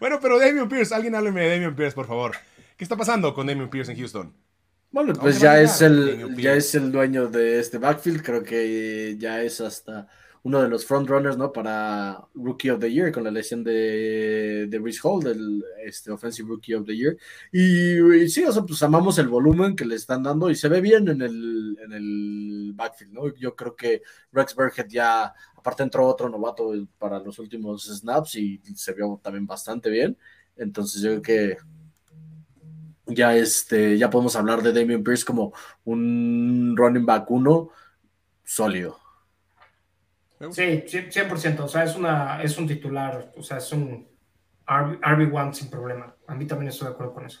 bueno, 0.00 0.18
pero 0.22 0.38
Damian 0.38 0.66
Pierce, 0.66 0.94
alguien 0.94 1.14
hábleme 1.14 1.42
de 1.42 1.50
Damian 1.50 1.76
Pierce, 1.76 1.94
por 1.94 2.06
favor. 2.06 2.34
¿Qué 2.78 2.84
está 2.84 2.96
pasando 2.96 3.34
con 3.34 3.46
Damian 3.46 3.68
Pierce 3.68 3.92
en 3.92 3.98
Houston? 3.98 4.34
Bueno, 4.94 5.12
pues 5.14 5.40
ya 5.40 5.60
es 5.60 5.82
el 5.82 6.36
ya 6.36 6.54
es 6.54 6.72
el 6.76 6.92
dueño 6.92 7.26
de 7.26 7.58
este 7.58 7.78
backfield, 7.78 8.22
creo 8.22 8.44
que 8.44 9.16
ya 9.18 9.42
es 9.42 9.60
hasta 9.60 10.06
uno 10.44 10.62
de 10.62 10.68
los 10.68 10.86
frontrunners, 10.86 11.36
¿no? 11.36 11.52
Para 11.52 12.28
Rookie 12.32 12.70
of 12.70 12.78
the 12.78 12.92
Year, 12.92 13.10
con 13.10 13.24
la 13.24 13.32
lesión 13.32 13.64
de, 13.64 14.68
de 14.68 14.78
Rhys 14.78 15.04
Hall, 15.04 15.20
del 15.24 15.64
este, 15.84 16.12
Offensive 16.12 16.48
Rookie 16.48 16.74
of 16.74 16.86
the 16.86 16.96
Year. 16.96 17.16
Y, 17.50 18.28
sí, 18.28 18.44
o 18.44 18.52
sea, 18.52 18.62
pues 18.62 18.80
amamos 18.84 19.18
el 19.18 19.26
volumen 19.26 19.74
que 19.74 19.84
le 19.84 19.96
están 19.96 20.22
dando 20.22 20.48
y 20.48 20.54
se 20.54 20.68
ve 20.68 20.80
bien 20.80 21.08
en 21.08 21.22
el, 21.22 21.76
en 21.82 21.92
el 21.92 22.72
backfield, 22.76 23.14
¿no? 23.14 23.34
Yo 23.34 23.56
creo 23.56 23.74
que 23.74 24.02
Rex 24.30 24.54
Burkhead 24.54 24.86
ya, 24.88 25.34
aparte 25.56 25.82
entró 25.82 26.06
otro 26.06 26.28
novato 26.28 26.72
para 27.00 27.18
los 27.18 27.40
últimos 27.40 27.84
snaps 27.86 28.36
y 28.36 28.60
se 28.76 28.92
vio 28.92 29.18
también 29.20 29.44
bastante 29.44 29.90
bien. 29.90 30.16
Entonces 30.56 31.02
yo 31.02 31.20
creo 31.20 31.22
que 31.22 31.56
ya, 33.06 33.36
este, 33.36 33.98
ya 33.98 34.10
podemos 34.10 34.36
hablar 34.36 34.62
de 34.62 34.72
Damian 34.72 35.02
Pierce 35.02 35.24
como 35.24 35.52
un 35.84 36.74
running 36.76 37.06
back 37.06 37.30
uno 37.30 37.70
sólido. 38.44 38.98
Sí, 40.50 40.84
100%. 40.86 41.60
O 41.60 41.68
sea, 41.68 41.84
es, 41.84 41.96
una, 41.96 42.42
es 42.42 42.58
un 42.58 42.66
titular, 42.66 43.32
o 43.36 43.42
sea, 43.42 43.58
es 43.58 43.72
un 43.72 44.08
RB1 44.66 45.52
sin 45.52 45.70
problema. 45.70 46.14
A 46.26 46.34
mí 46.34 46.46
también 46.46 46.70
estoy 46.70 46.88
de 46.88 46.94
acuerdo 46.94 47.14
con 47.14 47.26
eso. 47.26 47.40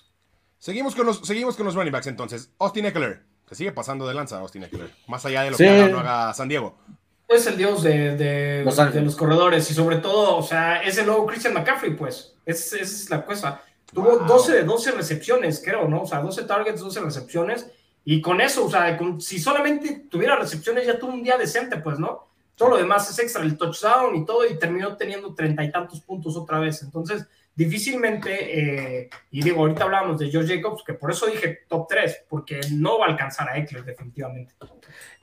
Seguimos 0.58 0.94
con 0.94 1.06
los, 1.06 1.18
seguimos 1.26 1.56
con 1.56 1.66
los 1.66 1.74
running 1.74 1.92
backs 1.92 2.06
entonces. 2.06 2.50
Austin 2.58 2.86
Eckler. 2.86 3.22
Se 3.48 3.54
sigue 3.54 3.72
pasando 3.72 4.08
de 4.08 4.14
lanza 4.14 4.38
Austin 4.38 4.64
Eckler. 4.64 4.90
Más 5.06 5.24
allá 5.26 5.42
de 5.42 5.50
lo 5.50 5.56
que 5.56 5.68
haga, 5.68 5.88
no 5.88 5.98
haga 5.98 6.32
San 6.32 6.48
Diego. 6.48 6.78
Es 7.28 7.46
el 7.46 7.56
dios 7.56 7.82
de, 7.82 8.16
de, 8.16 8.64
los, 8.64 9.16
corredores 9.16 9.70
y 9.70 9.74
sobre 9.74 9.96
todo, 9.96 10.36
o 10.36 10.42
sea, 10.42 10.82
es 10.82 10.96
el 10.98 11.06
nuevo 11.06 11.26
Christian 11.26 11.54
McCaffrey, 11.54 11.94
pues. 11.94 12.34
Esa 12.46 12.78
es 12.78 13.10
la 13.10 13.24
cosa. 13.24 13.62
Tuvo 13.92 14.18
12 14.18 14.52
de 14.52 14.64
12 14.64 14.90
recepciones, 14.92 15.62
creo, 15.64 15.88
¿no? 15.88 16.02
O 16.02 16.06
sea, 16.06 16.20
12 16.20 16.44
targets, 16.44 16.80
12 16.80 17.00
recepciones. 17.00 17.70
Y 18.04 18.20
con 18.20 18.40
eso, 18.40 18.66
o 18.66 18.70
sea, 18.70 18.98
si 19.18 19.38
solamente 19.38 20.06
tuviera 20.10 20.36
recepciones, 20.36 20.86
ya 20.86 20.98
tuvo 20.98 21.12
un 21.12 21.22
día 21.22 21.38
decente, 21.38 21.78
pues, 21.78 21.98
¿no? 21.98 22.28
Todo 22.54 22.70
lo 22.70 22.76
demás 22.76 23.10
es 23.10 23.18
extra, 23.18 23.42
el 23.42 23.56
touchdown 23.56 24.14
y 24.14 24.24
todo, 24.24 24.46
y 24.46 24.58
terminó 24.58 24.96
teniendo 24.96 25.34
treinta 25.34 25.64
y 25.64 25.72
tantos 25.72 26.00
puntos 26.00 26.36
otra 26.36 26.58
vez. 26.58 26.82
Entonces, 26.82 27.26
difícilmente, 27.54 29.00
eh, 29.02 29.10
y 29.30 29.42
digo, 29.42 29.60
ahorita 29.60 29.84
hablábamos 29.84 30.18
de 30.18 30.30
George 30.30 30.56
Jacobs, 30.56 30.82
que 30.84 30.94
por 30.94 31.10
eso 31.10 31.26
dije 31.26 31.60
top 31.68 31.86
3, 31.88 32.24
porque 32.28 32.60
no 32.72 32.98
va 32.98 33.06
a 33.06 33.10
alcanzar 33.10 33.48
a 33.48 33.56
Eckler 33.58 33.84
definitivamente. 33.84 34.54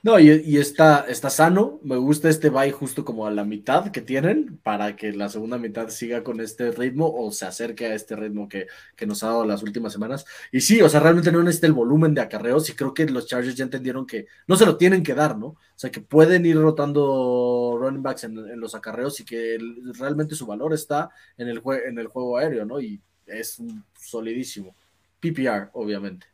No, 0.04 0.18
y, 0.18 0.56
está, 0.56 1.06
está 1.08 1.30
sano, 1.30 1.78
me 1.84 1.96
gusta 1.96 2.28
este 2.28 2.50
bye 2.50 2.72
justo 2.72 3.04
como 3.04 3.24
a 3.24 3.30
la 3.30 3.44
mitad 3.44 3.92
que 3.92 4.00
tienen, 4.00 4.58
para 4.64 4.96
que 4.96 5.12
la 5.12 5.28
segunda 5.28 5.58
mitad 5.58 5.90
siga 5.90 6.24
con 6.24 6.40
este 6.40 6.72
ritmo 6.72 7.08
o 7.14 7.30
se 7.30 7.46
acerque 7.46 7.86
a 7.86 7.94
este 7.94 8.16
ritmo 8.16 8.48
que, 8.48 8.66
que 8.96 9.06
nos 9.06 9.22
ha 9.22 9.28
dado 9.28 9.44
las 9.44 9.62
últimas 9.62 9.92
semanas. 9.92 10.24
Y 10.50 10.60
sí, 10.60 10.82
o 10.82 10.88
sea, 10.88 10.98
realmente 10.98 11.30
no 11.30 11.40
necesita 11.40 11.68
el 11.68 11.72
volumen 11.72 12.14
de 12.14 12.20
acarreos 12.20 12.68
y 12.68 12.72
creo 12.74 12.92
que 12.92 13.06
los 13.06 13.28
Chargers 13.28 13.54
ya 13.54 13.62
entendieron 13.62 14.04
que 14.04 14.26
no 14.48 14.56
se 14.56 14.66
lo 14.66 14.76
tienen 14.76 15.04
que 15.04 15.14
dar, 15.14 15.38
¿no? 15.38 15.46
O 15.46 15.58
sea, 15.76 15.92
que 15.92 16.00
pueden 16.00 16.44
ir 16.46 16.56
rotando 16.56 17.78
running 17.80 18.02
backs 18.02 18.24
en, 18.24 18.60
los 18.60 18.74
acarreos 18.74 19.20
y 19.20 19.24
que 19.24 19.56
realmente 19.98 20.34
su 20.34 20.46
valor 20.46 20.74
está 20.74 21.10
en 21.36 21.46
el, 21.46 21.62
en 21.86 21.98
el 21.98 22.08
juego 22.08 22.38
aéreo, 22.38 22.64
¿no? 22.64 22.80
Y 22.80 23.00
es 23.24 23.62
solidísimo. 23.96 24.74
PPR, 25.20 25.70
obviamente. 25.74 26.31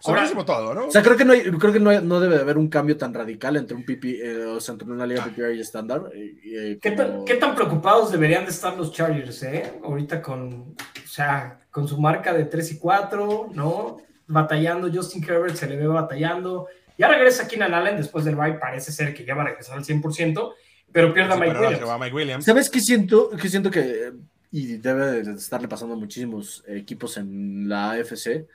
Sobrísimo 0.00 0.44
todo, 0.44 0.74
¿no? 0.74 0.86
O 0.86 0.90
sea, 0.90 1.02
creo 1.02 1.16
que 1.16 1.24
no, 1.24 1.32
creo 1.58 1.72
que 1.72 1.80
no, 1.80 2.20
debe 2.20 2.36
de 2.36 2.42
haber 2.42 2.58
un 2.58 2.68
cambio 2.68 2.96
tan 2.96 3.12
radical 3.12 3.56
entre 3.56 3.76
un 3.76 3.84
PP, 3.84 4.20
eh, 4.22 4.44
o 4.46 4.60
sea, 4.60 4.74
entre 4.74 4.88
una 4.88 5.06
liga 5.06 5.24
PPR 5.24 5.54
y 5.54 5.60
estándar. 5.60 6.10
Eh, 6.14 6.78
¿Qué, 6.80 6.92
tan, 6.92 7.54
preocupados 7.54 8.12
deberían 8.12 8.44
de 8.44 8.50
estar 8.50 8.76
los 8.76 8.92
Chargers, 8.92 9.42
eh? 9.42 9.72
Ahorita 9.82 10.22
con, 10.22 10.74
o 11.04 11.08
sea, 11.08 11.60
con 11.70 11.88
su 11.88 12.00
marca 12.00 12.32
de 12.32 12.44
3 12.44 12.72
y 12.72 12.78
4, 12.78 13.50
¿no? 13.54 13.98
Batallando, 14.26 14.90
Justin 14.92 15.24
Herbert 15.24 15.56
se 15.56 15.66
le 15.66 15.76
ve 15.76 15.86
batallando. 15.86 16.68
Ya 16.96 17.08
regresa 17.08 17.46
Keenan 17.46 17.74
Allen 17.74 17.96
después 17.96 18.24
del 18.24 18.36
bye, 18.36 18.54
parece 18.54 18.92
ser 18.92 19.14
que 19.14 19.24
ya 19.24 19.34
va 19.34 19.42
a 19.42 19.46
regresar 19.46 19.78
al 19.78 19.84
100%, 19.84 20.52
pero 20.92 21.14
pierde 21.14 21.32
a 21.32 21.36
Mike, 21.36 22.14
Williams. 22.14 22.44
¿Sabes 22.44 22.68
qué 22.68 22.80
siento? 22.80 23.30
Que 23.30 23.48
siento 23.48 23.70
que, 23.70 24.12
y 24.50 24.78
debe 24.78 25.22
de 25.22 25.32
estarle 25.34 25.68
pasando 25.68 25.94
a 25.94 25.98
muchísimos 25.98 26.64
equipos 26.66 27.16
en 27.16 27.68
la 27.68 27.92
AFC, 27.92 28.46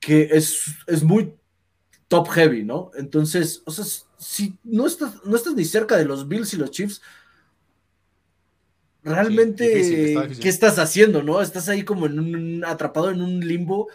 que 0.00 0.30
es, 0.32 0.64
es 0.86 1.02
muy 1.02 1.34
top 2.08 2.28
heavy, 2.30 2.64
¿no? 2.64 2.90
Entonces, 2.96 3.62
o 3.66 3.70
sea, 3.70 3.84
si 4.18 4.58
no 4.64 4.86
estás, 4.86 5.24
no 5.24 5.36
estás 5.36 5.54
ni 5.54 5.64
cerca 5.64 5.96
de 5.96 6.04
los 6.04 6.26
Bills 6.26 6.52
y 6.54 6.56
los 6.56 6.70
Chiefs, 6.70 7.02
realmente, 9.04 10.36
¿qué 10.40 10.48
estás 10.48 10.78
haciendo, 10.78 11.22
no? 11.22 11.40
Estás 11.40 11.68
ahí 11.68 11.84
como 11.84 12.06
en 12.06 12.18
un, 12.18 12.64
atrapado 12.64 13.10
en 13.10 13.22
un 13.22 13.40
limbo. 13.40 13.88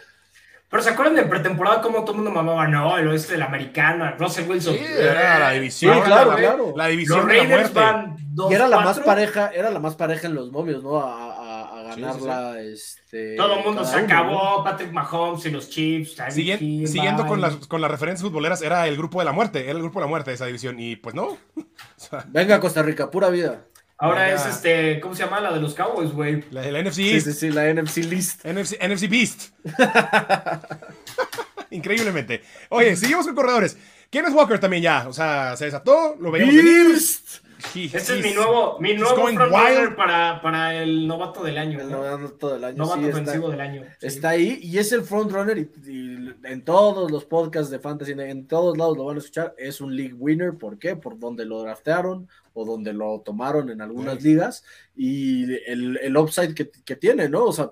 Pero 0.68 0.82
¿se 0.82 0.90
acuerdan 0.90 1.14
de 1.14 1.24
pretemporada 1.24 1.80
cómo 1.80 2.00
todo 2.00 2.12
el 2.12 2.16
mundo 2.22 2.30
mamaba, 2.30 2.66
no, 2.66 2.96
el 2.98 3.06
oeste 3.08 3.32
de 3.32 3.38
la 3.38 3.44
americana, 3.46 4.16
Russell 4.18 4.48
Wilson? 4.48 4.74
Sí, 4.74 4.84
era 4.84 5.38
la 5.38 5.50
división. 5.52 6.00
claro, 6.02 6.32
la, 6.32 6.36
claro. 6.36 6.72
La 6.76 6.86
división 6.86 7.28
de 7.28 7.36
la 7.36 7.44
muerte. 7.44 7.80
y 8.50 8.54
era 8.54 8.66
la 8.66 8.80
más 8.80 8.98
pareja, 9.00 9.50
era 9.54 9.70
la 9.70 9.78
más 9.78 9.94
pareja 9.94 10.26
en 10.26 10.34
los 10.34 10.50
momios, 10.50 10.82
¿no? 10.82 10.98
Ganarla. 11.86 12.60
Este, 12.60 13.36
Todo 13.36 13.58
el 13.58 13.64
mundo 13.64 13.84
se 13.84 13.96
acabó, 13.96 14.62
Patrick 14.64 14.92
Mahomes 14.92 15.44
y 15.46 15.50
los 15.50 15.68
Chiefs. 15.70 16.16
siguiendo 16.30 17.26
con 17.26 17.40
las, 17.40 17.56
con 17.66 17.80
las 17.80 17.90
referencias 17.90 18.22
futboleras, 18.28 18.62
era 18.62 18.86
el 18.86 18.96
grupo 18.96 19.18
de 19.18 19.24
la 19.24 19.32
muerte, 19.32 19.62
era 19.64 19.72
el 19.72 19.82
grupo 19.82 20.00
de 20.00 20.04
la 20.04 20.08
muerte 20.08 20.30
de 20.30 20.34
esa 20.34 20.46
división. 20.46 20.78
Y 20.78 20.96
pues 20.96 21.14
no. 21.14 21.38
Venga, 22.28 22.60
Costa 22.60 22.82
Rica, 22.82 23.10
pura 23.10 23.28
vida. 23.30 23.64
Ahora 23.98 24.30
es 24.30 24.44
este, 24.44 25.00
¿cómo 25.00 25.14
se 25.14 25.24
llama? 25.24 25.40
La 25.40 25.52
de 25.52 25.60
los 25.60 25.74
Cowboys, 25.74 26.12
güey. 26.12 26.44
La, 26.50 26.70
la 26.70 26.82
NFC 26.82 26.96
Sí, 26.96 27.20
sí, 27.22 27.32
sí, 27.32 27.50
la 27.50 27.72
NFC 27.72 27.98
List. 28.04 28.44
NFC, 28.44 28.76
NFC 28.82 29.08
Beast. 29.08 29.42
Increíblemente. 31.70 32.42
Oye, 32.68 32.94
seguimos 32.96 33.26
con 33.26 33.34
corredores. 33.34 33.76
Kenneth 34.10 34.34
Walker 34.34 34.58
también 34.58 34.82
ya, 34.82 35.08
o 35.08 35.12
sea, 35.12 35.56
se 35.56 35.66
desató, 35.66 36.16
lo 36.20 36.30
veíamos 36.30 36.54
venir. 36.54 36.96
Este 37.74 38.18
es 38.18 38.22
mi 38.22 38.32
nuevo, 38.32 38.78
mi 38.80 38.94
nuevo 38.94 39.26
para, 39.96 40.40
para 40.42 40.82
el 40.82 41.06
novato 41.06 41.42
del 41.42 41.58
año. 41.58 41.80
El 41.80 41.90
novato 41.90 42.54
del 42.54 42.64
año. 42.64 42.76
Novato 42.76 43.08
ofensivo 43.08 43.50
del 43.50 43.60
año. 43.60 43.82
Está 44.00 44.30
ahí 44.30 44.60
y 44.62 44.78
es 44.78 44.92
el 44.92 45.02
frontrunner 45.02 45.58
y, 45.58 45.70
y, 45.90 46.34
en 46.44 46.62
todos 46.62 47.10
los 47.10 47.24
podcasts 47.24 47.70
de 47.70 47.78
fantasy, 47.78 48.12
en 48.12 48.46
todos 48.46 48.76
lados 48.76 48.96
lo 48.96 49.06
van 49.06 49.16
a 49.16 49.18
escuchar. 49.18 49.54
Es 49.58 49.80
un 49.80 49.96
league 49.96 50.14
winner. 50.14 50.54
¿Por 50.54 50.78
qué? 50.78 50.96
Por 50.96 51.18
donde 51.18 51.44
lo 51.44 51.62
draftearon 51.62 52.28
o 52.52 52.64
donde 52.64 52.92
lo 52.92 53.20
tomaron 53.20 53.70
en 53.70 53.80
algunas 53.80 54.22
ligas 54.22 54.64
y 54.94 55.44
el, 55.66 55.98
el 56.02 56.16
upside 56.16 56.54
que, 56.54 56.70
que 56.70 56.96
tiene, 56.96 57.28
¿no? 57.28 57.44
O 57.44 57.52
sea, 57.52 57.70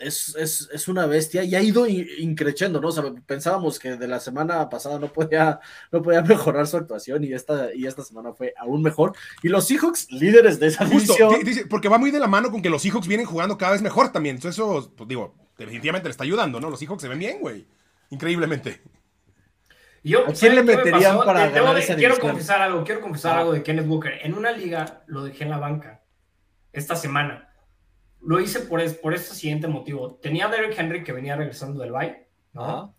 es, 0.00 0.88
una 0.88 1.06
bestia 1.06 1.44
y 1.44 1.54
ha 1.54 1.62
ido 1.62 1.86
increciendo, 1.86 2.80
¿no? 2.80 2.88
O 2.88 2.92
sea, 2.92 3.04
pensábamos 3.26 3.78
que 3.78 3.96
de 3.96 4.08
la 4.08 4.18
semana 4.18 4.68
pasada 4.68 4.98
no 4.98 5.12
podía, 5.12 5.60
no 5.92 6.02
podía 6.02 6.22
mejorar 6.22 6.66
su 6.66 6.76
actuación 6.76 7.22
y 7.24 7.32
esta, 7.32 7.74
y 7.74 7.86
esta 7.86 8.02
semana 8.02 8.32
fue 8.32 8.54
aún 8.58 8.82
mejor. 8.82 9.14
Y 9.42 9.48
los 9.48 9.66
Seahawks, 9.66 10.10
líderes 10.10 10.58
de 10.58 10.68
esa 10.68 10.86
Justo, 10.86 11.14
división. 11.38 11.68
porque 11.68 11.88
va 11.88 11.98
muy 11.98 12.10
de 12.10 12.18
la 12.18 12.26
mano 12.26 12.50
con 12.50 12.62
que 12.62 12.70
los 12.70 12.82
Seahawks 12.82 13.06
vienen 13.06 13.26
jugando 13.26 13.58
cada 13.58 13.72
vez 13.72 13.82
mejor 13.82 14.10
también. 14.10 14.36
Entonces, 14.36 14.58
eso, 14.58 14.92
pues 14.96 15.08
digo, 15.08 15.34
definitivamente 15.58 16.08
le 16.08 16.12
está 16.12 16.24
ayudando, 16.24 16.60
¿no? 16.60 16.70
Los 16.70 16.78
Seahawks 16.80 17.02
se 17.02 17.08
ven 17.08 17.18
bien, 17.18 17.40
güey. 17.40 17.66
Increíblemente. 18.10 18.80
Yo, 20.02 20.26
¿A 20.26 20.32
quién 20.32 20.54
le 20.54 20.62
meterían 20.62 21.18
para 21.18 21.50
ganar 21.50 21.76
esa 21.76 21.94
Quiero 21.94 22.18
confesar 22.18 22.62
algo, 22.62 22.84
quiero 22.84 23.02
confesar 23.02 23.38
algo 23.38 23.52
de 23.52 23.62
Kenneth 23.62 23.86
Walker. 23.86 24.18
En 24.22 24.32
una 24.32 24.50
liga 24.50 25.02
lo 25.06 25.22
dejé 25.24 25.44
en 25.44 25.50
la 25.50 25.58
banca 25.58 26.02
esta 26.72 26.96
semana 26.96 27.49
lo 28.22 28.40
hice 28.40 28.60
por, 28.60 28.82
por 29.00 29.14
este 29.14 29.34
siguiente 29.34 29.68
motivo. 29.68 30.18
Tenía 30.22 30.46
a 30.46 30.50
Derrick 30.50 30.78
Henry 30.78 31.04
que 31.04 31.12
venía 31.12 31.36
regresando 31.36 31.80
del 31.80 31.92
bye, 31.92 32.26
¿no? 32.52 32.94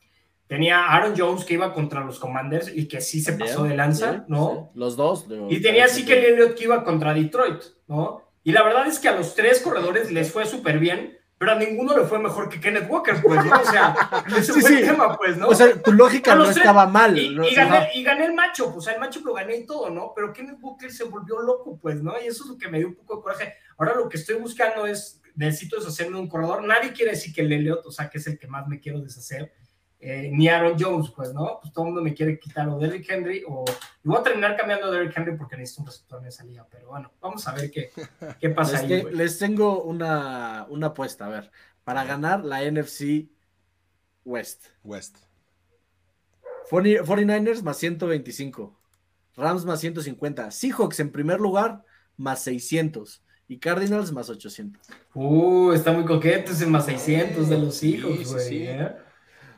Tenía 0.48 0.80
a 0.80 0.96
Aaron 0.96 1.14
Jones 1.18 1.46
que 1.46 1.54
iba 1.54 1.74
contra 1.74 2.04
los 2.04 2.20
Commanders 2.20 2.72
y 2.76 2.88
que 2.88 3.00
sí 3.00 3.22
se 3.22 3.34
pasó 3.34 3.64
de 3.64 3.76
lanza, 3.76 4.26
¿no? 4.28 4.72
Los 4.76 4.98
dos. 4.98 5.26
y 5.50 5.62
tenía 5.62 5.86
así 5.86 6.06
que 6.06 6.30
Elliott 6.30 6.56
que 6.56 6.66
iba 6.66 6.84
contra 6.84 7.14
Detroit, 7.14 7.62
¿no? 7.88 8.24
Y 8.44 8.52
la 8.52 8.64
verdad 8.64 8.88
es 8.88 9.00
que 9.00 9.08
a 9.08 9.16
los 9.16 9.36
tres 9.36 9.62
corredores 9.62 10.12
les 10.12 10.32
fue 10.32 10.46
súper 10.46 10.80
bien, 10.80 11.18
pero 11.42 11.54
a 11.54 11.56
ninguno 11.56 11.98
le 11.98 12.04
fue 12.04 12.20
mejor 12.20 12.50
que 12.50 12.60
Kenneth 12.60 12.88
Walker, 12.88 13.20
pues, 13.20 13.44
¿no? 13.44 13.62
O 13.62 13.66
sea, 13.66 13.96
ese 14.38 14.54
fue 14.54 14.80
el 14.80 14.88
tema, 14.88 15.18
pues, 15.18 15.38
¿no? 15.38 15.48
O 15.48 15.56
sea, 15.56 15.82
tu 15.82 15.92
lógica 15.92 16.36
no 16.36 16.46
estaba 16.46 16.86
mal. 16.86 17.18
Y, 17.18 17.34
gané, 17.56 17.90
y, 17.96 18.04
gané, 18.04 18.26
el 18.26 18.34
macho, 18.34 18.72
pues, 18.72 18.86
el 18.88 19.00
macho 19.00 19.22
lo 19.24 19.34
gané 19.34 19.58
y 19.58 19.66
todo, 19.66 19.90
¿no? 19.90 20.12
Pero 20.16 20.34
Kenneth 20.34 20.60
Walker 20.62 20.92
se 20.92 21.06
volvió 21.06 21.40
loco, 21.40 21.80
pues, 21.82 22.04
¿no? 22.04 22.14
Y 22.24 22.28
eso 22.28 22.44
es 22.44 22.50
lo 22.52 22.58
que 22.60 22.68
me 22.68 22.78
dio 22.78 22.90
un 22.90 22.96
poco 22.96 23.16
de 23.16 23.22
coraje. 23.24 23.54
Ahora 23.82 23.96
lo 23.96 24.08
que 24.08 24.18
estoy 24.18 24.36
buscando 24.36 24.86
es, 24.86 25.20
necesito 25.34 25.78
deshacerme 25.78 26.18
de 26.18 26.22
un 26.22 26.30
corredor. 26.30 26.64
Nadie 26.64 26.94
quiere 26.94 27.14
decir 27.14 27.34
que 27.34 27.42
el 27.42 27.52
Elliot, 27.52 27.84
o 27.84 27.92
sea, 27.92 28.12
que 28.12 28.20
es 28.20 28.28
el 28.28 28.38
que 28.38 28.46
más 28.46 28.68
me 28.68 28.80
quiero 28.80 29.02
deshacer. 29.02 29.52
Eh, 30.00 30.30
ni 30.32 30.48
Aaron 30.48 30.78
Jones, 30.80 31.12
pues, 31.16 31.34
¿no? 31.34 31.58
Pues 31.60 31.74
todo 31.74 31.86
el 31.86 31.88
mundo 31.88 32.04
me 32.04 32.14
quiere 32.14 32.38
quitar 32.38 32.70
o 32.70 32.78
Derrick 32.78 33.10
Henry 33.10 33.44
o... 33.48 33.66
Y 34.04 34.08
voy 34.08 34.20
a 34.20 34.22
terminar 34.22 34.56
cambiando 34.56 34.86
a 34.86 34.92
Derrick 34.92 35.18
Henry 35.18 35.36
porque 35.36 35.58
necesito 35.58 35.82
un 35.82 35.88
receptor 35.88 36.22
en 36.22 36.28
esa 36.28 36.44
liga, 36.44 36.68
pero 36.70 36.90
bueno, 36.90 37.12
vamos 37.20 37.48
a 37.48 37.56
ver 37.56 37.72
qué, 37.72 37.90
qué 38.40 38.50
pasa 38.52 38.78
ahí. 38.78 39.04
les 39.14 39.40
tengo 39.40 39.82
una, 39.82 40.68
una 40.70 40.88
apuesta, 40.88 41.26
a 41.26 41.30
ver, 41.30 41.52
para 41.84 42.04
ganar 42.04 42.46
la 42.46 42.62
NFC 42.62 43.32
West. 44.24 44.68
West. 44.84 45.18
49ers 46.70 47.64
más 47.64 47.78
125. 47.78 48.80
Rams 49.38 49.66
más 49.66 49.80
150. 49.80 50.52
Seahawks 50.52 51.00
en 51.00 51.12
primer 51.12 51.40
lugar 51.40 51.84
más 52.16 52.44
600 52.44 53.24
y 53.52 53.58
Cardinals 53.58 54.14
más 54.14 54.30
800. 54.30 54.82
Uh, 55.14 55.74
está 55.74 55.92
muy 55.92 56.06
coqueto 56.06 56.54
ese 56.54 56.66
más 56.68 56.86
600 56.86 57.50
de 57.50 57.58
los 57.58 57.84
hijos, 57.84 58.32
güey. 58.32 58.66
¿eh? 58.66 58.94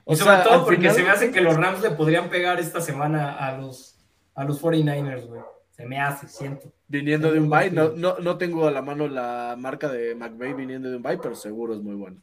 Y 0.07 0.15
sobre 0.15 0.37
todo 0.37 0.65
porque 0.65 0.89
se 0.89 1.03
me 1.03 1.11
hace 1.11 1.29
que 1.29 1.41
los 1.41 1.55
Rams 1.55 1.79
le 1.83 1.91
podrían 1.91 2.27
pegar 2.27 2.59
esta 2.59 2.81
semana 2.81 3.35
a 3.35 3.55
los, 3.55 3.99
a 4.33 4.45
los 4.45 4.59
49ers, 4.59 5.27
güey. 5.27 5.41
Se 5.69 5.85
me 5.85 5.99
hace, 5.99 6.27
siento. 6.27 6.73
Viniendo 6.87 7.31
de 7.31 7.39
un 7.39 7.51
bye, 7.51 7.69
no, 7.69 7.89
no, 7.89 8.17
no, 8.17 8.35
tengo 8.39 8.65
a 8.67 8.71
la 8.71 8.81
mano 8.81 9.07
la 9.07 9.55
marca 9.59 9.87
de 9.89 10.15
McVay 10.15 10.53
viniendo 10.53 10.89
de 10.89 10.97
un 10.97 11.03
bye, 11.03 11.19
pero 11.19 11.35
seguro 11.35 11.75
es 11.75 11.81
muy 11.83 11.93
bueno. 11.93 12.17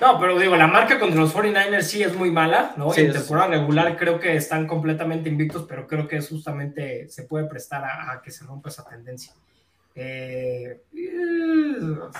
No, 0.00 0.18
pero 0.18 0.38
digo, 0.38 0.56
la 0.56 0.68
marca 0.68 0.98
contra 0.98 1.20
los 1.20 1.34
49ers 1.34 1.82
sí 1.82 2.02
es 2.02 2.16
muy 2.16 2.30
mala, 2.30 2.72
¿no? 2.78 2.94
en 2.96 3.12
temporada 3.12 3.48
regular 3.48 3.94
creo 3.98 4.18
que 4.18 4.34
están 4.36 4.66
completamente 4.66 5.28
invictos, 5.28 5.66
pero 5.68 5.86
creo 5.86 6.08
que 6.08 6.18
justamente 6.22 7.10
se 7.10 7.24
puede 7.24 7.44
prestar 7.44 7.84
a 7.84 8.22
que 8.22 8.30
se 8.30 8.46
rompa 8.46 8.70
esa 8.70 8.88
tendencia. 8.88 9.34
Eh, 9.94 10.80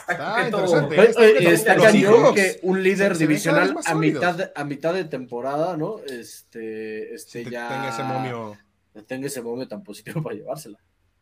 está, 0.08 0.46
está, 0.46 1.76
cañón 1.76 2.35
que 2.35 2.61
un 2.62 2.82
líder 2.82 3.16
divisional 3.16 3.74
a 3.87 3.94
mitad, 3.94 4.52
a 4.54 4.64
mitad 4.64 4.92
de 4.92 5.04
temporada, 5.04 5.76
¿no? 5.76 5.98
Este, 6.00 7.14
este 7.14 7.44
ya 7.44 7.68
tenga 7.68 7.88
ese 7.88 8.02
momio. 8.02 8.58
Tenga 9.06 9.26
ese 9.26 9.40
momio 9.40 9.66
tan 9.66 9.82
positivo 9.82 10.22
para 10.22 10.37
llevársela. 10.37 10.78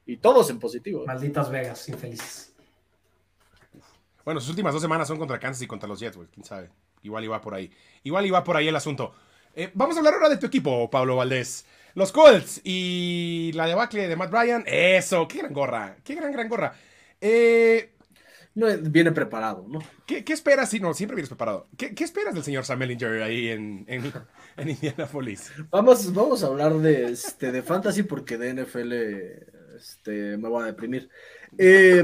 Y 0.06 0.16
todos 0.16 0.50
en 0.50 0.58
positivo. 0.58 1.04
Malditas 1.06 1.50
Vegas, 1.50 1.88
infelices. 1.88 2.52
Bueno, 4.24 4.40
sus 4.40 4.50
últimas 4.50 4.72
dos 4.72 4.82
semanas 4.82 5.06
son 5.06 5.18
contra 5.18 5.38
Kansas 5.38 5.62
y 5.62 5.66
contra 5.66 5.88
los 5.88 6.00
Jets, 6.00 6.16
güey. 6.16 6.28
Quién 6.28 6.44
sabe. 6.44 6.70
Igual 7.02 7.24
iba 7.24 7.40
por 7.40 7.54
ahí. 7.54 7.70
Igual 8.02 8.26
iba 8.26 8.42
por 8.42 8.56
ahí 8.56 8.68
el 8.68 8.76
asunto. 8.76 9.14
Eh, 9.54 9.70
vamos 9.74 9.96
a 9.96 10.00
hablar 10.00 10.14
ahora 10.14 10.28
de 10.28 10.36
tu 10.36 10.46
equipo, 10.46 10.90
Pablo 10.90 11.16
Valdés. 11.16 11.64
Los 12.00 12.12
Colts 12.12 12.62
y 12.64 13.52
la 13.52 13.66
debacle 13.66 14.08
de 14.08 14.16
Matt 14.16 14.30
Bryan. 14.30 14.64
Eso, 14.66 15.28
qué 15.28 15.40
gran 15.40 15.52
gorra. 15.52 15.98
Qué 16.02 16.14
gran, 16.14 16.32
gran 16.32 16.48
gorra. 16.48 16.72
Eh, 17.20 17.94
no, 18.54 18.68
viene 18.78 19.12
preparado, 19.12 19.66
¿no? 19.68 19.80
¿Qué, 20.06 20.24
qué 20.24 20.32
esperas? 20.32 20.70
Sí, 20.70 20.80
no, 20.80 20.94
siempre 20.94 21.16
vienes 21.16 21.28
preparado. 21.28 21.68
¿Qué, 21.76 21.94
qué 21.94 22.04
esperas 22.04 22.32
del 22.32 22.42
señor 22.42 22.64
Sam 22.64 22.80
Ellinger 22.80 23.22
ahí 23.22 23.48
en, 23.48 23.84
en, 23.86 24.10
en, 24.56 24.68
Indianapolis? 24.70 25.52
Vamos, 25.68 26.10
vamos 26.14 26.42
a 26.42 26.46
hablar 26.46 26.72
de, 26.78 27.04
este, 27.10 27.52
de 27.52 27.62
fantasy 27.62 28.02
porque 28.04 28.38
de 28.38 28.54
NFL 28.54 28.92
este, 29.76 30.38
me 30.38 30.48
voy 30.48 30.62
a 30.62 30.66
deprimir. 30.68 31.10
Eh, 31.58 32.02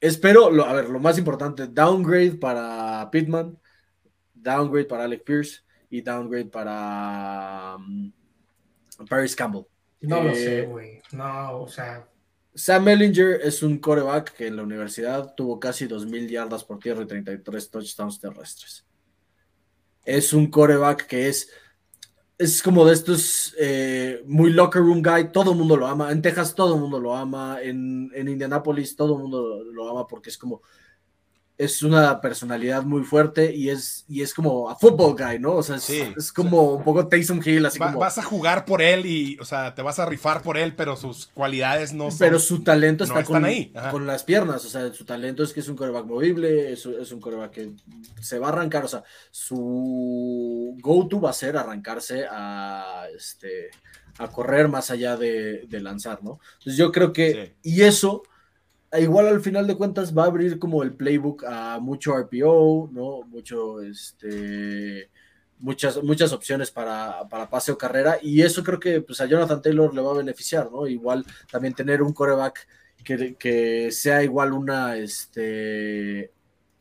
espero, 0.00 0.50
lo, 0.50 0.64
a 0.64 0.72
ver, 0.72 0.88
lo 0.88 0.98
más 0.98 1.16
importante, 1.16 1.68
downgrade 1.68 2.32
para 2.32 3.08
Pittman, 3.12 3.56
downgrade 4.34 4.86
para 4.86 5.04
Alec 5.04 5.22
Pierce 5.22 5.62
y 5.90 6.00
downgrade 6.00 6.46
para... 6.46 7.76
Um, 7.76 8.12
Paris 9.08 9.36
Campbell. 9.36 9.66
No 10.00 10.22
lo 10.22 10.34
sé, 10.34 10.60
eh, 10.60 10.66
güey. 10.66 11.02
No, 11.12 11.60
o 11.60 11.68
sea. 11.68 12.08
Sam 12.54 12.88
Ellinger 12.88 13.40
es 13.42 13.62
un 13.62 13.78
coreback 13.78 14.34
que 14.36 14.46
en 14.46 14.56
la 14.56 14.62
universidad 14.62 15.34
tuvo 15.34 15.58
casi 15.58 15.86
2.000 15.86 16.28
yardas 16.28 16.64
por 16.64 16.78
tierra 16.78 17.02
y 17.02 17.06
33 17.06 17.70
touchdowns 17.70 18.20
terrestres. 18.20 18.84
Es 20.04 20.32
un 20.32 20.50
coreback 20.50 21.06
que 21.06 21.28
es, 21.28 21.50
es 22.36 22.62
como 22.62 22.84
de 22.84 22.92
estos 22.92 23.54
eh, 23.58 24.22
muy 24.26 24.52
locker 24.52 24.82
room 24.82 25.02
guy, 25.02 25.32
todo 25.32 25.52
el 25.52 25.58
mundo 25.58 25.76
lo 25.76 25.86
ama. 25.86 26.12
En 26.12 26.20
Texas 26.20 26.54
todo 26.54 26.74
el 26.74 26.80
mundo 26.80 27.00
lo 27.00 27.16
ama. 27.16 27.58
En, 27.62 28.10
en 28.14 28.28
Indianapolis 28.28 28.96
todo 28.96 29.14
el 29.16 29.22
mundo 29.22 29.64
lo 29.64 29.88
ama 29.88 30.06
porque 30.06 30.28
es 30.28 30.36
como 30.36 30.62
es 31.64 31.82
una 31.84 32.20
personalidad 32.20 32.82
muy 32.82 33.04
fuerte 33.04 33.54
y 33.54 33.70
es, 33.70 34.04
y 34.08 34.22
es 34.22 34.34
como 34.34 34.68
a 34.68 34.74
football 34.74 35.14
guy, 35.16 35.38
¿no? 35.38 35.54
O 35.54 35.62
sea, 35.62 35.76
es, 35.76 36.32
como 36.32 36.74
un 36.74 36.82
poco 36.82 37.06
Taysom 37.06 37.40
Hill, 37.44 37.66
así 37.66 37.78
como... 37.78 38.00
Vas 38.00 38.18
a 38.18 38.22
jugar 38.24 38.64
por 38.64 38.82
él 38.82 39.06
y, 39.06 39.38
o 39.38 39.44
sea, 39.44 39.72
te 39.72 39.80
vas 39.80 40.00
a 40.00 40.06
rifar 40.06 40.42
por 40.42 40.58
él, 40.58 40.74
pero 40.74 40.96
sus 40.96 41.26
cualidades 41.26 41.92
no 41.92 42.10
son... 42.10 42.18
Pero 42.18 42.40
su 42.40 42.64
talento 42.64 43.04
está 43.04 43.22
con, 43.22 43.44
ahí. 43.44 43.72
con 43.92 44.08
las 44.08 44.24
piernas, 44.24 44.64
o 44.64 44.68
sea, 44.68 44.92
su 44.92 45.04
talento 45.04 45.44
es 45.44 45.52
que 45.52 45.60
es 45.60 45.68
un 45.68 45.76
coreback 45.76 46.04
movible, 46.04 46.72
es, 46.72 46.84
es 46.84 47.12
un 47.12 47.20
coreback 47.20 47.52
que 47.52 47.70
se 48.20 48.40
va 48.40 48.48
a 48.48 48.52
arrancar, 48.52 48.84
o 48.84 48.88
sea, 48.88 49.04
su 49.30 50.76
go-to 50.80 51.20
va 51.20 51.30
a 51.30 51.34
ser 51.34 51.56
arrancarse 51.56 52.26
a, 52.28 53.06
este, 53.16 53.70
a 54.18 54.26
correr 54.26 54.66
más 54.66 54.90
allá 54.90 55.16
de, 55.16 55.68
lanzar, 55.70 56.24
¿no? 56.24 56.40
Entonces 56.54 56.76
yo 56.76 56.90
creo 56.90 57.12
que... 57.12 57.54
Y 57.62 57.82
eso 57.82 58.24
igual 59.00 59.28
al 59.28 59.40
final 59.40 59.66
de 59.66 59.76
cuentas 59.76 60.16
va 60.16 60.24
a 60.24 60.26
abrir 60.26 60.58
como 60.58 60.82
el 60.82 60.94
playbook 60.94 61.44
a 61.44 61.78
mucho 61.80 62.16
RPO, 62.16 62.90
¿no? 62.92 63.22
Mucho, 63.22 63.80
este, 63.80 65.10
muchas, 65.58 66.02
muchas 66.02 66.32
opciones 66.32 66.70
para, 66.70 67.28
para 67.28 67.48
pase 67.48 67.72
o 67.72 67.78
carrera, 67.78 68.18
y 68.20 68.42
eso 68.42 68.62
creo 68.62 68.78
que 68.80 69.00
pues, 69.00 69.20
a 69.20 69.26
Jonathan 69.26 69.62
Taylor 69.62 69.94
le 69.94 70.02
va 70.02 70.10
a 70.12 70.18
beneficiar, 70.18 70.70
¿no? 70.70 70.86
Igual 70.86 71.24
también 71.50 71.74
tener 71.74 72.02
un 72.02 72.12
coreback 72.12 72.66
que, 73.04 73.34
que 73.36 73.90
sea 73.92 74.22
igual 74.22 74.52
una, 74.52 74.96
este, 74.96 76.32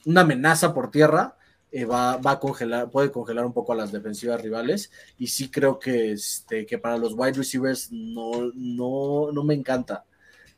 una 0.06 0.22
amenaza 0.22 0.74
por 0.74 0.92
tierra, 0.92 1.38
eh, 1.72 1.86
va, 1.86 2.18
va, 2.18 2.32
a 2.32 2.40
congelar, 2.40 2.92
puede 2.92 3.12
congelar 3.12 3.46
un 3.46 3.54
poco 3.54 3.72
a 3.72 3.76
las 3.76 3.92
defensivas 3.92 4.42
rivales. 4.42 4.92
Y 5.18 5.28
sí 5.28 5.50
creo 5.50 5.80
que, 5.80 6.12
este, 6.12 6.66
que 6.66 6.78
para 6.78 6.98
los 6.98 7.14
wide 7.16 7.34
receivers 7.34 7.92
no, 7.92 8.52
no, 8.54 9.32
no 9.32 9.44
me 9.44 9.54
encanta. 9.54 10.06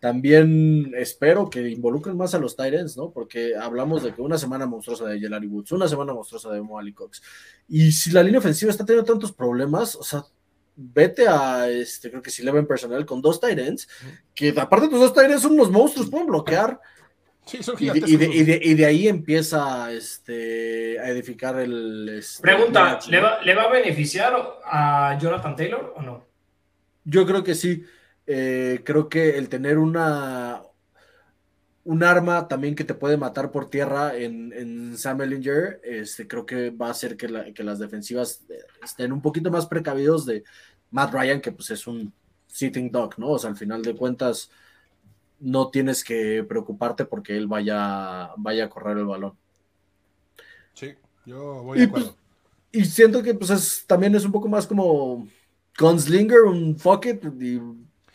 También 0.04 0.92
espero 0.98 1.50
que 1.50 1.70
involucren 1.70 2.18
más 2.18 2.34
a 2.36 2.38
los 2.38 2.58
Tyrants, 2.58 2.98
¿no? 2.98 3.12
Porque 3.12 3.54
hablamos 3.56 4.04
de 4.04 4.14
que 4.14 4.22
una 4.22 4.38
semana 4.38 4.66
monstruosa 4.66 5.06
de 5.06 5.18
Jelani 5.18 5.48
Woods, 5.48 5.72
una 5.72 5.88
semana 5.88 6.14
monstruosa 6.14 6.52
de 6.52 6.62
Moali 6.62 6.92
Cox. 6.92 7.24
Y 7.70 7.90
si 7.94 8.12
la 8.12 8.22
línea 8.22 8.40
ofensiva 8.40 8.70
está 8.70 8.84
teniendo 8.84 9.10
tantos 9.10 9.32
problemas, 9.32 9.96
o 9.96 10.04
sea, 10.04 10.26
vete 10.76 11.26
a 11.26 11.70
este, 11.70 12.10
creo 12.10 12.22
que 12.22 12.32
si 12.32 12.44
le 12.44 12.52
ven 12.52 12.68
personal 12.68 13.06
con 13.06 13.22
dos 13.22 13.40
Tyrants, 13.40 13.88
que 14.36 14.50
aparte 14.58 14.88
de 14.88 14.92
tus 14.92 15.00
dos 15.00 15.14
Tyrants 15.14 15.42
son 15.42 15.54
unos 15.54 15.72
monstruos, 15.72 16.10
pueden 16.10 16.28
bloquear. 16.28 16.82
Sí, 17.46 17.64
son 17.64 17.76
Y 17.80 17.90
de, 17.90 18.00
y 18.06 18.18
de- 18.18 18.28
y 18.36 18.44
de- 18.44 18.60
y 18.62 18.74
de 18.74 18.86
ahí 18.86 19.08
empieza 19.08 19.90
este, 19.94 21.00
a 21.00 21.08
edificar 21.12 21.58
el. 21.62 22.10
este, 22.20 22.42
Pregunta, 22.42 23.00
¿le 23.08 23.22
va, 23.22 23.42
¿le 23.42 23.56
va 23.56 23.64
a 23.64 23.72
beneficiar 23.72 24.34
a 24.66 25.18
Jonathan 25.18 25.56
Taylor 25.56 25.94
o 25.96 26.02
no? 26.02 26.26
Yo 27.06 27.26
creo 27.26 27.42
que 27.42 27.56
sí. 27.56 27.86
Eh, 28.26 28.82
creo 28.86 29.10
que 29.10 29.38
el 29.38 29.50
tener 29.50 29.78
una 29.78 30.64
un 31.86 32.02
arma 32.04 32.48
también 32.48 32.76
que 32.76 32.84
te 32.86 32.94
puede 32.94 33.18
matar 33.18 33.52
por 33.52 33.70
tierra 33.70 34.16
en, 34.16 34.54
en 34.54 34.98
Sam 34.98 35.22
Ellinger, 35.22 35.82
este, 35.84 36.28
creo 36.28 36.46
que 36.46 36.70
va 36.70 36.88
a 36.88 36.92
hacer 36.92 37.18
que, 37.18 37.28
la- 37.28 37.54
que 37.54 37.64
las 37.64 37.80
defensivas 37.80 38.44
eh, 38.50 38.58
estén 38.84 39.12
un 39.12 39.22
poquito 39.22 39.52
más 39.52 39.66
precavidos 39.68 40.26
de 40.26 40.44
Matt 40.92 41.14
Ryan, 41.14 41.42
que 41.42 41.52
pues 41.52 41.72
es 41.72 41.86
un 41.88 42.14
sitting 42.48 42.90
dog, 42.92 43.20
¿no? 43.20 43.32
O 43.32 43.40
sea, 43.40 43.50
al 43.50 43.58
final 43.58 43.82
de 43.84 43.96
cuentas 43.96 44.50
no 45.40 45.70
tienes 45.72 46.04
que 46.04 46.44
preocuparte 46.48 47.06
porque 47.06 47.38
él 47.38 47.48
vaya, 47.48 48.32
vaya 48.38 48.66
a 48.66 48.70
correr 48.70 48.98
el 49.00 49.06
balón. 49.08 49.38
Sí, 50.74 50.94
yo 51.26 51.64
voy 51.64 51.78
de 51.80 51.84
Y, 51.84 51.86
acuerdo. 51.86 52.16
Y 52.72 52.86
siento 52.86 53.24
que 53.24 53.34
pues 53.36 53.50
es- 53.52 53.86
también 53.88 54.16
es 54.16 54.26
un 54.26 54.32
poco 54.34 54.50
más 54.50 54.68
como 54.68 55.28
Gunslinger, 55.80 56.42
un 56.44 56.78
fuck 56.80 57.06
it, 57.08 57.24
y, 57.42 57.60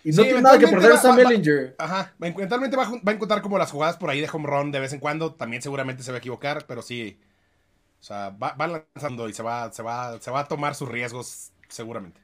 y 0.05 0.11
no 0.11 0.17
Sí, 0.23 0.23
tiene 0.25 0.43
nada 0.43 0.59
que 0.59 0.69
perder 0.69 0.93
va- 0.93 0.97
Sam 0.99 1.19
va- 1.19 1.25
va- 1.25 1.31
Ellinger. 1.31 1.75
Ajá, 1.79 2.15
eventualmente 2.21 2.77
va, 2.77 2.89
va 2.91 3.13
a 3.13 3.15
encontrar 3.15 3.43
como 3.43 3.59
las 3.59 3.71
jugadas 3.71 3.97
por 3.97 4.11
ahí 4.11 4.21
de 4.21 4.29
home 4.33 4.47
run 4.49 4.71
de 4.73 4.81
vez 4.81 4.93
en 4.93 5.01
cuando. 5.01 5.35
También 5.35 5.63
seguramente 5.63 6.03
se 6.03 6.11
va 6.13 6.17
a 6.17 6.19
equivocar, 6.19 6.65
pero 6.67 6.83
sí. 6.83 7.19
O 8.01 8.03
sea, 8.03 8.31
va, 8.31 8.53
va 8.55 8.85
lanzando 8.95 9.29
y 9.29 9.33
se 9.33 9.43
va, 9.43 9.73
se, 9.73 9.83
va, 9.83 10.21
se 10.21 10.31
va 10.31 10.41
a 10.41 10.49
tomar 10.49 10.75
sus 10.75 10.89
riesgos 10.89 11.51
seguramente. 11.69 12.21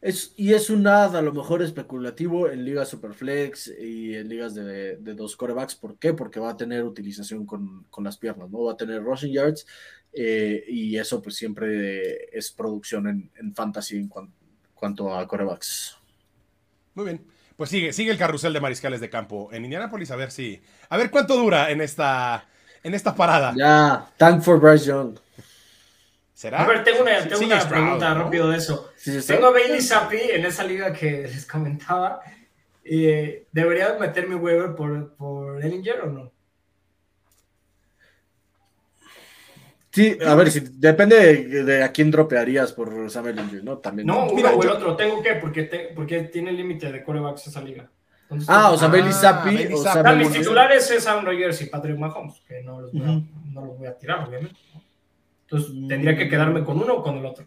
Es, 0.00 0.32
y 0.36 0.54
es 0.54 0.70
un 0.70 0.86
ad 0.86 1.16
a 1.16 1.22
lo 1.22 1.32
mejor 1.32 1.60
especulativo 1.60 2.48
en 2.48 2.64
ligas 2.64 2.88
Superflex 2.88 3.72
y 3.80 4.14
en 4.14 4.28
ligas 4.28 4.54
de, 4.54 4.96
de 4.96 5.14
dos 5.14 5.36
corebacks. 5.36 5.74
¿Por 5.74 5.98
qué? 5.98 6.14
Porque 6.14 6.38
va 6.40 6.50
a 6.50 6.56
tener 6.56 6.84
utilización 6.84 7.44
con, 7.44 7.84
con 7.90 8.04
las 8.04 8.16
piernas, 8.16 8.48
¿no? 8.48 8.62
Va 8.64 8.72
a 8.72 8.76
tener 8.76 9.02
rushing 9.02 9.32
yards 9.32 9.66
eh, 10.12 10.64
y 10.68 10.96
eso 10.96 11.20
pues 11.20 11.34
siempre 11.36 12.28
es 12.36 12.50
producción 12.52 13.08
en, 13.08 13.30
en 13.36 13.54
fantasy 13.54 13.96
en 13.98 14.08
cuan- 14.08 14.32
cuanto 14.72 15.12
a 15.14 15.26
corebacks. 15.26 15.96
Muy 16.94 17.04
bien. 17.04 17.26
Pues 17.56 17.70
sigue, 17.70 17.92
sigue 17.92 18.12
el 18.12 18.18
carrusel 18.18 18.52
de 18.52 18.60
mariscales 18.60 19.00
de 19.00 19.10
campo 19.10 19.48
en 19.52 19.64
Indianapolis. 19.64 20.10
A 20.10 20.16
ver 20.16 20.30
si. 20.30 20.62
A 20.88 20.96
ver 20.96 21.10
cuánto 21.10 21.36
dura 21.36 21.70
en 21.70 21.80
esta. 21.80 22.46
En 22.82 22.94
esta 22.94 23.14
parada. 23.14 23.52
Ya, 23.56 24.06
thank 24.16 24.42
for 24.42 24.60
Bryce 24.60 24.86
Young. 24.86 25.18
¿Será? 26.32 26.62
A 26.62 26.68
ver, 26.68 26.84
tengo 26.84 27.02
una, 27.02 27.26
tengo 27.26 27.44
una 27.44 27.60
Stroud, 27.60 27.82
pregunta 27.82 28.14
¿no? 28.14 28.24
rápido 28.24 28.48
de 28.50 28.58
eso. 28.58 28.92
Sí, 28.96 29.10
sí, 29.10 29.20
sí. 29.22 29.26
Tengo 29.26 29.48
a 29.48 29.50
Bailey 29.50 29.82
Zappi 29.82 30.18
en 30.30 30.46
esa 30.46 30.62
liga 30.62 30.92
que 30.92 31.22
les 31.22 31.44
comentaba. 31.46 32.20
Eh, 32.84 33.46
¿Debería 33.50 33.96
meter 33.98 34.28
mi 34.28 34.36
waiver 34.36 34.74
por, 34.76 35.14
por 35.16 35.64
Ellinger 35.64 36.02
o 36.02 36.06
no? 36.06 36.32
Sí, 39.98 40.16
a 40.24 40.34
ver, 40.36 40.50
si, 40.50 40.60
depende 40.60 41.16
de, 41.16 41.64
de 41.64 41.82
a 41.82 41.90
quién 41.90 42.10
dropearías 42.10 42.72
por 42.72 43.10
Sam 43.10 43.26
Ellinger, 43.28 43.64
¿no? 43.64 43.78
También. 43.78 44.06
No, 44.06 44.24
uno 44.26 44.34
Mira, 44.34 44.50
o 44.52 44.62
el 44.62 44.68
yo- 44.68 44.74
otro. 44.76 44.94
¿Tengo 44.96 45.20
que? 45.22 45.34
Porque, 45.34 45.64
te- 45.64 45.90
porque 45.94 46.20
tiene 46.24 46.52
límite 46.52 46.92
de 46.92 47.02
corebacks 47.02 47.48
esa 47.48 47.60
liga. 47.60 47.90
Entonces, 48.22 48.48
Ah, 48.48 48.70
o 48.70 48.76
sea, 48.78 48.88
Ah, 48.88 48.90
Bailey 48.92 49.12
Zappi 49.12 49.48
o 49.72 50.14
mis 50.16 50.30
titulares 50.32 50.90
es 50.90 51.06
Aaron 51.06 51.26
Rodgers 51.26 51.62
y 51.62 51.66
Patrick 51.66 51.98
Mahomes, 51.98 52.40
que 52.46 52.62
no 52.62 52.80
los 52.80 52.92
voy 52.92 53.02
a, 53.02 53.06
no 53.52 53.64
los 53.66 53.78
voy 53.78 53.86
a 53.88 53.98
tirar, 53.98 54.28
obviamente. 54.28 54.54
Entonces, 55.42 55.72
tendría 55.88 56.16
que 56.16 56.28
quedarme 56.28 56.62
con 56.62 56.76
uno 56.80 56.94
o 56.94 57.02
con 57.02 57.16
el 57.16 57.24
otro. 57.26 57.46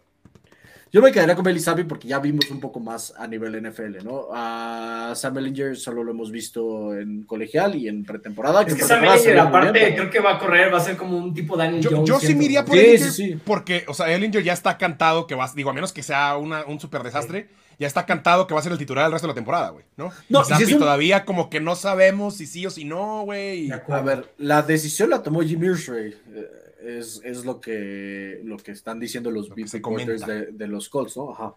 Yo 0.93 1.01
me 1.01 1.11
quedaría 1.13 1.35
con 1.35 1.45
Bailey 1.45 1.61
Zappi 1.63 1.85
porque 1.85 2.07
ya 2.07 2.19
vimos 2.19 2.49
un 2.51 2.59
poco 2.59 2.81
más 2.81 3.13
a 3.17 3.25
nivel 3.25 3.55
NFL, 3.61 4.03
¿no? 4.03 4.27
A 4.33 5.13
Sam 5.15 5.37
Ellinger 5.37 5.77
solo 5.77 6.03
lo 6.03 6.11
hemos 6.11 6.31
visto 6.31 6.93
en 6.97 7.23
colegial 7.23 7.75
y 7.75 7.87
en 7.87 8.03
pretemporada. 8.03 8.61
Es 8.63 8.73
que 8.75 8.81
en 8.81 8.87
Sam 8.87 8.99
pretemporada 8.99 9.17
se 9.17 9.23
Ellinger, 9.29 9.35
ve 9.45 9.49
muy 9.49 9.57
aparte, 9.59 9.79
bien, 9.79 9.95
creo 9.95 10.09
que 10.09 10.19
va 10.19 10.35
a 10.35 10.39
correr, 10.39 10.73
va 10.73 10.77
a 10.79 10.81
ser 10.81 10.97
como 10.97 11.17
un 11.17 11.33
tipo 11.33 11.55
Daniel 11.55 11.81
Yo, 11.81 11.91
Jones. 11.91 12.09
yo 12.09 12.19
sí 12.19 12.35
me 12.35 12.43
iría 12.43 12.65
por 12.65 12.75
Sí, 12.75 12.81
Ellinger 12.81 13.11
sí, 13.11 13.27
sí. 13.31 13.39
porque, 13.45 13.85
o 13.87 13.93
sea, 13.93 14.11
Ellinger 14.13 14.43
ya 14.43 14.51
está 14.53 14.77
cantado 14.77 15.27
que 15.27 15.35
va, 15.35 15.49
digo, 15.55 15.69
a 15.69 15.73
menos 15.73 15.93
que 15.93 16.03
sea 16.03 16.35
una- 16.35 16.65
un 16.65 16.77
super 16.79 17.03
desastre, 17.03 17.47
ya 17.79 17.87
está 17.87 18.05
cantado 18.05 18.45
que 18.45 18.53
va 18.53 18.59
a 18.59 18.63
ser 18.63 18.73
el 18.73 18.77
titular 18.77 19.05
el 19.05 19.13
resto 19.13 19.27
de 19.27 19.31
la 19.31 19.35
temporada, 19.35 19.69
güey, 19.69 19.85
¿no? 19.95 20.11
No, 20.29 20.43
si 20.43 20.51
Zappi 20.53 20.73
un- 20.73 20.79
todavía 20.79 21.23
como 21.23 21.49
que 21.49 21.61
no 21.61 21.75
sabemos 21.75 22.35
si 22.35 22.45
sí 22.45 22.65
o 22.65 22.69
si 22.69 22.83
no, 22.83 23.21
güey. 23.23 23.67
y-. 23.67 23.71
A 23.71 24.01
ver, 24.01 24.29
la 24.37 24.61
decisión 24.61 25.09
la 25.09 25.23
tomó 25.23 25.41
Jimmy 25.41 25.67
Irsay. 25.67 26.09
eh, 26.35 26.47
Es, 26.83 27.21
es 27.23 27.45
lo, 27.45 27.61
que, 27.61 28.41
lo 28.43 28.57
que 28.57 28.71
están 28.71 28.99
diciendo 28.99 29.29
los 29.31 29.53
beat 29.53 29.69
reporters 29.69 30.25
de, 30.25 30.47
de 30.47 30.67
los 30.67 30.89
Colts, 30.89 31.15
¿no? 31.17 31.31
Ajá. 31.31 31.53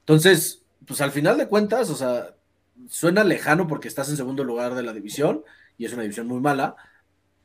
Entonces, 0.00 0.62
pues 0.86 1.00
al 1.00 1.12
final 1.12 1.38
de 1.38 1.46
cuentas, 1.46 1.90
o 1.90 1.94
sea, 1.94 2.34
suena 2.88 3.22
lejano 3.24 3.68
porque 3.68 3.88
estás 3.88 4.08
en 4.08 4.16
segundo 4.16 4.42
lugar 4.44 4.74
de 4.74 4.82
la 4.82 4.92
división 4.92 5.44
y 5.78 5.84
es 5.84 5.92
una 5.92 6.02
división 6.02 6.26
muy 6.26 6.40
mala, 6.40 6.76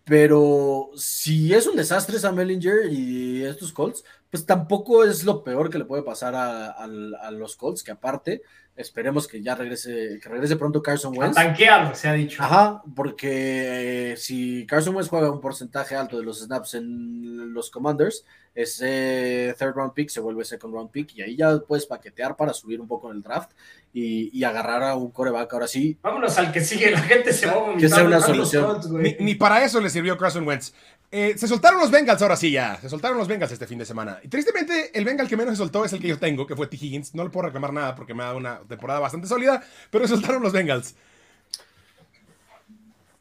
pero 0.06 0.92
si 0.96 1.54
es 1.54 1.66
un 1.68 1.76
desastre 1.76 2.20
Sam 2.20 2.40
Ellinger 2.40 2.92
y 2.92 3.44
estos 3.44 3.74
Colts, 3.74 4.04
pues 4.30 4.46
tampoco 4.46 5.04
es 5.04 5.24
lo 5.24 5.44
peor 5.44 5.70
que 5.70 5.78
le 5.80 5.86
puede 5.86 6.04
pasar 6.04 6.36
a, 6.36 6.68
a- 6.68 6.84
a 7.22 7.32
los 7.32 7.56
Colts, 7.56 7.84
que 7.84 7.92
aparte 7.92 8.44
esperemos 8.76 9.28
que 9.28 9.42
ya 9.42 9.56
regrese, 9.56 10.20
que 10.22 10.30
regrese 10.30 10.58
pronto 10.58 10.84
Carson 10.84 11.18
Wentz. 11.18 11.36
tanquear, 11.36 11.96
se 11.96 12.08
ha 12.10 12.14
dicho. 12.14 12.44
Ajá, 12.44 12.84
porque 12.96 14.12
eh, 14.12 14.18
si 14.18 14.66
Carson 14.68 14.96
Wentz 14.96 15.10
juega 15.10 15.32
un 15.32 15.42
porcentaje 15.42 15.96
alto 15.96 16.18
de 16.18 16.24
los 16.24 16.40
snaps 16.42 16.76
en 16.76 17.54
los 17.54 17.72
Commanders, 17.72 18.26
ese 18.56 19.54
third 19.60 19.76
round 19.76 19.94
pick 19.94 20.10
se 20.10 20.22
vuelve 20.22 20.46
second 20.46 20.74
round 20.74 20.90
pick 20.90 21.14
y 21.16 21.22
ahí 21.22 21.36
ya 21.36 21.60
puedes 21.60 21.86
paquetear 21.86 22.38
para 22.38 22.54
subir 22.54 22.80
un 22.80 22.88
poco 22.88 23.12
en 23.12 23.18
el 23.18 23.22
draft 23.22 23.52
y, 23.94 24.36
y 24.38 24.44
agarrar 24.46 24.82
a 24.84 24.96
un 24.96 25.12
coreback 25.12 25.54
ahora 25.54 25.68
sí. 25.68 25.98
Vámonos 26.02 26.38
al 26.38 26.52
que 26.54 26.62
sigue, 26.62 26.90
la 26.90 27.02
gente 27.02 27.34
se 27.34 27.48
va 27.48 27.74
a 27.74 27.78
Que 27.78 27.90
sea 27.90 28.04
una 28.04 28.22
solución. 28.22 28.80
Ni 29.20 29.36
para 29.36 29.64
eso 29.64 29.82
le 29.82 29.90
sirvió 29.90 30.18
Carson 30.18 30.48
Wentz. 30.48 30.74
Eh, 31.12 31.36
se 31.38 31.48
soltaron 31.48 31.80
los 31.80 31.92
Bengals 31.92 32.22
ahora 32.22 32.36
sí 32.36 32.52
ya. 32.52 32.78
Se 32.82 32.90
soltaron 32.90 33.18
los 33.18 33.28
Bengals 33.28 33.52
este 33.52 33.68
fin 33.68 33.78
de 33.78 33.86
semana. 33.86 34.20
Y 34.24 34.28
tristemente, 34.28 34.98
el 34.98 35.06
Bengal 35.06 35.28
que 35.28 35.38
menos 35.38 35.54
se 35.54 35.58
soltó 35.58 35.86
es 35.86 35.94
el 35.94 36.00
que 36.00 36.08
yo 36.08 36.18
tengo, 36.18 36.48
que 36.48 36.56
fue 36.56 36.68
T. 36.68 36.78
Higgins. 36.78 37.14
No 37.14 37.24
le 37.24 37.30
puedo 37.30 37.46
reclamar 37.46 37.74
nada 37.74 37.96
porque 37.96 38.14
me 38.14 38.24
ha 38.24 38.28
dado 38.28 38.38
una 38.38 38.60
temporada 38.68 39.00
bastante 39.00 39.28
sólida, 39.28 39.64
pero 39.92 40.08
se 40.08 40.14
soltaron 40.14 40.42
los 40.42 40.52
Bengals. 40.52 40.96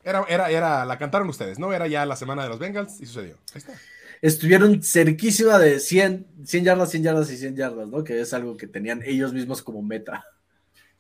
Era, 0.03 0.25
era, 0.29 0.51
era, 0.51 0.85
la 0.85 0.99
cantaron 0.99 1.29
ustedes, 1.29 1.59
¿no? 1.59 1.73
Era 1.73 1.87
ya 1.87 2.05
la 2.05 2.17
semana 2.17 2.43
de 2.43 2.49
los 2.49 2.59
Bengals 2.59 3.01
y 3.01 3.07
sucedió. 3.07 3.37
Ahí 3.53 3.59
está. 3.59 3.73
Estuvieron 4.23 4.83
cerquísima 4.83 5.59
de 5.59 5.81
100, 5.81 6.27
100 6.45 6.65
yardas, 6.65 6.91
100 6.91 7.03
yardas 7.03 7.31
y 7.31 7.37
100 7.37 7.57
yardas, 7.57 7.89
¿no? 7.89 8.05
Que 8.05 8.21
es 8.21 8.33
algo 8.33 8.57
que 8.57 8.67
tenían 8.67 9.03
ellos 9.05 9.33
mismos 9.33 9.63
como 9.63 9.83
meta. 9.83 10.25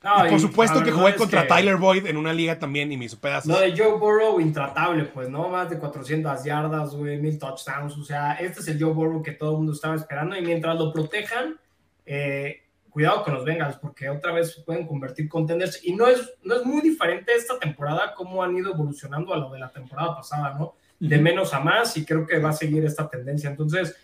No, 0.05 0.27
y 0.27 0.29
por 0.29 0.39
y 0.39 0.41
supuesto 0.41 0.85
que 0.85 0.93
jugué 0.93 1.17
contra 1.17 1.43
que 1.43 1.49
Tyler 1.49 1.79
Boyd 1.79 2.07
en 2.07 2.19
una 2.19 2.35
liga 2.35 2.59
también 2.59 2.93
y 2.93 2.99
me 2.99 3.07
hizo 3.07 3.19
pedazos. 3.19 3.51
Lo 3.51 3.59
de 3.59 3.75
Joe 3.75 3.99
Burrow, 3.99 4.39
intratable, 4.39 5.05
pues, 5.05 5.31
¿no? 5.31 5.49
Más 5.49 5.71
de 5.71 5.79
400 5.79 6.45
yardas, 6.45 6.95
güey, 6.95 7.19
mil 7.19 7.39
touchdowns. 7.39 7.97
O 7.97 8.05
sea, 8.05 8.35
este 8.35 8.61
es 8.61 8.69
el 8.69 8.83
Joe 8.83 8.93
Burrow 8.93 9.23
que 9.23 9.33
todo 9.33 9.53
el 9.53 9.57
mundo 9.57 9.73
estaba 9.73 9.95
esperando. 9.95 10.37
Y 10.37 10.43
mientras 10.43 10.77
lo 10.79 10.93
protejan, 10.93 11.59
eh, 12.05 12.65
cuidado 12.91 13.25
con 13.25 13.33
los 13.33 13.47
Bengals, 13.47 13.77
porque 13.79 14.11
otra 14.11 14.33
vez 14.33 14.55
se 14.55 14.61
pueden 14.61 14.87
convertir 14.87 15.27
contenders. 15.27 15.83
Y 15.83 15.95
no 15.95 16.07
es, 16.07 16.35
no 16.43 16.57
es 16.57 16.67
muy 16.67 16.83
diferente 16.83 17.33
esta 17.35 17.59
temporada, 17.59 18.12
cómo 18.15 18.43
han 18.43 18.55
ido 18.55 18.75
evolucionando 18.75 19.33
a 19.33 19.39
lo 19.39 19.51
de 19.53 19.59
la 19.59 19.73
temporada 19.73 20.17
pasada, 20.17 20.55
¿no? 20.59 20.75
De 21.09 21.19
menos 21.19 21.53
a 21.53 21.61
más, 21.61 21.97
y 21.97 22.05
creo 22.05 22.27
que 22.27 22.39
va 22.39 22.51
a 22.51 22.53
seguir 22.53 22.85
esta 22.85 23.09
tendencia. 23.09 23.51
Entonces, 23.51 23.95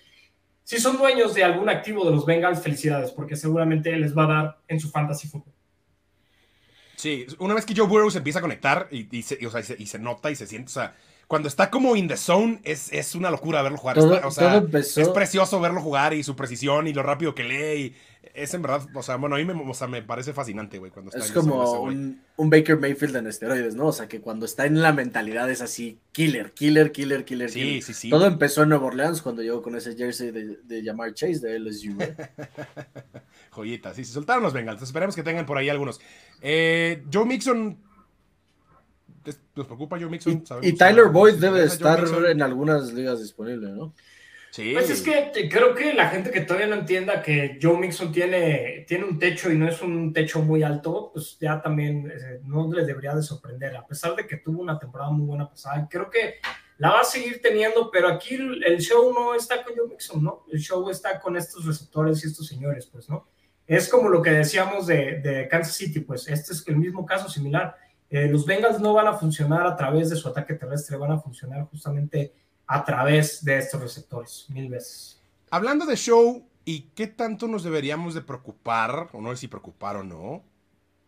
si 0.64 0.78
son 0.78 0.98
dueños 0.98 1.34
de 1.34 1.42
algún 1.44 1.68
activo 1.68 2.04
de 2.04 2.10
los 2.12 2.26
Bengals, 2.26 2.62
felicidades, 2.62 3.10
porque 3.10 3.36
seguramente 3.36 3.94
les 3.96 4.16
va 4.16 4.24
a 4.24 4.26
dar 4.26 4.58
en 4.68 4.78
su 4.80 4.90
fantasy 4.90 5.28
fútbol. 5.28 5.52
Sí, 6.96 7.26
una 7.38 7.54
vez 7.54 7.64
que 7.64 7.74
Joe 7.74 7.86
Burrow 7.88 8.10
se 8.10 8.18
empieza 8.18 8.40
a 8.40 8.42
conectar 8.42 8.88
y, 8.90 9.16
y 9.16 9.22
se, 9.22 9.38
y, 9.40 9.46
o 9.46 9.50
sea, 9.50 9.60
y 9.60 9.64
se- 9.64 9.76
y 9.78 9.86
se 9.86 9.98
nota 9.98 10.30
y 10.30 10.36
se 10.36 10.46
siente, 10.46 10.68
o 10.68 10.72
sea, 10.72 10.94
cuando 11.26 11.48
está 11.48 11.70
como 11.70 11.96
in 11.96 12.08
the 12.08 12.16
zone 12.16 12.60
es, 12.64 12.92
es 12.92 13.14
una 13.14 13.30
locura 13.30 13.62
verlo 13.62 13.78
jugar. 13.78 13.96
Todo, 13.96 14.14
Está- 14.16 14.26
o 14.26 14.30
sea, 14.30 14.48
todo 14.50 14.58
empezó. 14.66 15.00
es 15.00 15.08
precioso 15.08 15.60
verlo 15.60 15.80
jugar 15.80 16.12
y 16.12 16.22
su 16.22 16.36
precisión 16.36 16.86
y 16.88 16.92
lo 16.92 17.02
rápido 17.02 17.34
que 17.34 17.44
lee 17.44 17.80
y 17.80 17.96
es 18.34 18.54
en 18.54 18.62
verdad, 18.62 18.86
o 18.94 19.02
sea, 19.02 19.16
bueno, 19.16 19.36
a 19.36 19.38
mí 19.38 19.44
me, 19.44 19.52
o 19.52 19.74
sea, 19.74 19.86
me 19.86 20.02
parece 20.02 20.32
fascinante, 20.32 20.78
güey, 20.78 20.90
cuando 20.90 21.10
está 21.10 21.18
Es 21.20 21.26
ese 21.26 21.34
como 21.34 21.82
un, 21.82 22.22
un 22.36 22.50
Baker 22.50 22.78
Mayfield 22.78 23.16
en 23.16 23.26
esteroides, 23.26 23.74
¿no? 23.74 23.86
O 23.86 23.92
sea, 23.92 24.08
que 24.08 24.20
cuando 24.20 24.46
está 24.46 24.66
en 24.66 24.80
la 24.82 24.92
mentalidad 24.92 25.50
es 25.50 25.60
así, 25.62 25.98
killer, 26.12 26.52
killer, 26.52 26.92
killer, 26.92 27.24
killer, 27.24 27.50
Sí, 27.50 27.60
killer. 27.60 27.82
sí, 27.82 27.94
sí. 27.94 28.10
Todo 28.10 28.26
empezó 28.26 28.62
en 28.62 28.70
Nueva 28.70 28.86
Orleans 28.86 29.22
cuando 29.22 29.42
llegó 29.42 29.62
con 29.62 29.74
ese 29.76 29.96
jersey 29.96 30.30
de, 30.30 30.56
de 30.62 30.84
Jamar 30.84 31.12
Chase 31.14 31.40
de 31.40 31.58
LSU. 31.58 31.94
güey. 31.94 32.08
Joyita, 33.50 33.94
sí, 33.94 34.04
se 34.04 34.12
soltaron 34.12 34.42
los 34.42 34.52
Bengals. 34.52 34.82
Esperemos 34.82 35.14
que 35.16 35.22
tengan 35.22 35.46
por 35.46 35.58
ahí 35.58 35.68
algunos. 35.68 36.00
Eh, 36.40 37.02
Joe 37.12 37.26
Mixon. 37.26 37.76
¿les- 39.24 39.40
¿Nos 39.56 39.66
preocupa 39.66 39.98
Joe 39.98 40.08
Mixon? 40.08 40.42
Y, 40.42 40.46
¿Sabemos 40.46 40.68
y 40.70 40.76
Tyler 40.76 41.06
Boyd 41.06 41.34
debe 41.34 41.64
estar 41.64 42.00
Mixon? 42.02 42.26
en 42.26 42.42
algunas 42.42 42.92
ligas 42.92 43.20
disponible, 43.20 43.70
¿no? 43.72 43.92
Pues 44.56 44.90
es 44.90 45.02
que 45.02 45.48
creo 45.48 45.74
que 45.74 45.94
la 45.94 46.08
gente 46.08 46.30
que 46.30 46.40
todavía 46.40 46.66
no 46.66 46.74
entienda 46.74 47.22
que 47.22 47.58
Joe 47.62 47.78
Mixon 47.78 48.10
tiene, 48.10 48.84
tiene 48.88 49.04
un 49.04 49.18
techo 49.18 49.50
y 49.50 49.56
no 49.56 49.68
es 49.68 49.80
un 49.80 50.12
techo 50.12 50.42
muy 50.42 50.64
alto, 50.64 51.10
pues 51.12 51.38
ya 51.40 51.62
también 51.62 52.10
eh, 52.10 52.40
no 52.42 52.72
les 52.72 52.86
debería 52.86 53.14
de 53.14 53.22
sorprender, 53.22 53.76
a 53.76 53.86
pesar 53.86 54.16
de 54.16 54.26
que 54.26 54.38
tuvo 54.38 54.60
una 54.60 54.78
temporada 54.78 55.10
muy 55.12 55.26
buena 55.26 55.48
pasada. 55.48 55.86
Creo 55.88 56.10
que 56.10 56.34
la 56.78 56.90
va 56.90 57.00
a 57.00 57.04
seguir 57.04 57.40
teniendo, 57.40 57.90
pero 57.92 58.08
aquí 58.08 58.34
el, 58.34 58.64
el 58.64 58.80
show 58.80 59.12
no 59.12 59.34
está 59.34 59.62
con 59.62 59.76
Joe 59.76 59.88
Mixon, 59.88 60.22
¿no? 60.22 60.44
El 60.50 60.58
show 60.58 60.88
está 60.90 61.20
con 61.20 61.36
estos 61.36 61.64
receptores 61.64 62.24
y 62.24 62.26
estos 62.26 62.48
señores, 62.48 62.86
pues, 62.86 63.08
¿no? 63.08 63.28
Es 63.66 63.88
como 63.88 64.08
lo 64.08 64.20
que 64.20 64.30
decíamos 64.30 64.88
de, 64.88 65.20
de 65.20 65.46
Kansas 65.46 65.76
City, 65.76 66.00
pues 66.00 66.26
este 66.26 66.54
es 66.54 66.66
el 66.66 66.76
mismo 66.76 67.06
caso 67.06 67.28
similar. 67.28 67.76
Eh, 68.08 68.26
los 68.26 68.44
Bengals 68.44 68.80
no 68.80 68.94
van 68.94 69.06
a 69.06 69.12
funcionar 69.12 69.64
a 69.64 69.76
través 69.76 70.10
de 70.10 70.16
su 70.16 70.28
ataque 70.28 70.54
terrestre, 70.54 70.96
van 70.96 71.12
a 71.12 71.20
funcionar 71.20 71.66
justamente 71.66 72.32
a 72.72 72.84
través 72.84 73.44
de 73.44 73.58
estos 73.58 73.80
receptores, 73.80 74.46
mil 74.48 74.68
veces. 74.68 75.20
Hablando 75.50 75.86
de 75.86 75.96
show, 75.96 76.46
¿y 76.64 76.82
qué 76.94 77.08
tanto 77.08 77.48
nos 77.48 77.64
deberíamos 77.64 78.14
de 78.14 78.20
preocupar, 78.20 79.08
o 79.12 79.20
no 79.20 79.30
sé 79.30 79.38
si 79.38 79.48
preocupar 79.48 79.96
o 79.96 80.04
no, 80.04 80.44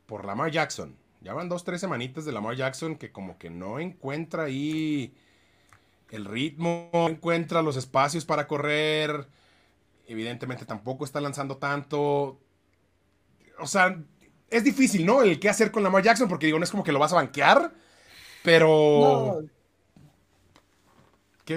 por 0.07 0.25
Lamar 0.25 0.51
Jackson? 0.51 0.97
Ya 1.21 1.35
van 1.35 1.49
dos, 1.49 1.63
tres 1.63 1.81
semanitas 1.81 2.25
de 2.25 2.33
Lamar 2.33 2.57
Jackson 2.57 2.97
que 2.97 3.13
como 3.13 3.39
que 3.39 3.49
no 3.49 3.79
encuentra 3.79 4.43
ahí 4.43 5.15
el 6.11 6.25
ritmo, 6.25 6.91
no 6.93 7.09
encuentra 7.09 7.63
los 7.63 7.77
espacios 7.77 8.25
para 8.25 8.49
correr. 8.49 9.29
Evidentemente 10.09 10.67
tampoco 10.67 11.05
está 11.05 11.21
lanzando 11.21 11.59
tanto. 11.59 12.41
O 13.61 13.69
sea, 13.69 14.03
es 14.51 14.65
difícil, 14.65 15.07
¿no? 15.07 15.23
El 15.23 15.39
qué 15.39 15.49
hacer 15.49 15.71
con 15.71 15.85
Lamar 15.85 16.03
Jackson, 16.03 16.29
porque 16.29 16.47
digo, 16.47 16.59
no 16.59 16.65
es 16.65 16.73
como 16.73 16.83
que 16.83 16.91
lo 16.91 16.99
vas 16.99 17.13
a 17.13 17.17
banquear, 17.17 17.73
pero... 18.43 19.45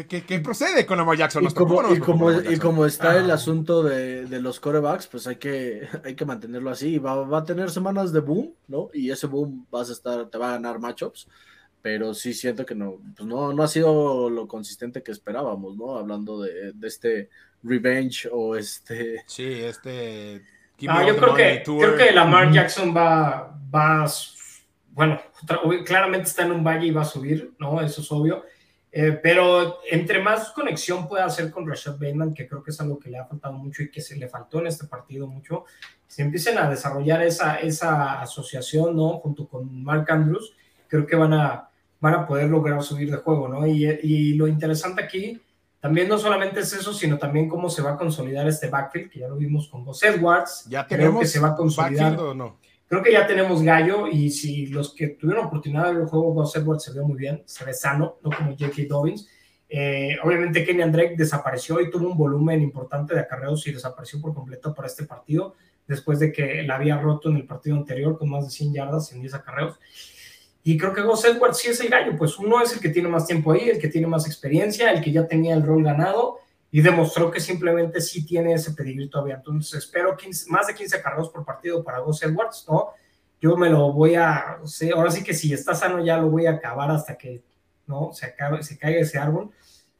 ¿Qué, 0.03 0.39
procede 0.39 0.85
con 0.85 0.97
Lamar 0.97 1.17
Jackson? 1.17 1.45
Y 1.45 2.59
como, 2.59 2.85
está 2.85 3.17
el 3.17 3.31
ah. 3.31 3.35
asunto 3.35 3.83
de, 3.83 4.27
los 4.41 4.59
corebacks, 4.59 5.07
pues 5.07 5.27
hay 5.27 5.37
que, 5.37 5.87
hay 6.03 6.15
que 6.15 6.25
mantenerlo 6.25 6.69
así. 6.69 6.99
Va, 6.99 7.15
va, 7.15 7.39
a 7.39 7.43
tener 7.43 7.69
semanas 7.69 8.11
de 8.11 8.19
boom, 8.19 8.53
¿no? 8.67 8.89
Y 8.93 9.11
ese 9.11 9.27
boom 9.27 9.65
vas 9.71 9.89
a 9.89 9.93
estar, 9.93 10.29
te 10.29 10.37
va 10.37 10.49
a 10.49 10.53
ganar 10.53 10.79
matchups. 10.79 11.27
Pero 11.81 12.15
sí 12.15 12.33
siento 12.33 12.65
que 12.65 12.73
no, 12.73 12.97
pues 13.15 13.27
no, 13.27 13.53
no 13.53 13.61
ha 13.61 13.67
sido 13.67 14.29
lo 14.29 14.47
consistente 14.47 15.03
que 15.03 15.11
esperábamos, 15.11 15.77
¿no? 15.77 15.97
Hablando 15.97 16.41
de, 16.41 16.73
de 16.73 16.87
este 16.87 17.29
revenge 17.61 18.27
o 18.31 18.55
este. 18.55 19.23
Sí, 19.27 19.45
este 19.45 20.41
Ah, 20.87 21.05
yo 21.07 21.15
creo 21.15 21.33
que, 21.33 21.63
creo 21.63 21.95
que 21.95 22.11
Lamar 22.11 22.51
Jackson 22.51 22.95
va, 22.95 23.57
va, 23.73 24.05
bueno, 24.91 25.21
claramente 25.85 26.27
está 26.27 26.43
en 26.43 26.51
un 26.51 26.63
valle 26.63 26.87
y 26.87 26.91
va 26.91 27.03
a 27.03 27.05
subir, 27.05 27.53
¿no? 27.59 27.81
Eso 27.81 28.01
es 28.01 28.11
obvio. 28.11 28.43
Eh, 28.97 29.19
pero 29.21 29.79
entre 29.91 30.21
más 30.23 30.51
conexión 30.51 31.05
pueda 31.05 31.25
hacer 31.25 31.51
con 31.51 31.67
Rashad 31.67 31.99
Bateman, 31.99 32.33
que 32.33 32.47
creo 32.47 32.63
que 32.63 32.71
es 32.71 32.79
algo 32.79 32.97
que 32.97 33.09
le 33.09 33.17
ha 33.17 33.25
faltado 33.25 33.53
mucho 33.53 33.83
y 33.83 33.91
que 33.91 33.99
se 33.99 34.15
le 34.15 34.29
faltó 34.29 34.61
en 34.61 34.67
este 34.67 34.87
partido 34.87 35.27
mucho, 35.27 35.65
si 36.07 36.21
empiecen 36.21 36.57
a 36.57 36.69
desarrollar 36.69 37.21
esa, 37.21 37.57
esa 37.57 38.21
asociación, 38.21 38.95
¿no? 38.95 39.17
Junto 39.17 39.49
con 39.49 39.83
Mark 39.83 40.05
Andrews, 40.09 40.55
creo 40.87 41.05
que 41.05 41.17
van 41.17 41.33
a, 41.33 41.69
van 41.99 42.13
a 42.13 42.25
poder 42.25 42.49
lograr 42.49 42.81
subir 42.81 43.11
de 43.11 43.17
juego, 43.17 43.49
¿no? 43.49 43.67
Y, 43.67 43.85
y 44.01 44.33
lo 44.35 44.47
interesante 44.47 45.03
aquí 45.03 45.41
también 45.81 46.07
no 46.07 46.17
solamente 46.17 46.61
es 46.61 46.71
eso, 46.71 46.93
sino 46.93 47.17
también 47.17 47.49
cómo 47.49 47.69
se 47.69 47.81
va 47.81 47.91
a 47.91 47.97
consolidar 47.97 48.47
este 48.47 48.69
backfield, 48.69 49.11
que 49.11 49.19
ya 49.19 49.27
lo 49.27 49.35
vimos 49.35 49.67
con 49.67 49.83
Gus 49.83 50.03
Edwards. 50.03 50.67
Ya 50.69 50.87
tenemos 50.87 51.19
que 51.19 51.27
se 51.27 51.41
va 51.41 51.49
a 51.49 51.55
consolidar. 51.57 52.17
O 52.17 52.33
no? 52.33 52.59
Creo 52.87 53.01
que 53.01 53.11
ya 53.11 53.25
tenemos 53.25 53.63
gallo 53.63 54.07
y 54.07 54.29
si 54.29 54.67
los 54.67 54.93
que 54.93 55.07
tuvieron 55.07 55.47
oportunidad 55.47 55.85
de 55.85 55.93
ver 55.93 56.01
el 56.03 56.07
juego, 56.07 56.33
Gus 56.33 56.55
Edwards 56.55 56.83
se 56.83 56.93
ve 56.93 57.01
muy 57.01 57.17
bien, 57.17 57.41
se 57.45 57.65
ve 57.65 57.73
sano, 57.73 58.17
no 58.23 58.29
como 58.29 58.51
J.K. 58.51 58.83
Dobbins. 58.87 59.27
Eh, 59.67 60.15
obviamente 60.23 60.63
Kenny 60.63 60.83
Drake 60.91 61.15
desapareció 61.17 61.81
y 61.81 61.89
tuvo 61.89 62.07
un 62.07 62.17
volumen 62.17 62.61
importante 62.61 63.15
de 63.15 63.21
acarreos 63.21 63.65
y 63.65 63.71
desapareció 63.71 64.21
por 64.21 64.35
completo 64.35 64.73
para 64.75 64.87
este 64.87 65.05
partido, 65.05 65.55
después 65.87 66.19
de 66.19 66.31
que 66.31 66.61
la 66.61 66.75
había 66.75 66.99
roto 66.99 67.29
en 67.29 67.37
el 67.37 67.47
partido 67.47 67.75
anterior 67.75 68.19
con 68.19 68.29
más 68.29 68.45
de 68.45 68.51
100 68.51 68.73
yardas 68.73 69.11
en 69.11 69.21
10 69.21 69.33
acarreos. 69.33 69.79
Y 70.63 70.77
creo 70.77 70.93
que 70.93 71.01
Gus 71.01 71.25
Edwards 71.25 71.57
sí 71.57 71.69
es 71.69 71.79
el 71.79 71.89
gallo, 71.89 72.15
pues 72.15 72.37
uno 72.37 72.61
es 72.61 72.73
el 72.73 72.79
que 72.79 72.89
tiene 72.89 73.09
más 73.09 73.25
tiempo 73.25 73.51
ahí, 73.51 73.69
el 73.69 73.79
que 73.79 73.87
tiene 73.87 74.05
más 74.05 74.27
experiencia, 74.27 74.91
el 74.91 75.01
que 75.01 75.11
ya 75.11 75.27
tenía 75.27 75.55
el 75.55 75.63
rol 75.63 75.83
ganado 75.83 76.39
y 76.75 76.81
demostró 76.81 77.31
que 77.31 77.39
simplemente 77.39 78.01
sí 78.01 78.25
tiene 78.25 78.51
ese 78.51 78.73
pedigrí 78.73 79.09
todavía. 79.09 79.35
Entonces 79.35 79.75
espero 79.75 80.17
más 80.47 80.67
de 80.67 80.75
15 80.75 81.01
carros 81.01 81.29
por 81.29 81.45
partido 81.45 81.81
para 81.81 81.99
Gus 81.99 82.21
Edwards, 82.21 82.65
¿no? 82.67 82.89
Yo 83.39 83.55
me 83.55 83.69
lo 83.69 83.93
voy 83.93 84.15
a, 84.15 84.59
ahora 84.93 85.09
sí 85.09 85.23
que 85.23 85.33
si 85.33 85.53
está 85.53 85.73
sano 85.73 86.03
ya 86.03 86.17
lo 86.17 86.29
voy 86.29 86.47
a 86.47 86.51
acabar 86.51 86.91
hasta 86.91 87.17
que, 87.17 87.41
¿no? 87.87 88.11
Se, 88.11 88.25
acabe, 88.25 88.61
se 88.61 88.77
caiga 88.77 88.99
ese 88.99 89.17
árbol. 89.17 89.51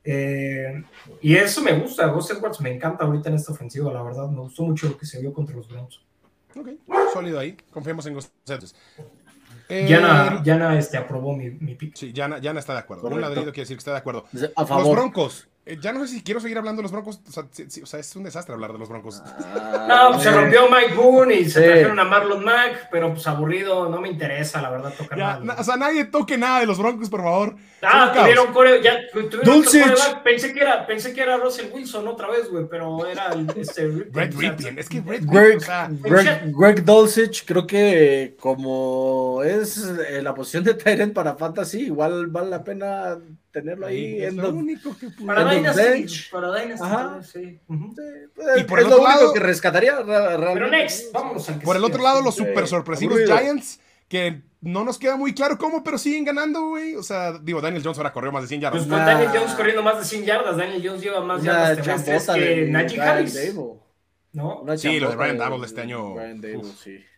Eh, 0.03 0.83
y 1.21 1.37
eso 1.37 1.61
me 1.61 1.79
gusta, 1.79 2.07
Gus 2.07 2.31
Edwards 2.31 2.59
me 2.59 2.75
encanta 2.75 3.05
ahorita 3.05 3.29
en 3.29 3.35
esta 3.35 3.53
ofensiva, 3.53 3.93
la 3.93 4.03
verdad, 4.03 4.27
me 4.27 4.41
gustó 4.41 4.63
mucho 4.63 4.89
lo 4.89 4.97
que 4.97 5.05
se 5.05 5.21
vio 5.21 5.31
contra 5.31 5.55
los 5.55 5.69
Browns. 5.69 6.01
Ok, 6.57 6.71
sólido 7.13 7.39
ahí, 7.39 7.55
confiemos 7.71 8.05
en 8.05 8.15
Gus 8.15 8.29
Edwards. 8.45 8.75
Eh, 9.69 9.87
Yana, 9.87 10.77
este, 10.77 10.97
aprobó 10.97 11.33
mi, 11.37 11.51
mi 11.51 11.75
pick. 11.75 11.95
Sí, 11.95 12.11
Yana, 12.11 12.37
está 12.59 12.73
de 12.73 12.79
acuerdo. 12.79 13.07
Un 13.07 13.21
ladrido 13.21 13.45
quiere 13.45 13.61
decir 13.61 13.77
que 13.77 13.79
está 13.79 13.91
de 13.91 13.99
acuerdo. 13.99 14.25
Los 14.33 14.91
Broncos. 14.91 15.47
Eh, 15.67 15.79
ya 15.81 15.91
no 15.91 16.05
sé 16.05 16.13
si 16.13 16.21
quiero 16.21 16.39
seguir 16.39 16.59
hablando 16.59 16.79
de 16.79 16.83
los 16.83 16.91
Broncos. 16.91 17.19
O 17.27 17.85
sea, 17.85 17.99
es 17.99 18.15
un 18.15 18.23
desastre 18.23 18.53
hablar 18.53 18.71
de 18.71 18.77
los 18.77 18.87
Broncos. 18.87 19.23
Ah, 19.25 19.87
no, 19.89 20.11
pues 20.11 20.23
se 20.23 20.31
rompió 20.31 20.69
Mike 20.69 20.93
Boone 20.93 21.33
y 21.33 21.49
se 21.49 21.59
trajeron 21.59 21.99
a 21.99 22.03
Marlon 22.03 22.43
Mack, 22.43 22.89
pero 22.91 23.11
pues 23.11 23.25
aburrido, 23.25 23.89
no 23.89 23.99
me 23.99 24.09
interesa, 24.09 24.61
la 24.61 24.69
verdad, 24.69 24.93
tocar 24.95 25.17
nada. 25.17 25.55
O 25.59 25.63
sea, 25.63 25.75
nadie 25.75 26.05
toque 26.05 26.37
nada 26.37 26.59
de 26.59 26.67
los 26.67 26.77
Broncos, 26.77 27.09
por 27.09 27.23
favor. 27.23 27.55
Ah, 27.81 28.13
tuvieron 28.15 28.53
core, 28.53 28.81
ya 28.83 28.99
tuvieron 29.11 29.63
pensé 30.23 30.53
que 30.53 30.59
era, 30.59 30.85
pensé 30.85 31.13
que 31.13 31.21
era 31.21 31.37
Russell 31.37 31.71
Wilson 31.71 32.07
otra 32.07 32.29
vez, 32.29 32.49
güey, 32.49 32.67
pero 32.69 33.05
era 33.07 33.33
el, 33.33 33.47
este 33.57 33.87
Brett 33.87 34.35
Ripien, 34.35 34.77
es 34.77 34.87
que 34.87 35.01
Brett 35.01 35.23
Greg, 35.25 35.59
Greg, 36.01 36.53
Greg, 36.55 36.85
Dulcich, 36.85 37.43
creo 37.45 37.65
que 37.65 38.35
como 38.39 39.41
es 39.43 39.77
eh, 40.09 40.21
la 40.21 40.33
posición 40.33 40.63
de 40.63 40.75
Tyrant 40.75 41.13
para 41.13 41.35
Fantasy, 41.35 41.85
igual 41.85 42.27
vale 42.27 42.49
la 42.49 42.63
pena 42.63 43.17
tenerlo 43.55 43.87
ahí. 43.87 44.21
es 44.21 44.33
lo 44.33 44.49
único 44.49 44.95
que 44.97 45.07
Para 45.25 45.49
Dynasty. 45.49 46.29
Para 46.29 46.53
Dynasty, 46.53 47.31
sí. 47.31 47.59
Y 48.57 48.63
por 48.65 48.79
el 48.79 48.85
otro 48.87 49.03
lado, 49.03 49.33
que 49.33 49.39
rescataría. 49.39 49.97
Pero 50.05 50.69
next, 50.69 51.11
vamos 51.13 51.49
Por 51.63 51.77
el 51.77 51.83
otro 51.83 52.03
lado, 52.03 52.21
los 52.21 52.35
super 52.35 52.67
sorpresivos 52.67 53.19
Giants, 53.25 53.79
que 54.09 54.41
no 54.61 54.83
nos 54.83 54.99
queda 54.99 55.15
muy 55.15 55.33
claro 55.33 55.57
cómo, 55.57 55.83
pero 55.83 55.97
siguen 55.97 56.25
ganando, 56.25 56.67
güey. 56.67 56.95
O 56.95 57.03
sea, 57.03 57.39
digo, 57.39 57.61
Daniel 57.61 57.81
Jones 57.83 57.97
ahora 57.97 58.11
corrió 58.11 58.31
más 58.31 58.43
de 58.43 58.49
100 58.49 58.61
yardas. 58.61 58.85
Pues 58.85 58.91
con 58.91 59.05
Daniel 59.05 59.29
Jones 59.33 59.53
corriendo 59.53 59.83
más 59.83 59.99
de 59.99 60.05
100 60.05 60.25
yardas, 60.25 60.57
Daniel 60.57 60.81
Jones 60.85 61.01
lleva 61.01 61.21
más 61.21 61.41
yardas 61.41 61.77
terrestres 61.77 62.27
que 62.27 62.67
Najee 62.69 63.01
Harris. 63.01 63.55
¿No? 64.33 64.65
Sí, 64.75 64.99
lo 64.99 65.09
de 65.09 65.15
Brian 65.15 65.37
Dable 65.37 65.65
este 65.65 65.81
año. 65.81 66.15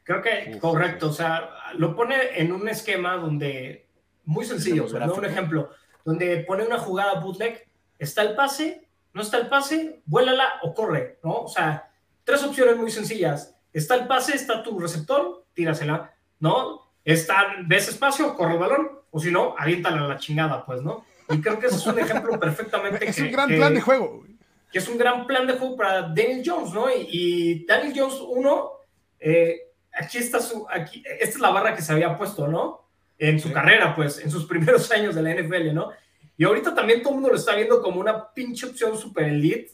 Creo 0.04 0.22
que 0.22 0.60
correcto. 0.60 1.10
O 1.10 1.14
sea, 1.14 1.50
lo 1.74 1.96
pone 1.96 2.16
en 2.36 2.52
un 2.52 2.70
esquema 2.70 3.18
donde 3.18 3.88
muy 4.28 4.46
sencillo. 4.46 4.86
¿no? 4.88 5.14
Un 5.14 5.26
ejemplo 5.26 5.72
donde 6.08 6.38
pone 6.48 6.64
una 6.64 6.80
jugada 6.80 7.20
bootleg, 7.20 7.68
está 8.00 8.22
el 8.22 8.34
pase, 8.34 8.88
no 9.12 9.22
está 9.22 9.40
el 9.40 9.50
pase, 9.50 10.04
vuélala 10.06 10.54
o 10.64 10.74
corre, 10.74 11.20
¿no? 11.22 11.42
O 11.42 11.48
sea, 11.50 11.92
tres 12.24 12.42
opciones 12.44 12.78
muy 12.78 12.90
sencillas. 12.90 13.54
Está 13.74 13.96
el 13.96 14.08
pase, 14.08 14.34
está 14.34 14.64
tu 14.64 14.80
receptor, 14.80 15.44
tírasela, 15.54 16.14
¿no? 16.40 16.94
Está, 17.04 17.48
ves 17.66 17.90
espacio, 17.90 18.36
corre 18.36 18.54
el 18.54 18.60
balón, 18.60 18.90
o 19.12 19.20
si 19.20 19.32
no, 19.32 19.54
aviéntala 19.58 20.06
a 20.06 20.08
la 20.08 20.18
chingada, 20.18 20.66
pues, 20.66 20.82
¿no? 20.82 21.04
Y 21.30 21.42
creo 21.42 21.60
que 21.60 21.68
ese 21.68 21.76
es 21.76 21.86
un 21.86 22.00
ejemplo 22.00 22.40
perfectamente. 22.40 23.06
es 23.06 23.20
un 23.20 23.30
gran 23.34 23.50
plan 23.50 23.74
de 23.74 23.82
juego. 23.82 24.24
Que 24.72 24.80
es 24.80 24.88
un 24.88 24.98
gran 24.98 25.28
plan 25.28 25.46
de 25.46 25.58
juego 25.58 25.76
para 25.76 26.04
Daniel 26.04 26.42
Jones, 26.46 26.72
¿no? 26.72 26.86
Y, 26.90 27.66
Daniel 27.66 27.94
Jones, 27.94 28.22
uno, 28.26 28.72
eh, 29.20 29.74
aquí 29.92 30.20
está 30.20 30.40
su, 30.40 30.66
aquí, 30.70 31.04
esta 31.06 31.36
es 31.36 31.40
la 31.40 31.50
barra 31.50 31.76
que 31.76 31.82
se 31.82 31.92
había 31.92 32.18
puesto, 32.18 32.48
¿no? 32.48 32.87
En 33.18 33.40
su 33.40 33.52
carrera, 33.52 33.96
pues, 33.96 34.20
en 34.20 34.32
sus 34.32 34.46
primeros 34.48 34.92
años 34.92 35.16
de 35.16 35.22
la 35.22 35.34
NFL, 35.34 35.74
¿no? 35.74 35.92
Y 36.38 36.44
ahorita 36.44 36.74
también 36.76 37.02
todo 37.02 37.10
el 37.10 37.16
mundo 37.16 37.30
lo 37.30 37.36
está 37.36 37.56
viendo 37.56 37.82
como 37.82 38.00
una 38.00 38.32
pinche 38.32 38.68
opción 38.68 38.98
super 38.98 39.26
elite. 39.26 39.72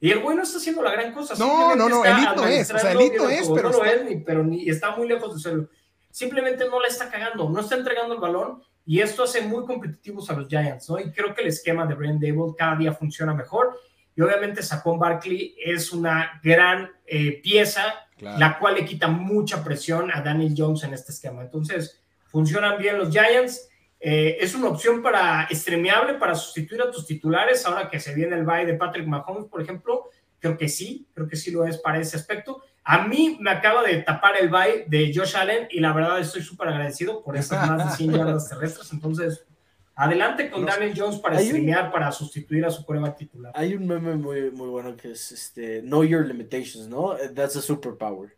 Y 0.00 0.10
el 0.10 0.20
güey 0.20 0.36
no 0.36 0.42
está 0.42 0.58
haciendo 0.58 0.82
la 0.82 0.92
gran 0.92 1.12
cosa. 1.12 1.34
No, 1.38 1.74
no, 1.74 1.88
no, 1.88 2.04
elite 2.04 2.36
no 2.36 2.46
es. 2.46 2.70
O 2.70 2.78
sea, 2.78 2.92
elite 2.92 3.16
no 3.16 3.28
es, 3.28 3.48
pero. 3.54 3.70
No 3.70 3.84
está... 3.84 3.92
es, 3.92 4.04
ni, 4.04 4.16
pero 4.16 4.44
ni 4.44 4.68
está 4.68 4.96
muy 4.96 5.08
lejos 5.08 5.34
de 5.34 5.40
serlo. 5.40 5.68
Simplemente 6.10 6.68
no 6.68 6.80
la 6.80 6.88
está 6.88 7.10
cagando, 7.10 7.48
no 7.48 7.60
está 7.60 7.76
entregando 7.76 8.14
el 8.14 8.20
balón. 8.20 8.62
Y 8.86 9.00
esto 9.00 9.24
hace 9.24 9.40
muy 9.40 9.66
competitivos 9.66 10.30
a 10.30 10.34
los 10.34 10.48
Giants, 10.48 10.88
¿no? 10.88 11.00
Y 11.00 11.10
creo 11.10 11.34
que 11.34 11.42
el 11.42 11.48
esquema 11.48 11.86
de 11.86 11.94
Brian 11.94 12.20
Dable 12.20 12.54
cada 12.56 12.76
día 12.76 12.92
funciona 12.92 13.34
mejor. 13.34 13.78
Y 14.14 14.22
obviamente 14.22 14.62
Saquon 14.62 14.98
Barkley 14.98 15.54
es 15.62 15.92
una 15.92 16.40
gran 16.42 16.90
eh, 17.06 17.40
pieza, 17.42 17.82
la 18.18 18.58
cual 18.58 18.76
le 18.76 18.84
quita 18.84 19.08
mucha 19.08 19.62
presión 19.62 20.10
a 20.10 20.22
Daniel 20.22 20.54
Jones 20.56 20.84
en 20.84 20.94
este 20.94 21.12
esquema. 21.12 21.42
Entonces, 21.42 22.00
funcionan 22.36 22.76
bien 22.76 22.98
los 22.98 23.08
Giants. 23.08 23.66
Eh, 23.98 24.36
es 24.38 24.54
una 24.54 24.68
opción 24.68 25.02
para 25.02 25.48
streameable 25.50 26.14
para 26.18 26.34
sustituir 26.34 26.82
a 26.82 26.90
tus 26.90 27.06
titulares 27.06 27.64
ahora 27.64 27.88
que 27.88 27.98
se 27.98 28.14
viene 28.14 28.36
el 28.36 28.44
bye 28.44 28.66
de 28.66 28.74
Patrick 28.74 29.06
Mahomes, 29.06 29.46
por 29.46 29.62
ejemplo. 29.62 30.10
Creo 30.38 30.58
que 30.58 30.68
sí, 30.68 31.08
creo 31.14 31.26
que 31.26 31.36
sí 31.36 31.50
lo 31.50 31.64
es 31.64 31.78
para 31.78 31.98
ese 31.98 32.14
aspecto. 32.14 32.62
A 32.84 33.08
mí 33.08 33.38
me 33.40 33.50
acaba 33.50 33.82
de 33.82 34.02
tapar 34.02 34.36
el 34.36 34.50
bye 34.50 34.84
de 34.86 35.10
Josh 35.14 35.34
Allen 35.34 35.66
y 35.70 35.80
la 35.80 35.94
verdad 35.94 36.20
estoy 36.20 36.42
súper 36.42 36.68
agradecido 36.68 37.22
por 37.22 37.38
esas 37.38 37.70
más 37.70 37.90
de 37.90 37.96
100 37.96 38.12
yardas 38.18 38.48
terrestres. 38.50 38.92
Entonces, 38.92 39.46
adelante 39.94 40.50
con 40.50 40.66
Daniel 40.66 40.92
Jones 40.94 41.18
para 41.18 41.40
streamear, 41.40 41.90
para 41.90 42.12
sustituir 42.12 42.66
a 42.66 42.70
su 42.70 42.84
prueba 42.84 43.16
titular. 43.16 43.50
Hay 43.56 43.74
un 43.74 43.86
meme 43.86 44.14
muy, 44.14 44.50
muy 44.50 44.68
bueno 44.68 44.94
que 44.94 45.12
es 45.12 45.32
este, 45.32 45.80
Know 45.80 46.04
Your 46.04 46.26
Limitations, 46.26 46.86
¿no? 46.86 47.16
That's 47.34 47.56
a 47.56 47.62
superpower. 47.62 48.35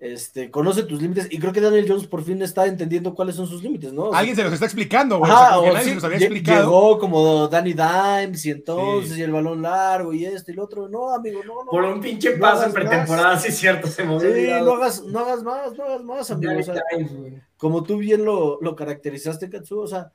Este, 0.00 0.48
conoce 0.50 0.84
tus 0.84 1.02
límites 1.02 1.26
y 1.28 1.38
creo 1.40 1.52
que 1.52 1.60
Daniel 1.60 1.86
Jones 1.88 2.06
por 2.06 2.22
fin 2.22 2.40
está 2.40 2.66
entendiendo 2.66 3.14
cuáles 3.14 3.34
son 3.34 3.48
sus 3.48 3.62
límites, 3.64 3.92
¿no? 3.92 4.12
Alguien 4.12 4.36
se 4.36 4.44
los 4.44 4.52
está 4.52 4.66
explicando, 4.66 5.18
güey. 5.18 5.30
Ajá, 5.32 5.58
o 5.58 5.66
nadie 5.66 5.80
sí, 5.82 5.88
se 5.88 5.94
los 5.96 6.04
había 6.04 6.18
lle- 6.18 6.22
explicado. 6.22 6.60
Llegó 6.70 6.98
como 7.00 7.48
Danny 7.48 7.72
Dimes 7.74 8.46
y 8.46 8.50
entonces 8.52 9.14
Sí. 9.14 9.20
y 9.20 9.22
el 9.24 9.32
balón 9.32 9.60
largo 9.62 10.12
y 10.12 10.24
esto 10.24 10.52
y 10.52 10.54
lo 10.54 10.64
otro. 10.64 10.88
No, 10.88 11.12
amigo, 11.12 11.40
no, 11.44 11.64
no. 11.64 11.70
Por 11.70 11.82
un 11.82 12.00
pinche 12.00 12.34
no 12.36 12.40
paso 12.40 12.66
en 12.66 12.72
pretemporada, 12.72 13.38
sí 13.40 13.48
es 13.48 13.56
cierto, 13.58 13.88
se 13.88 14.04
me 14.04 14.20
Sí, 14.20 14.50
no 14.62 14.74
hagas, 14.74 15.02
no 15.02 15.18
hagas 15.18 15.42
más, 15.42 15.76
no 15.76 15.84
hagas 15.84 16.04
más, 16.04 16.30
amigo. 16.30 16.50
Danny 16.52 16.62
O 16.62 16.64
sea, 16.64 16.82
Dimes, 16.96 17.16
güey. 17.16 17.42
como 17.56 17.82
tú 17.82 17.96
bien 17.96 18.24
lo, 18.24 18.60
lo 18.60 18.76
caracterizaste, 18.76 19.50
Katsu, 19.50 19.80
o 19.80 19.86
sea, 19.88 20.12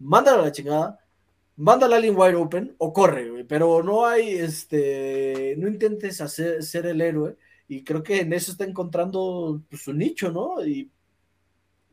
mándala 0.00 0.40
a 0.40 0.46
la 0.46 0.52
chingada, 0.52 0.98
mándala 1.54 1.94
a 1.94 1.98
alguien 1.98 2.16
wide 2.18 2.34
open 2.34 2.74
o 2.78 2.92
corre, 2.92 3.30
güey, 3.30 3.44
pero 3.44 3.84
no 3.84 4.04
hay, 4.04 4.30
este, 4.34 5.54
no 5.58 5.68
intentes 5.68 6.20
hacer, 6.20 6.62
ser 6.64 6.86
el 6.86 7.00
héroe 7.00 7.36
y 7.76 7.84
creo 7.84 8.02
que 8.02 8.20
en 8.20 8.32
eso 8.34 8.52
está 8.52 8.64
encontrando 8.64 9.62
pues, 9.70 9.82
su 9.82 9.94
nicho, 9.94 10.30
¿no? 10.30 10.64
Y, 10.64 10.90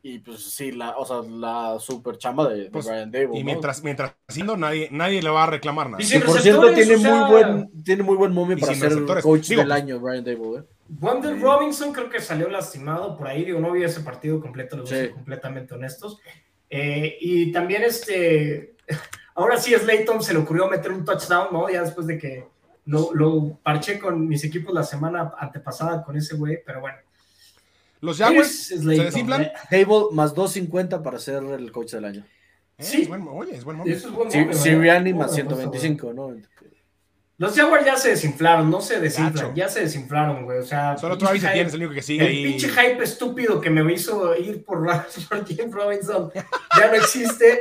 y 0.03 0.19
pues 0.19 0.41
sí, 0.41 0.73
la, 0.73 0.97
o 0.97 1.05
sea, 1.05 1.21
la 1.29 1.77
super 1.79 2.17
chamba 2.17 2.49
de, 2.49 2.63
de 2.65 2.69
Pues, 2.69 2.85
Brian 2.85 3.09
Dable, 3.09 3.37
Y 3.37 3.39
¿no? 3.39 3.45
mientras, 3.45 3.81
mientras 3.81 4.13
haciendo, 4.27 4.57
nadie, 4.57 4.89
nadie 4.91 5.21
le 5.21 5.29
va 5.29 5.43
a 5.43 5.47
reclamar 5.47 5.89
nada. 5.89 6.03
Y 6.03 6.07
Que 6.09 6.19
por 6.19 6.39
cierto 6.41 6.73
tiene 6.73 6.95
o 6.95 6.99
sea, 6.99 7.15
muy 7.15 7.31
buen, 7.31 7.83
tiene 7.83 8.03
muy 8.03 8.17
buen 8.17 8.31
y 8.31 8.61
para 8.61 8.75
ser 8.75 8.89
receptores. 8.89 9.23
coach 9.23 9.47
Digo, 9.47 9.61
del 9.61 9.71
año, 9.71 9.99
Brian 9.99 10.23
Dable, 10.23 10.59
¿eh? 10.59 10.63
Wonder 10.89 11.35
Sí. 11.35 11.41
Robinson 11.41 11.93
creo 11.93 12.09
que 12.09 12.19
salió 12.19 12.49
lastimado 12.49 13.15
por 13.17 13.27
ahí, 13.27 13.45
digo, 13.45 13.59
no 13.59 13.71
vi 13.71 13.83
ese 13.83 14.01
partido 14.01 14.41
completo, 14.41 14.75
los 14.75 14.89
voy 14.89 14.97
a 14.99 15.01
ser 15.03 15.11
completamente 15.13 15.73
honestos. 15.75 16.19
Eh, 16.69 17.17
y 17.21 17.51
también 17.53 17.83
este, 17.83 18.75
ahora 19.35 19.57
sí 19.57 19.73
Slayton 19.73 20.21
se 20.21 20.33
le 20.33 20.39
ocurrió 20.39 20.67
meter 20.67 20.91
un 20.91 21.05
touchdown, 21.05 21.47
¿no? 21.53 21.69
Ya 21.69 21.83
después 21.83 22.05
de 22.07 22.17
que 22.17 22.47
lo, 22.89 23.13
lo 23.13 23.59
parché 23.63 23.99
con 23.99 24.27
mis 24.27 24.43
equipos 24.43 24.73
la 24.73 24.83
semana 24.83 25.31
antepasada 25.37 26.03
con 26.03 26.17
ese 26.17 26.35
güey, 26.35 26.59
pero 26.65 26.81
bueno. 26.81 26.97
Los 28.01 28.17
Jaguars 28.17 28.71
Es 28.71 28.81
se 28.83 28.89
desinflan. 29.03 29.49
Dable 29.69 30.05
más 30.11 30.33
250 30.33 31.03
para 31.03 31.19
ser 31.19 31.43
el 31.43 31.71
coach 31.71 31.91
del 31.91 32.05
año. 32.05 32.25
Eh, 32.77 32.83
Sí. 32.83 33.01
es 33.01 33.07
buen- 33.09 33.27
oye, 33.27 33.55
es 33.55 33.63
buen 33.63 33.77
momento. 33.77 33.97
Es 33.97 34.09
buen 34.11 34.29
nombre, 34.29 34.53
Sirianni 34.55 35.13
más 35.13 35.31
Buena 35.31 35.43
apuesta, 35.43 35.67
güey. 35.67 35.79
125, 35.81 36.13
¿no? 36.13 36.35
Los 37.37 37.55
Jaguars 37.55 37.85
ya 37.85 37.95
se 37.95 38.09
desinflaron, 38.09 38.69
no 38.69 38.81
se 38.81 38.99
desinflan, 38.99 39.33
Gacho. 39.33 39.51
ya 39.55 39.69
se 39.69 39.81
desinflaron, 39.81 40.43
güey. 40.43 40.57
O 40.59 40.63
sea, 40.65 40.97
Solo 40.97 41.13
pinche 41.17 41.25
Travis 41.25 41.41
hype- 41.43 41.49
Etienne 41.51 41.67
es 41.67 41.73
el 41.73 41.79
único 41.81 41.93
que 41.93 42.01
sigue 42.01 42.21
El 42.23 42.27
ahí. 42.31 42.43
pinche 42.45 42.67
hype 42.69 43.03
estúpido 43.03 43.61
que 43.61 43.69
me 43.69 43.93
hizo 43.93 44.35
ir 44.35 44.65
por, 44.65 44.79
por 45.29 45.45
James 45.47 45.71
Robinson 45.73 46.31
ya 46.77 46.87
no 46.87 46.93
existe. 46.95 47.59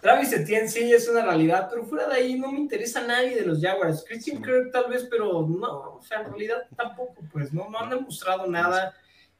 Travis 0.00 0.32
Etienne 0.32 0.68
sí 0.68 0.92
es 0.92 1.08
una 1.08 1.22
realidad, 1.22 1.68
pero 1.70 1.84
fuera 1.84 2.06
de 2.08 2.14
ahí 2.14 2.38
no 2.38 2.52
me 2.52 2.58
interesa 2.58 3.06
nadie 3.06 3.34
de 3.34 3.46
los 3.46 3.60
Jaguars. 3.60 4.04
Christian 4.06 4.42
Kirk 4.42 4.70
tal 4.72 4.88
vez, 4.90 5.06
pero 5.10 5.46
no, 5.48 5.96
o 5.96 6.02
sea, 6.02 6.20
en 6.20 6.26
realidad 6.26 6.62
tampoco, 6.76 7.16
pues 7.32 7.52
no, 7.52 7.68
no 7.70 7.78
han 7.80 7.90
demostrado 7.90 8.46
nada. 8.46 8.94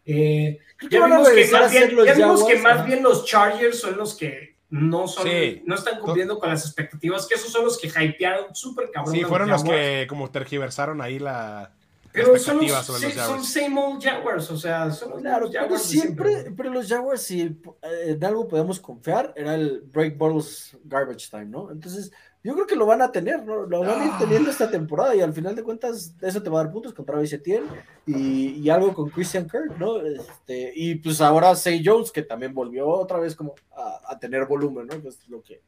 Eh, 0.04 0.59
que 0.78 0.88
ya 0.88 1.04
vimos, 1.04 1.28
más, 1.52 1.70
bien, 1.72 1.94
los 1.96 2.07
ya 2.07 2.14
vimos 2.14 2.44
que 2.44 2.57
Jaguars, 2.57 2.62
más 2.62 2.72
ajá. 2.78 2.82
bien 2.84 3.02
los 3.02 3.24
Chargers 3.26 3.80
son 3.80 3.96
los 3.96 4.16
que 4.16 4.57
no 4.70 5.07
son, 5.07 5.26
Sí. 5.28 5.62
no 5.66 5.74
están 5.76 6.00
cumpliendo 6.00 6.38
con 6.38 6.48
las 6.48 6.64
expectativas, 6.64 7.26
que 7.26 7.34
esos 7.36 7.52
son 7.52 7.64
los 7.64 7.78
que 7.78 7.88
hypearon 7.88 8.54
súper 8.54 8.90
cabrón. 8.90 9.14
Sí, 9.14 9.22
fueron 9.24 9.48
los 9.48 9.62
que 9.62 10.07
como 10.09 10.30
tergiversaron 10.30 11.00
ahí 11.00 11.18
la 11.18 11.76
Pero 12.25 12.39
son, 12.39 12.57
los, 12.59 12.73
sobre 12.85 13.03
los 13.03 13.12
son 13.12 13.23
Jaguars. 13.25 13.49
same 13.53 13.81
old 13.81 14.03
Jaguars, 14.03 14.51
o 14.51 14.57
sea, 14.57 14.91
son 14.91 15.11
los 15.11 15.21
Claro, 15.21 15.49
pero 15.51 15.62
Jaguars 15.62 15.83
de 15.83 15.89
siempre, 16.01 16.43
güey. 16.43 16.55
pero 16.57 16.71
los 16.71 16.89
Jaguars, 16.89 17.23
si 17.23 17.41
eh, 17.43 17.57
en 17.83 18.25
algo 18.25 18.49
podemos 18.49 18.81
confiar, 18.81 19.33
era 19.37 19.55
el 19.55 19.83
Break 19.83 20.17
Bottles 20.19 20.77
Garbage 20.85 21.29
Time, 21.31 21.47
¿no? 21.47 21.71
Entonces, 21.71 22.11
yo 22.43 22.55
creo 22.55 22.67
que 22.67 22.77
lo 22.77 22.87
van 22.87 23.03
a 23.03 23.11
tener, 23.12 23.43
¿no? 23.45 23.67
Lo 23.67 23.81
van 23.81 24.01
a 24.01 24.05
ir 24.05 24.11
Ah. 24.14 24.19
teniendo 24.21 24.51
esta 24.51 24.71
temporada 24.71 25.14
y 25.17 25.21
al 25.21 25.33
final 25.33 25.55
de 25.57 25.62
cuentas, 25.64 26.14
eso 26.21 26.43
te 26.43 26.49
va 26.51 26.61
a 26.61 26.64
dar 26.64 26.73
puntos 26.73 26.95
contra 26.95 27.14
Travis 27.14 27.33
Etienne 27.33 27.67
y, 28.07 28.61
y 28.61 28.71
algo 28.71 28.95
con 28.95 29.11
Christian 29.11 29.49
Kirk, 29.49 29.77
¿no? 29.79 30.01
Este, 30.01 30.73
y 30.75 30.95
pues 30.97 31.21
ahora 31.21 31.55
Say 31.57 31.83
Jones, 31.85 32.12
que 32.12 32.23
también 32.23 32.55
volvió 32.55 32.89
otra 32.89 33.19
vez 33.19 33.35
como 33.35 33.55
a, 33.77 34.01
a 34.12 34.19
tener 34.19 34.47
volumen, 34.47 34.87
¿no? 34.87 35.03
Que 35.03 35.09
es 35.09 35.29
lo 35.29 35.43
que. 35.43 35.61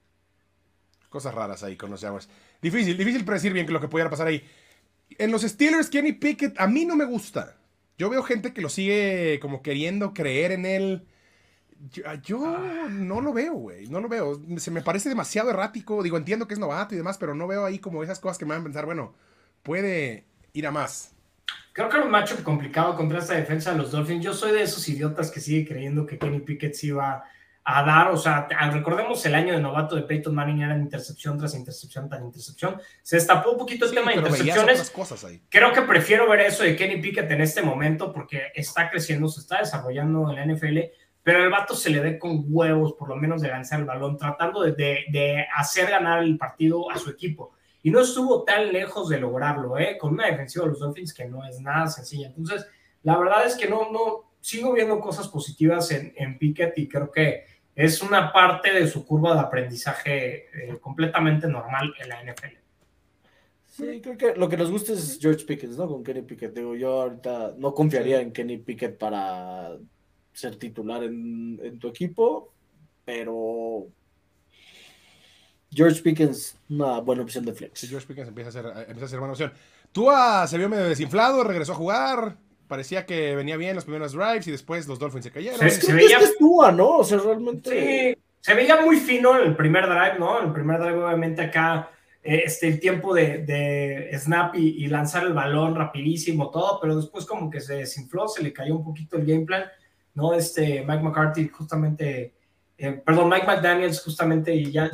Cosas 1.09 1.35
raras 1.35 1.63
ahí 1.63 1.77
con 1.77 1.91
los 1.91 2.01
Jaguars. 2.03 2.29
Difícil, 2.61 2.97
difícil 2.97 3.25
predecir 3.25 3.53
bien 3.53 3.73
lo 3.73 3.81
que 3.81 3.89
pudiera 3.89 4.11
pasar 4.11 4.27
ahí. 4.27 4.43
En 5.11 5.31
los 5.31 5.43
Steelers, 5.43 5.89
Kenny 5.89 6.13
Pickett, 6.13 6.61
a 6.61 6.67
mí 6.67 6.85
no 6.85 6.97
me 6.97 7.05
gusta. 7.05 7.57
Yo 7.97 8.11
veo 8.11 8.23
gente 8.23 8.53
que 8.53 8.61
lo 8.61 8.69
sigue 8.69 9.39
como 9.41 9.63
queriendo 9.63 10.15
creer 10.15 10.53
en 10.53 10.67
él. 10.67 11.07
Yo, 11.91 12.03
yo 12.23 12.89
no 12.89 13.21
lo 13.21 13.33
veo, 13.33 13.55
güey. 13.55 13.89
No 13.89 14.01
lo 14.01 14.09
veo. 14.09 14.41
Se 14.59 14.71
me 14.71 14.83
parece 14.83 15.09
demasiado 15.09 15.51
errático. 15.51 16.03
Digo, 16.03 16.17
entiendo 16.17 16.47
que 16.47 16.55
es 16.55 16.61
novato 16.61 16.95
y 16.95 16.99
demás, 16.99 17.19
pero 17.19 17.35
no 17.35 17.47
veo 17.47 17.65
ahí 17.65 17.79
como 17.79 18.03
esas 18.03 18.21
cosas 18.21 18.39
que 18.39 18.45
me 18.45 18.51
van 18.53 18.61
a 18.61 18.65
pensar, 18.65 18.87
bueno, 18.87 19.15
puede 19.63 20.27
ir 20.53 20.67
a 20.67 20.71
más. 20.71 21.13
Creo 21.73 21.89
que 21.89 21.97
era 21.97 22.05
un 22.05 22.11
matchup 22.11 22.43
complicado 22.43 22.97
contra 22.97 23.21
esta 23.21 23.35
defensa 23.35 23.73
de 23.73 23.79
los 23.79 23.91
Dolphins. 23.91 24.25
Yo 24.25 24.35
soy 24.35 24.53
de 24.53 24.63
esos 24.63 24.89
idiotas 24.89 25.31
que 25.31 25.41
sigue 25.41 25.67
creyendo 25.67 26.07
que 26.07 26.19
Kenny 26.19 26.41
Pickett 26.41 26.75
sí 26.75 26.89
iba 26.89 27.11
a 27.13 27.25
dar. 27.85 28.09
O 28.09 28.17
sea, 28.17 28.47
a- 28.59 28.71
recordemos 28.71 29.25
el 29.27 29.35
año 29.35 29.53
de 29.55 29.61
novato 29.61 29.95
de 29.97 30.03
Peyton 30.03 30.35
Manning, 30.35 30.63
era 30.63 30.77
intercepción 30.77 31.39
tras 31.39 31.55
intercepción 31.55 32.09
tras 32.09 32.23
intercepción. 32.23 32.81
Se 33.03 33.17
destapó 33.17 33.53
un 33.53 33.59
poquito 33.59 33.85
el 33.85 33.91
Sí, 33.91 33.97
tema 33.97 34.11
de 34.13 34.19
intercepciones. 34.19 34.91
cosas 34.91 35.25
ahí. 35.25 35.43
Creo 35.49 35.73
que 35.73 35.83
prefiero 35.83 36.29
ver 36.29 36.41
eso 36.41 36.63
de 36.63 36.77
Kenny 36.77 37.01
Pickett 37.01 37.31
en 37.31 37.41
este 37.41 37.63
momento 37.63 38.13
porque 38.13 38.45
está 38.55 38.91
creciendo, 38.91 39.29
se 39.29 39.41
está 39.41 39.59
desarrollando 39.59 40.31
en 40.31 40.37
la 40.37 40.43
NFL, 40.45 40.79
pero 41.23 41.45
el 41.45 41.51
vato 41.51 41.75
se 41.75 41.91
le 41.91 42.01
ve 42.01 42.19
con 42.19 42.45
huevos, 42.49 42.95
por 42.95 43.09
lo 43.09 43.17
menos, 43.17 43.43
de 43.43 43.49
lanzar 43.49 43.81
el 43.81 43.87
balón, 43.87 44.17
tratando 44.17 44.63
de, 44.63 44.73
de- 44.73 45.05
de 45.11 45.47
hacer 45.57 45.91
ganar 45.91 46.23
el 46.23 46.39
partido 46.39 46.91
a 46.91 46.99
su 46.99 47.11
equipo. 47.11 47.53
Y 47.83 47.91
no 47.91 48.01
estuvo 48.01 48.45
tan 48.45 48.73
lejos 48.73 49.09
de 49.09 49.21
lograrlo, 49.21 49.79
¿eh? 49.79 49.97
con 49.99 50.13
una 50.15 50.27
defensiva 50.27 50.65
de 50.65 50.71
los 50.71 50.81
Dolphins 50.81 51.15
que 51.15 51.27
no 51.27 51.45
es 51.47 51.61
nada 51.61 51.87
sencilla. 51.87 52.27
Entonces, 52.29 52.67
la 53.03 53.17
verdad 53.19 53.47
es 53.47 53.55
que 53.57 53.69
no, 53.69 53.91
no, 53.93 54.33
sigo 54.41 54.73
viendo 54.73 54.99
cosas 55.01 55.29
positivas 55.29 55.91
en, 55.91 56.13
en 56.17 56.39
Pickett 56.39 56.77
y 56.79 56.89
creo 56.89 57.11
que 57.11 57.45
es 57.79 58.03
una 58.03 58.33
parte 58.33 58.75
de 58.75 58.89
su 58.89 59.07
curva 59.07 59.35
de 59.35 59.41
aprendizaje 59.41 60.49
eh, 60.53 60.79
completamente 60.81 61.47
normal 61.47 61.95
en 62.01 62.09
la 62.09 62.25
NFL. 62.25 62.57
Sí, 63.67 64.01
creo 64.03 64.19
que 64.19 64.35
lo 64.35 64.49
que 64.49 64.57
nos 64.57 64.69
gusta 64.69 64.95
es 64.95 65.17
George 65.23 65.45
Pickens, 65.45 65.79
¿no? 65.79 65.87
Con 65.87 66.03
Kenny 66.03 66.23
Pickett. 66.23 66.53
Digo, 66.53 66.75
yo 66.75 67.03
ahorita 67.03 67.55
no 67.57 67.73
confiaría 67.73 68.21
en 68.21 68.33
Kenny 68.33 68.57
Pickett 68.59 68.99
para 68.99 69.77
ser 70.33 70.57
titular 70.57 71.05
en, 71.05 71.61
en 71.63 71.79
tu 71.79 71.87
equipo, 71.87 72.53
pero 73.05 73.87
George 75.71 76.03
Pickens, 76.03 76.59
una 76.69 76.99
buena 76.99 77.23
opción 77.23 77.45
de 77.45 77.53
flex. 77.53 77.79
Sí, 77.79 77.87
George 77.87 78.09
Pickens 78.09 78.27
empieza 78.27 78.49
a 78.49 78.53
ser, 78.53 78.67
empieza 78.89 79.05
a 79.05 79.09
ser 79.09 79.21
buena 79.21 79.35
opción. 79.35 79.53
Tua 79.93 80.49
se 80.49 80.59
vio 80.59 80.69
medio 80.69 80.89
desinflado, 80.89 81.45
regresó 81.45 81.75
a 81.75 81.77
jugar. 81.77 82.39
Parecía 82.69 83.07
que 83.07 83.35
venía 83.35 83.57
bien 83.57 83.75
los 83.75 83.85
primeros 83.85 84.13
drives 84.13 84.47
y 84.47 84.51
después 84.51 84.87
los 84.87 84.99
Dolphins 84.99 85.25
se 85.25 85.31
cayeron. 85.33 85.59
Sí, 85.59 85.67
Es 85.67 85.79
que 85.79 85.87
se 85.87 85.93
que 85.93 86.05
veía- 86.05 86.19
Tua, 86.39 86.71
¿no? 86.71 86.99
O 86.99 87.05
sea, 87.05 87.19
realmente. 87.19 88.15
Sí, 88.15 88.23
se 88.41 88.55
veía 88.55 88.81
muy 88.83 88.97
fino 88.99 89.39
en 89.41 89.49
el 89.49 89.57
primer 89.57 89.87
drive, 89.87 90.19
¿no? 90.19 90.41
El 90.43 90.53
primer 90.53 90.79
drive, 90.79 91.03
obviamente, 91.03 91.43
acá 91.43 91.91
eh, 92.23 92.43
este, 92.45 92.69
el 92.69 92.79
tiempo 92.79 93.15
de, 93.15 93.39
de 93.39 94.11
snap 94.19 94.55
y, 94.55 94.85
y 94.85 94.87
lanzar 94.89 95.25
el 95.25 95.33
balón 95.33 95.75
rapidísimo, 95.75 96.51
todo, 96.51 96.79
pero 96.81 96.95
después 96.97 97.25
como 97.25 97.49
que 97.51 97.61
se 97.61 97.75
desinfló, 97.77 98.29
se 98.29 98.43
le 98.43 98.53
cayó 98.53 98.77
un 98.77 98.85
poquito 98.85 99.17
el 99.17 99.25
game 99.25 99.47
plan, 99.47 99.65
¿no? 100.15 100.35
Este, 100.35 100.85
Mike 100.87 101.03
McCarthy 101.03 101.49
justamente, 101.49 102.35
eh, 102.77 102.93
perdón, 103.05 103.29
Mike 103.31 103.47
McDaniels 103.47 104.03
justamente, 104.03 104.55
y 104.55 104.71
ya, 104.71 104.91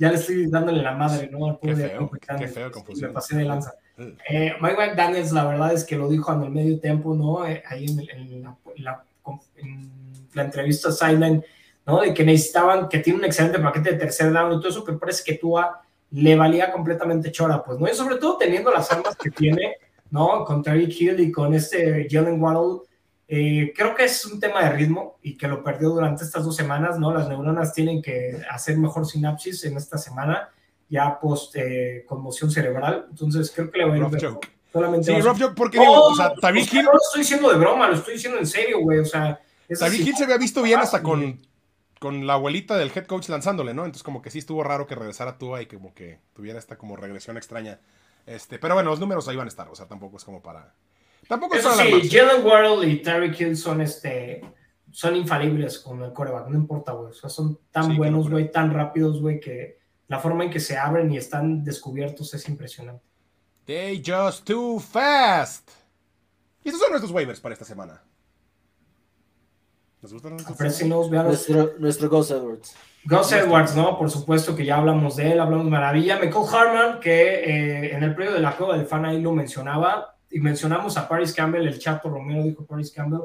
ya 0.00 0.10
le 0.10 0.16
estoy 0.16 0.46
dándole 0.50 0.82
la 0.82 0.92
madre, 0.92 1.28
¿no? 1.30 1.46
Al 1.46 1.58
Qué 1.60 1.76
feo, 1.76 2.10
qué 2.38 2.48
feo, 2.48 2.70
confusión. 2.72 3.10
Me 3.10 3.14
pasé 3.14 3.36
de 3.36 3.44
lanza. 3.44 3.74
Eh, 3.98 4.16
Eh, 4.30 4.52
Mike 4.60 4.76
McDaniels, 4.78 5.30
la 5.30 5.44
verdad 5.44 5.74
es 5.74 5.84
que 5.84 5.96
lo 5.96 6.08
dijo 6.08 6.32
en 6.32 6.42
el 6.42 6.50
medio 6.50 6.80
tiempo, 6.80 7.14
¿no? 7.14 7.46
Eh, 7.46 7.62
ahí 7.68 7.84
en, 7.84 8.00
el- 8.00 8.10
en 8.10 8.42
la, 8.42 8.56
en 8.76 8.84
la- 8.84 9.04
en 9.56 9.90
la 10.32 10.42
entrevista 10.44 10.90
Sideline, 10.90 11.44
¿no? 11.86 12.00
De 12.00 12.14
que 12.14 12.24
necesitaban, 12.24 12.88
que 12.88 12.98
tiene 13.00 13.18
un 13.18 13.24
excelente 13.26 13.58
paquete 13.58 13.92
de 13.92 13.98
tercer 13.98 14.32
down 14.32 14.52
y 14.54 14.56
todo 14.58 14.68
eso, 14.70 14.84
pero 14.84 14.98
parece 14.98 15.22
que 15.24 15.38
Tua 15.38 15.82
le 16.12 16.34
valía 16.34 16.72
completamente 16.72 17.30
chora, 17.30 17.62
pues, 17.62 17.78
¿no? 17.78 17.86
Y 17.86 17.94
sobre 17.94 18.16
todo 18.16 18.38
teniendo 18.38 18.72
las 18.72 18.90
armas 18.90 19.14
que 19.16 19.30
tiene, 19.30 19.76
¿no? 20.10 20.44
Con 20.46 20.62
Terry 20.62 20.86
Hill 20.98 21.20
y 21.20 21.30
con 21.30 21.52
este 21.54 22.08
Jalen 22.10 22.40
Waddle, 22.42 22.80
eh, 23.32 23.72
creo 23.76 23.94
que 23.94 24.06
es 24.06 24.26
un 24.26 24.40
tema 24.40 24.64
de 24.64 24.70
ritmo 24.70 25.16
y 25.22 25.36
que 25.36 25.46
lo 25.46 25.62
perdió 25.62 25.90
durante 25.90 26.24
estas 26.24 26.44
dos 26.44 26.56
semanas, 26.56 26.98
¿no? 26.98 27.14
Las 27.14 27.28
neuronas 27.28 27.72
tienen 27.72 28.02
que 28.02 28.42
hacer 28.50 28.76
mejor 28.76 29.06
sinapsis 29.06 29.62
en 29.66 29.76
esta 29.76 29.98
semana, 29.98 30.48
ya 30.88 31.20
post 31.20 31.54
eh, 31.54 32.04
conmoción 32.08 32.50
cerebral, 32.50 33.06
entonces 33.08 33.52
creo 33.54 33.70
que 33.70 33.78
le 33.78 33.84
va 33.84 33.94
a 33.94 33.96
ir 33.98 34.02
rough 34.02 34.14
mejor. 34.14 34.32
joke. 34.32 34.48
Solamente 34.72 35.14
Sí, 35.14 35.20
rough 35.20 35.40
joke, 35.40 35.54
porque 35.54 35.76
No, 35.78 35.84
digo, 35.84 36.06
o 36.06 36.16
sea, 36.16 36.32
Hill, 36.50 36.82
no 36.82 36.90
lo 36.90 36.98
estoy 36.98 37.20
diciendo 37.20 37.52
de 37.52 37.58
broma, 37.58 37.86
lo 37.86 37.94
estoy 37.94 38.14
diciendo 38.14 38.36
en 38.36 38.46
serio, 38.48 38.80
güey, 38.80 38.98
o 38.98 39.04
sea... 39.04 39.40
así. 39.80 40.02
Hill 40.02 40.16
se 40.16 40.24
había 40.24 40.36
visto 40.36 40.60
bien 40.62 40.80
hasta 40.80 41.00
con, 41.00 41.38
con 42.00 42.26
la 42.26 42.32
abuelita 42.32 42.76
del 42.78 42.90
head 42.92 43.06
coach 43.06 43.28
lanzándole, 43.28 43.74
¿no? 43.74 43.84
Entonces 43.84 44.02
como 44.02 44.22
que 44.22 44.30
sí 44.30 44.40
estuvo 44.40 44.64
raro 44.64 44.88
que 44.88 44.96
regresara 44.96 45.38
Tua 45.38 45.62
y 45.62 45.66
como 45.66 45.94
que 45.94 46.18
tuviera 46.34 46.58
esta 46.58 46.76
como 46.76 46.96
regresión 46.96 47.36
extraña. 47.36 47.78
Este, 48.26 48.58
pero 48.58 48.74
bueno, 48.74 48.90
los 48.90 48.98
números 48.98 49.28
ahí 49.28 49.36
van 49.36 49.46
a 49.46 49.50
estar, 49.50 49.68
o 49.68 49.76
sea, 49.76 49.86
tampoco 49.86 50.16
es 50.16 50.24
como 50.24 50.42
para... 50.42 50.74
Tampoco 51.30 51.54
es 51.54 51.60
Eso 51.64 51.76
sí. 51.76 52.10
Jalen 52.10 52.44
Waddle 52.44 52.88
y 52.88 53.02
Terry 53.02 53.32
Hill 53.38 53.56
son, 53.56 53.80
este, 53.80 54.40
son 54.90 55.14
infalibles 55.14 55.78
con 55.78 56.02
el 56.02 56.12
coreback, 56.12 56.48
no 56.48 56.56
importa, 56.56 56.90
güey. 56.90 57.10
O 57.10 57.14
sea, 57.14 57.30
son 57.30 57.56
tan 57.70 57.84
Sí, 57.92 57.96
buenos, 57.96 58.28
güey, 58.28 58.50
tan 58.50 58.74
rápidos, 58.74 59.20
güey, 59.20 59.38
que 59.38 59.78
la 60.08 60.18
forma 60.18 60.42
en 60.42 60.50
que 60.50 60.58
se 60.58 60.76
abren 60.76 61.08
y 61.12 61.18
están 61.18 61.62
descubiertos 61.62 62.34
es 62.34 62.48
impresionante. 62.48 63.04
They 63.64 64.02
just 64.04 64.44
too 64.44 64.80
fast. 64.80 65.70
Y 66.64 66.70
estos 66.70 66.82
son 66.82 66.90
nuestros 66.90 67.12
waivers 67.12 67.38
para 67.38 67.52
esta 67.52 67.64
semana. 67.64 68.02
Nos 70.02 70.12
gustan 70.12 70.32
los 70.32 70.48
Aprécienlos, 70.48 71.10
vean 71.10 71.26
Nuestro, 71.26 71.74
nuestro 71.78 72.10
Gus 72.10 72.32
Edwards. 72.32 72.74
Gus 73.04 73.30
Edwards, 73.30 73.76
¿no? 73.76 73.96
Por 73.96 74.10
supuesto 74.10 74.56
que 74.56 74.64
ya 74.64 74.78
hablamos 74.78 75.14
de 75.14 75.30
él, 75.30 75.38
hablamos 75.38 75.66
maravilla. 75.66 76.18
Michael 76.18 76.44
Harman, 76.52 76.98
que 76.98 77.34
eh, 77.34 77.94
en 77.94 78.02
el 78.02 78.16
periodo 78.16 78.34
de 78.34 78.40
la 78.40 78.56
cueva 78.56 78.76
del 78.76 78.86
fan 78.86 79.04
ahí 79.04 79.20
lo 79.22 79.30
mencionaba, 79.30 80.16
y 80.30 80.40
mencionamos 80.40 80.96
a 80.96 81.08
Paris 81.08 81.32
Campbell, 81.32 81.66
el 81.66 81.78
Chato 81.78 82.08
Romero 82.08 82.42
dijo 82.44 82.64
Paris 82.64 82.92
Campbell. 82.92 83.22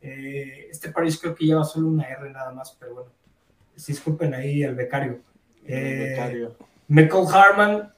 Eh, 0.00 0.68
este 0.70 0.90
Paris 0.90 1.18
creo 1.18 1.34
que 1.34 1.46
lleva 1.46 1.64
solo 1.64 1.88
una 1.88 2.04
R 2.04 2.28
nada 2.30 2.52
más, 2.52 2.76
pero 2.78 2.94
bueno, 2.94 3.10
disculpen 3.86 4.34
ahí 4.34 4.62
el 4.62 4.74
becario. 4.74 5.20
El 5.64 5.74
Eh, 5.74 6.08
becario. 6.10 6.56
Michael 6.88 7.24
Harman 7.32 7.92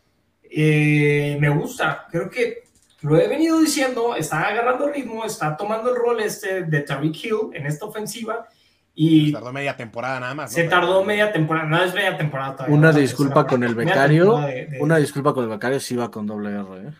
eh, 0.50 1.36
me 1.40 1.48
gusta, 1.48 2.06
creo 2.10 2.28
que 2.30 2.64
lo 3.02 3.18
he 3.18 3.26
venido 3.28 3.58
diciendo, 3.58 4.14
está 4.16 4.42
agarrando 4.48 4.88
ritmo, 4.88 5.24
está 5.24 5.56
tomando 5.56 5.90
el 5.90 5.96
rol 5.96 6.20
este 6.20 6.62
de 6.64 6.80
Tariq 6.80 7.24
Hill 7.24 7.36
en 7.54 7.66
esta 7.66 7.86
ofensiva 7.86 8.46
y 8.94 9.32
Tardó 9.32 9.52
media 9.52 9.76
temporada 9.76 10.20
nada 10.20 10.34
más. 10.34 10.50
¿no? 10.52 10.54
se 10.54 10.64
tardó 10.68 11.02
media 11.04 11.32
temporada, 11.32 11.66
no 11.66 11.82
es 11.82 11.92
media 11.92 12.16
temporada 12.16 12.54
todavía. 12.54 12.76
Una 12.76 12.92
¿no? 12.92 12.98
disculpa 12.98 13.46
con 13.46 13.64
el 13.64 13.74
becario. 13.74 14.24
temporada 14.24 14.46
de- 14.46 14.66
de- 14.66 14.80
Una 14.80 14.96
disculpa 14.98 15.34
con 15.34 15.44
el 15.44 15.50
becario, 15.50 15.80
sí 15.80 15.96
va 15.96 16.10
con 16.10 16.26
doble 16.26 16.50
R. 16.50 16.88
¿eh? 16.88 16.92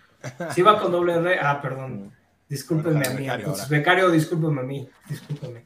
Sí 0.54 0.62
va 0.62 0.80
con 0.80 0.92
doble 0.92 1.14
R, 1.14 1.38
ah, 1.40 1.60
perdón, 1.60 2.12
discúlpenme 2.48 2.98
Bueno, 3.00 3.10
a 3.10 3.14
mí, 3.14 3.22
becario 3.24 3.44
entonces, 3.46 3.68
becario, 3.68 4.10
discúlpenme 4.10 4.60
a 4.60 4.64
mí, 4.64 4.88
discúlpenme. 5.08 5.64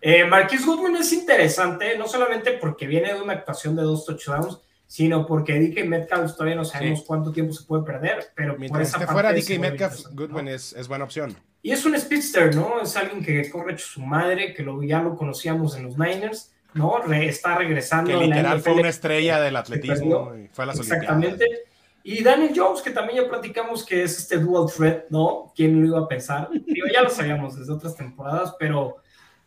Eh, 0.00 0.24
Marquis 0.24 0.64
Goodwin 0.64 0.96
es 0.96 1.12
interesante, 1.12 1.98
no 1.98 2.06
solamente 2.06 2.52
porque 2.52 2.86
viene 2.86 3.12
de 3.14 3.20
una 3.20 3.32
actuación 3.32 3.74
de 3.74 3.82
dos 3.82 4.04
touchdowns, 4.06 4.60
sino 4.86 5.26
porque 5.26 5.58
DK 5.58 5.84
Metcalf 5.86 6.32
todavía 6.34 6.54
no 6.56 6.64
sabemos 6.64 7.00
Sí. 7.00 7.04
cuánto 7.06 7.32
tiempo 7.32 7.52
se 7.52 7.64
puede 7.64 7.82
perder, 7.82 8.28
pero 8.34 8.52
por 8.52 8.60
Mientras 8.60 8.88
esa 8.88 8.96
esté 8.98 9.06
parte 9.06 9.12
fuera 9.12 9.32
DK 9.32 9.58
Metcalf, 9.60 10.00
Goodwin 10.12 10.44
¿no? 10.46 10.50
es, 10.52 10.72
es 10.72 10.86
buena 10.88 11.04
opción. 11.04 11.36
Y 11.60 11.72
es 11.72 11.84
un 11.84 11.98
speedster, 11.98 12.54
¿no? 12.54 12.80
Es 12.80 12.96
alguien 12.96 13.22
que 13.24 13.50
corre 13.50 13.72
hecho 13.72 13.86
su 13.86 14.00
madre, 14.00 14.54
que 14.54 14.62
lo, 14.62 14.80
ya 14.82 15.02
lo 15.02 15.16
conocíamos 15.16 15.76
en 15.76 15.82
los 15.82 15.98
Niners, 15.98 16.52
¿no? 16.74 16.98
Re- 17.02 17.28
está 17.28 17.56
regresando. 17.58 18.10
Que 18.10 18.16
a 18.16 18.20
la 18.20 18.26
literal 18.26 18.60
fue 18.60 18.70
NFL. 18.72 18.80
una 18.80 18.88
estrella 18.88 19.40
del 19.40 19.56
atletismo 19.56 20.34
y 20.36 20.46
fue 20.46 20.62
a 20.62 20.66
las 20.68 20.78
Exactamente. 20.78 21.44
Olimpiadas. 21.44 21.67
Y 22.10 22.22
Daniel 22.22 22.54
Jones, 22.56 22.80
que 22.80 22.90
también 22.90 23.22
ya 23.22 23.28
platicamos 23.28 23.84
que 23.84 24.02
es 24.02 24.16
este 24.16 24.38
dual 24.38 24.66
threat, 24.74 25.10
¿no? 25.10 25.52
¿Quién 25.54 25.78
lo 25.78 25.88
iba 25.88 25.98
a 25.98 26.08
pensar? 26.08 26.48
Ya 26.90 27.02
lo 27.02 27.10
sabíamos 27.10 27.58
desde 27.58 27.70
otras 27.70 27.94
temporadas, 27.96 28.54
pero 28.58 28.96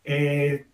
eh, 0.04 0.68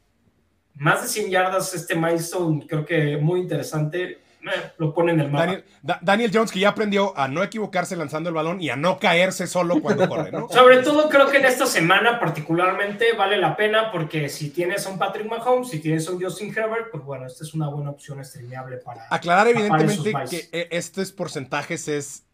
más 0.75 1.01
de 1.01 1.09
100 1.09 1.31
yardas, 1.31 1.73
este 1.73 1.97
milestone, 1.97 2.67
creo 2.67 2.85
que 2.85 3.17
muy 3.17 3.41
interesante. 3.41 4.19
Eh, 4.43 4.71
lo 4.79 4.95
pone 4.95 5.13
en 5.13 5.21
el 5.21 5.31
mapa. 5.31 5.47
Daniel, 5.47 5.65
Da- 5.83 5.99
Daniel 6.01 6.31
Jones 6.33 6.53
que 6.53 6.61
ya 6.61 6.69
aprendió 6.69 7.17
a 7.19 7.27
no 7.29 7.43
equivocarse 7.43 7.97
lanzando 7.97 8.29
el 8.29 8.35
balón 8.35 8.61
y 8.63 8.71
a 8.71 8.77
no 8.77 8.99
caerse 8.99 9.47
solo 9.47 9.81
cuando 9.83 10.09
corre, 10.09 10.31
¿no? 10.31 10.49
Sobre 10.51 10.79
todo 10.79 11.09
creo 11.09 11.29
que 11.29 11.39
en 11.39 11.47
esta 11.47 11.67
semana 11.67 12.21
particularmente 12.21 13.13
vale 13.15 13.37
la 13.37 13.57
pena 13.57 13.91
porque 13.91 14.29
si 14.29 14.51
tienes 14.51 14.87
a 14.87 14.91
un 14.91 14.99
Patrick 14.99 15.27
Mahomes, 15.29 15.69
si 15.69 15.81
tienes 15.81 16.07
a 16.09 16.13
un 16.13 16.23
Justin 16.23 16.57
Herbert, 16.57 16.91
pues 16.93 17.05
bueno, 17.05 17.27
esta 17.27 17.45
es 17.45 17.53
una 17.55 17.69
buena 17.69 17.91
opción 17.91 18.25
streameable 18.25 18.77
para... 18.79 19.07
Aclarar 19.11 19.49
evidentemente 19.49 20.13
que 20.31 20.49
eh, 20.53 20.69
estos 20.71 21.13
porcentajes 21.13 21.89
es 21.89 22.25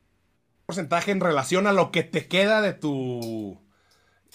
porcentaje 0.67 1.11
en 1.11 1.21
relación 1.21 1.67
a 1.67 1.73
lo 1.73 1.91
que 1.91 2.03
te 2.03 2.27
queda 2.27 2.61
de 2.61 2.73
tu 2.75 3.59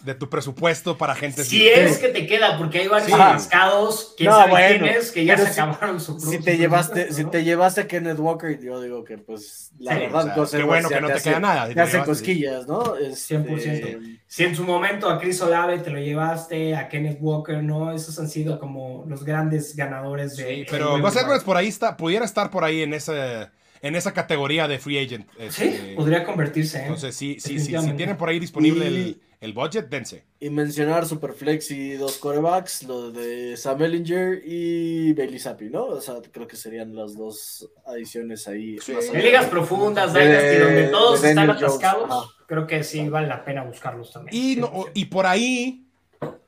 de 0.03 0.15
tu 0.15 0.29
presupuesto 0.29 0.97
para 0.97 1.13
gente 1.15 1.43
Si 1.43 1.67
es 1.67 1.97
que 1.97 2.07
te 2.09 2.25
queda, 2.25 2.57
porque 2.57 2.79
hay 2.79 2.87
varios 2.87 3.07
Sí. 3.09 3.13
atascados, 3.13 4.13
quién 4.17 4.29
No, 4.29 4.47
bueno, 4.47 4.85
que 5.13 5.25
ya 5.25 5.37
se 5.37 5.45
si- 5.53 5.59
acabaron 5.59 5.99
su 5.99 6.19
Si 6.19 6.39
te 6.39 6.57
llevaste, 6.57 7.11
si 7.13 7.25
te 7.25 7.43
llevaste 7.43 7.81
a 7.81 7.87
Kenneth 7.87 8.19
Walker, 8.19 8.59
yo 8.59 8.81
digo 8.81 9.03
que 9.03 9.17
pues 9.17 9.71
la 9.79 9.93
Sí, 9.93 9.99
verdad, 9.99 10.39
o 10.39 10.45
sea, 10.45 10.59
qué 10.59 10.65
bueno 10.65 10.87
que 10.89 11.01
no 11.01 11.07
te 11.07 11.13
hace- 11.13 11.29
queda 11.29 11.39
nada, 11.39 11.63
si 11.63 11.69
Te 11.69 11.73
te 11.75 11.81
hace 11.81 11.91
llevaste. 11.93 12.11
cosquillas, 12.11 12.67
¿no? 12.67 12.95
Este, 12.95 13.15
100%. 13.15 13.99
Si 14.27 14.43
en 14.43 14.55
su 14.55 14.63
momento 14.63 15.09
a 15.09 15.19
Chris 15.19 15.41
Olave 15.41 15.79
te 15.79 15.89
lo 15.89 15.99
llevaste, 15.99 16.75
a 16.75 16.87
Kenneth 16.87 17.17
Walker, 17.19 17.61
¿no? 17.63 17.91
Esos 17.91 18.17
han 18.19 18.29
sido 18.29 18.59
como 18.59 19.03
los 19.07 19.23
grandes 19.25 19.75
ganadores 19.75 20.37
de... 20.37 20.43
Sí, 20.45 20.65
pero 20.69 20.97
Edwards 20.97 21.43
por 21.43 21.57
ahí 21.57 21.67
está, 21.67 21.97
pudiera 21.97 22.23
estar 22.25 22.49
por 22.49 22.63
ahí 22.63 22.83
en 22.83 22.93
esa 22.93 23.51
en 23.81 23.95
esa 23.95 24.13
categoría 24.13 24.67
de 24.67 24.79
free 24.79 24.97
agent. 24.99 25.27
Sí, 25.49 25.63
este, 25.65 25.93
podría 25.95 26.23
convertirse, 26.25 26.77
¿eh? 26.79 26.81
Entonces, 26.83 27.15
sí, 27.15 27.37
sí, 27.39 27.59
sí, 27.59 27.75
si 27.77 27.91
tienen 27.93 28.17
por 28.17 28.29
ahí 28.29 28.39
disponible 28.39 28.85
Y- 28.85 28.87
el, 28.87 29.21
el 29.41 29.53
budget, 29.53 29.87
dense. 29.89 30.25
Y 30.41 30.49
mencionar 30.49 31.05
Superflex 31.05 31.71
y 31.71 31.93
dos 31.93 32.17
corebacks, 32.17 32.83
lo 32.83 33.11
de 33.11 33.55
Sam 33.55 33.81
Ellinger 33.83 34.41
y 34.45 35.13
Bailey 35.13 35.39
Zappi, 35.39 35.69
¿no? 35.69 35.85
O 35.85 36.01
sea, 36.01 36.15
creo 36.31 36.45
que 36.47 36.55
serían 36.57 36.93
las 36.95 37.15
dos 37.15 37.69
adiciones 37.85 38.47
ahí. 38.47 38.77
Sí. 38.79 38.93
En 39.13 39.21
ligas 39.23 39.45
profundas, 39.45 40.13
De- 40.13 40.21
Dynasty, 40.27 40.57
donde 40.57 40.83
todos 40.89 41.21
de 41.21 41.29
están 41.29 41.47
Daniel 41.47 41.65
atascados, 41.65 42.35
creo 42.47 42.67
que 42.67 42.83
sí 42.83 43.07
vale 43.07 43.27
la 43.27 43.43
pena 43.45 43.63
buscarlos 43.63 44.11
también. 44.11 44.35
Y, 44.35 44.55
no, 44.57 44.71
100%. 44.71 44.91
y 44.93 45.05
por 45.05 45.25
ahí 45.25 45.85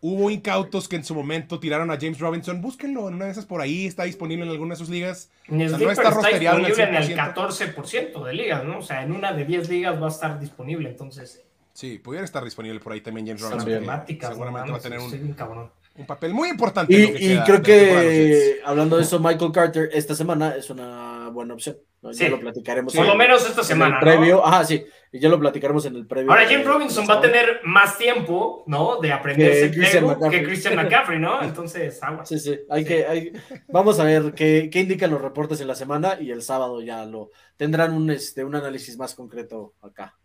hubo 0.02 0.30
incautos 0.30 0.88
que 0.88 0.96
en 0.96 1.04
su 1.04 1.16
momento 1.16 1.60
tiraron 1.60 1.92
a 1.92 1.98
James 2.00 2.20
Robinson. 2.20 2.62
Búsquenlo 2.62 3.08
en 3.08 3.16
una 3.16 3.26
de 3.26 3.32
esas 3.32 3.46
por 3.46 3.62
ahí, 3.62 3.86
está 3.86 4.04
disponible 4.04 4.46
en 4.46 4.52
alguna 4.52 4.74
de 4.74 4.80
sus 4.80 4.90
ligas. 4.90 5.30
O 5.48 5.56
sea, 5.56 5.68
no 5.68 5.92
está 5.92 5.92
está 5.92 6.10
rostereado 6.10 6.58
en 6.58 6.66
el 6.66 6.72
disponible 6.72 6.98
en 6.98 7.04
el 7.04 7.18
100%. 7.18 7.34
14% 7.34 8.26
de 8.26 8.34
ligas, 8.34 8.64
¿no? 8.64 8.80
O 8.80 8.82
sea, 8.82 9.04
en 9.04 9.12
una 9.12 9.32
de 9.34 9.46
10 9.46 9.70
ligas 9.70 10.02
va 10.02 10.08
a 10.08 10.10
estar 10.10 10.40
disponible, 10.40 10.90
entonces... 10.90 11.44
Sí, 11.74 12.00
pudiera 12.00 12.26
estar 12.26 12.44
disponible 12.44 12.80
por 12.80 12.92
ahí 12.94 13.02
también 13.02 13.28
James 13.28 13.42
Son 13.42 13.52
Robinson. 13.52 14.06
seguramente 14.20 14.68
no 14.68 14.74
va 14.74 14.78
a 14.78 14.82
tener 14.82 15.00
un. 15.00 15.72
Un 16.02 16.08
papel 16.08 16.34
muy 16.34 16.50
importante. 16.50 16.94
en 16.94 17.16
Y, 17.16 17.18
y 17.18 17.30
queda 17.30 17.44
creo 17.46 17.62
que, 17.62 18.62
hablando 18.66 18.98
de 18.98 19.04
eso, 19.04 19.20
Michael 19.20 19.52
Carter 19.52 19.90
esta 19.94 20.14
semana 20.16 20.56
es 20.56 20.70
una 20.70 21.30
buena 21.30 21.54
opción. 21.54 21.78
¿no? 22.02 22.12
Sí. 22.14 22.24
Ya 22.24 22.30
lo 22.30 22.40
platicaremos. 22.40 22.94
Por 22.94 23.04
en- 23.06 23.10
lo 23.12 23.16
menos 23.16 23.46
esta 23.48 23.62
en 23.62 23.68
semana, 23.68 24.00
el 24.00 24.06
¿no? 24.06 24.12
previo. 24.12 24.46
Ajá, 24.46 24.66
sí. 24.66 24.84
Y 25.14 25.20
ya 25.20 25.30
lo 25.30 25.40
platicaremos 25.40 25.86
en 25.86 25.96
el 25.96 26.08
previo. 26.08 26.32
Ahora, 26.32 26.46
James 26.48 26.66
Robinson 26.66 27.06
va 27.08 27.16
a 27.16 27.22
tener 27.22 27.60
más 27.64 27.98
tiempo, 27.98 28.64
¿no? 28.66 29.00
De 29.00 29.12
aprender 29.12 29.52
Que 29.70 29.72
Christian 29.78 30.06
McCaffrey. 30.08 30.40
que 30.40 30.46
Christian 30.48 30.76
McCaffrey, 30.76 31.20
¿no? 31.20 31.44
Entonces, 31.44 32.02
agua. 32.02 32.26
Sí, 32.26 32.40
sí. 32.40 32.60
Hay 32.70 32.84
que, 32.86 33.06
hay- 33.06 33.32
Vamos 33.68 34.00
a 34.00 34.04
ver 34.06 34.34
qué, 34.34 34.70
qué 34.72 34.80
indican 34.80 35.12
los 35.12 35.22
reportes 35.22 35.62
en 35.62 35.68
la 35.68 35.76
semana 35.76 36.18
y 36.20 36.32
el 36.32 36.42
sábado 36.42 36.82
ya 36.82 37.06
lo 37.06 37.30
tendrán 37.58 37.94
un, 37.94 38.10
este, 38.10 38.44
un 38.44 38.56
análisis 38.56 38.98
más 38.98 39.14
concreto 39.14 39.74
acá. 39.82 40.16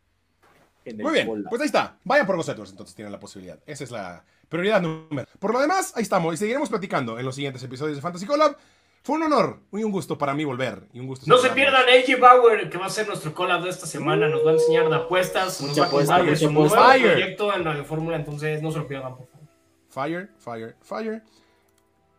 en 0.85 0.99
el 1.01 1.03
Muy 1.03 1.12
bien, 1.14 1.27
Bola. 1.27 1.49
pues 1.51 1.61
ahí 1.61 1.66
está. 1.66 1.99
Vayan 2.05 2.27
por 2.27 2.37
Edwards, 2.37 2.70
entonces 2.70 2.95
tienen 2.95 3.11
la 3.12 3.18
posibilidad. 3.20 3.59
Esa 3.66 3.83
es 3.85 3.91
la 3.91 4.24
prioridad 4.49 4.81
número. 4.81 5.29
Por 5.39 5.53
lo 5.53 5.61
demás, 5.61 5.93
ahí 5.97 6.03
estamos 6.03 6.35
y 6.35 6.37
seguiremos 6.37 6.69
platicando 6.69 7.19
en 7.19 7.25
los 7.25 7.35
siguientes 7.35 7.63
episodios 7.63 7.97
de 7.97 8.03
Fantasy 8.03 8.27
Collab. 8.27 8.57
Fue 9.03 9.15
un 9.17 9.23
honor 9.23 9.61
y 9.73 9.85
un 9.85 9.93
gusto 9.93 10.19
para 10.19 10.35
mí 10.35 10.45
volver. 10.45 10.89
Y 10.93 10.99
un 10.99 11.07
gusto 11.07 11.27
No 11.29 11.39
se 11.39 11.51
pierdan 11.51 11.85
AJ 11.89 12.19
Bauer, 12.19 12.69
que 12.69 12.77
va 12.77 12.87
a 12.87 12.91
ser 12.91 13.07
nuestro 13.07 13.33
collab 13.33 13.63
de 13.63 13.71
esta 13.71 13.87
semana. 13.87 14.29
Nos 14.29 14.45
va 14.45 14.51
a 14.51 14.55
enseñar 14.55 14.89
de 14.89 14.97
apuestas. 14.97 15.61
Nos 15.61 15.81
va 15.81 15.87
a 15.87 15.91
contar 15.91 16.25
de 16.25 16.35
su 16.35 16.51
nuevo 16.51 16.75
proyecto 16.75 17.55
en 17.55 17.65
Radio 17.65 17.85
Fórmula. 17.85 18.17
Entonces, 18.17 18.61
no 18.63 18.73
se 18.73 18.79
lo 18.79 18.89
pierdan, 18.89 19.17
por 19.17 19.29
favor. 19.29 19.47
Fire, 19.89 20.31
fire, 20.39 20.77
fire. 20.83 21.23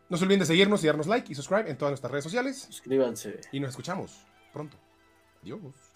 No 0.08 0.16
se 0.16 0.24
olviden 0.24 0.40
de 0.40 0.46
seguirnos 0.46 0.82
y 0.82 0.88
darnos 0.88 1.08
like 1.08 1.30
y 1.30 1.36
subscribe 1.36 1.70
en 1.70 1.78
todas 1.78 1.92
nuestras 1.92 2.10
redes 2.10 2.24
sociales. 2.24 2.68
Suscríbanse. 2.70 3.42
Y 3.52 3.60
nos 3.60 3.72
escuchamos 3.72 4.26
pronto. 4.54 4.78
Adiós. 5.42 5.87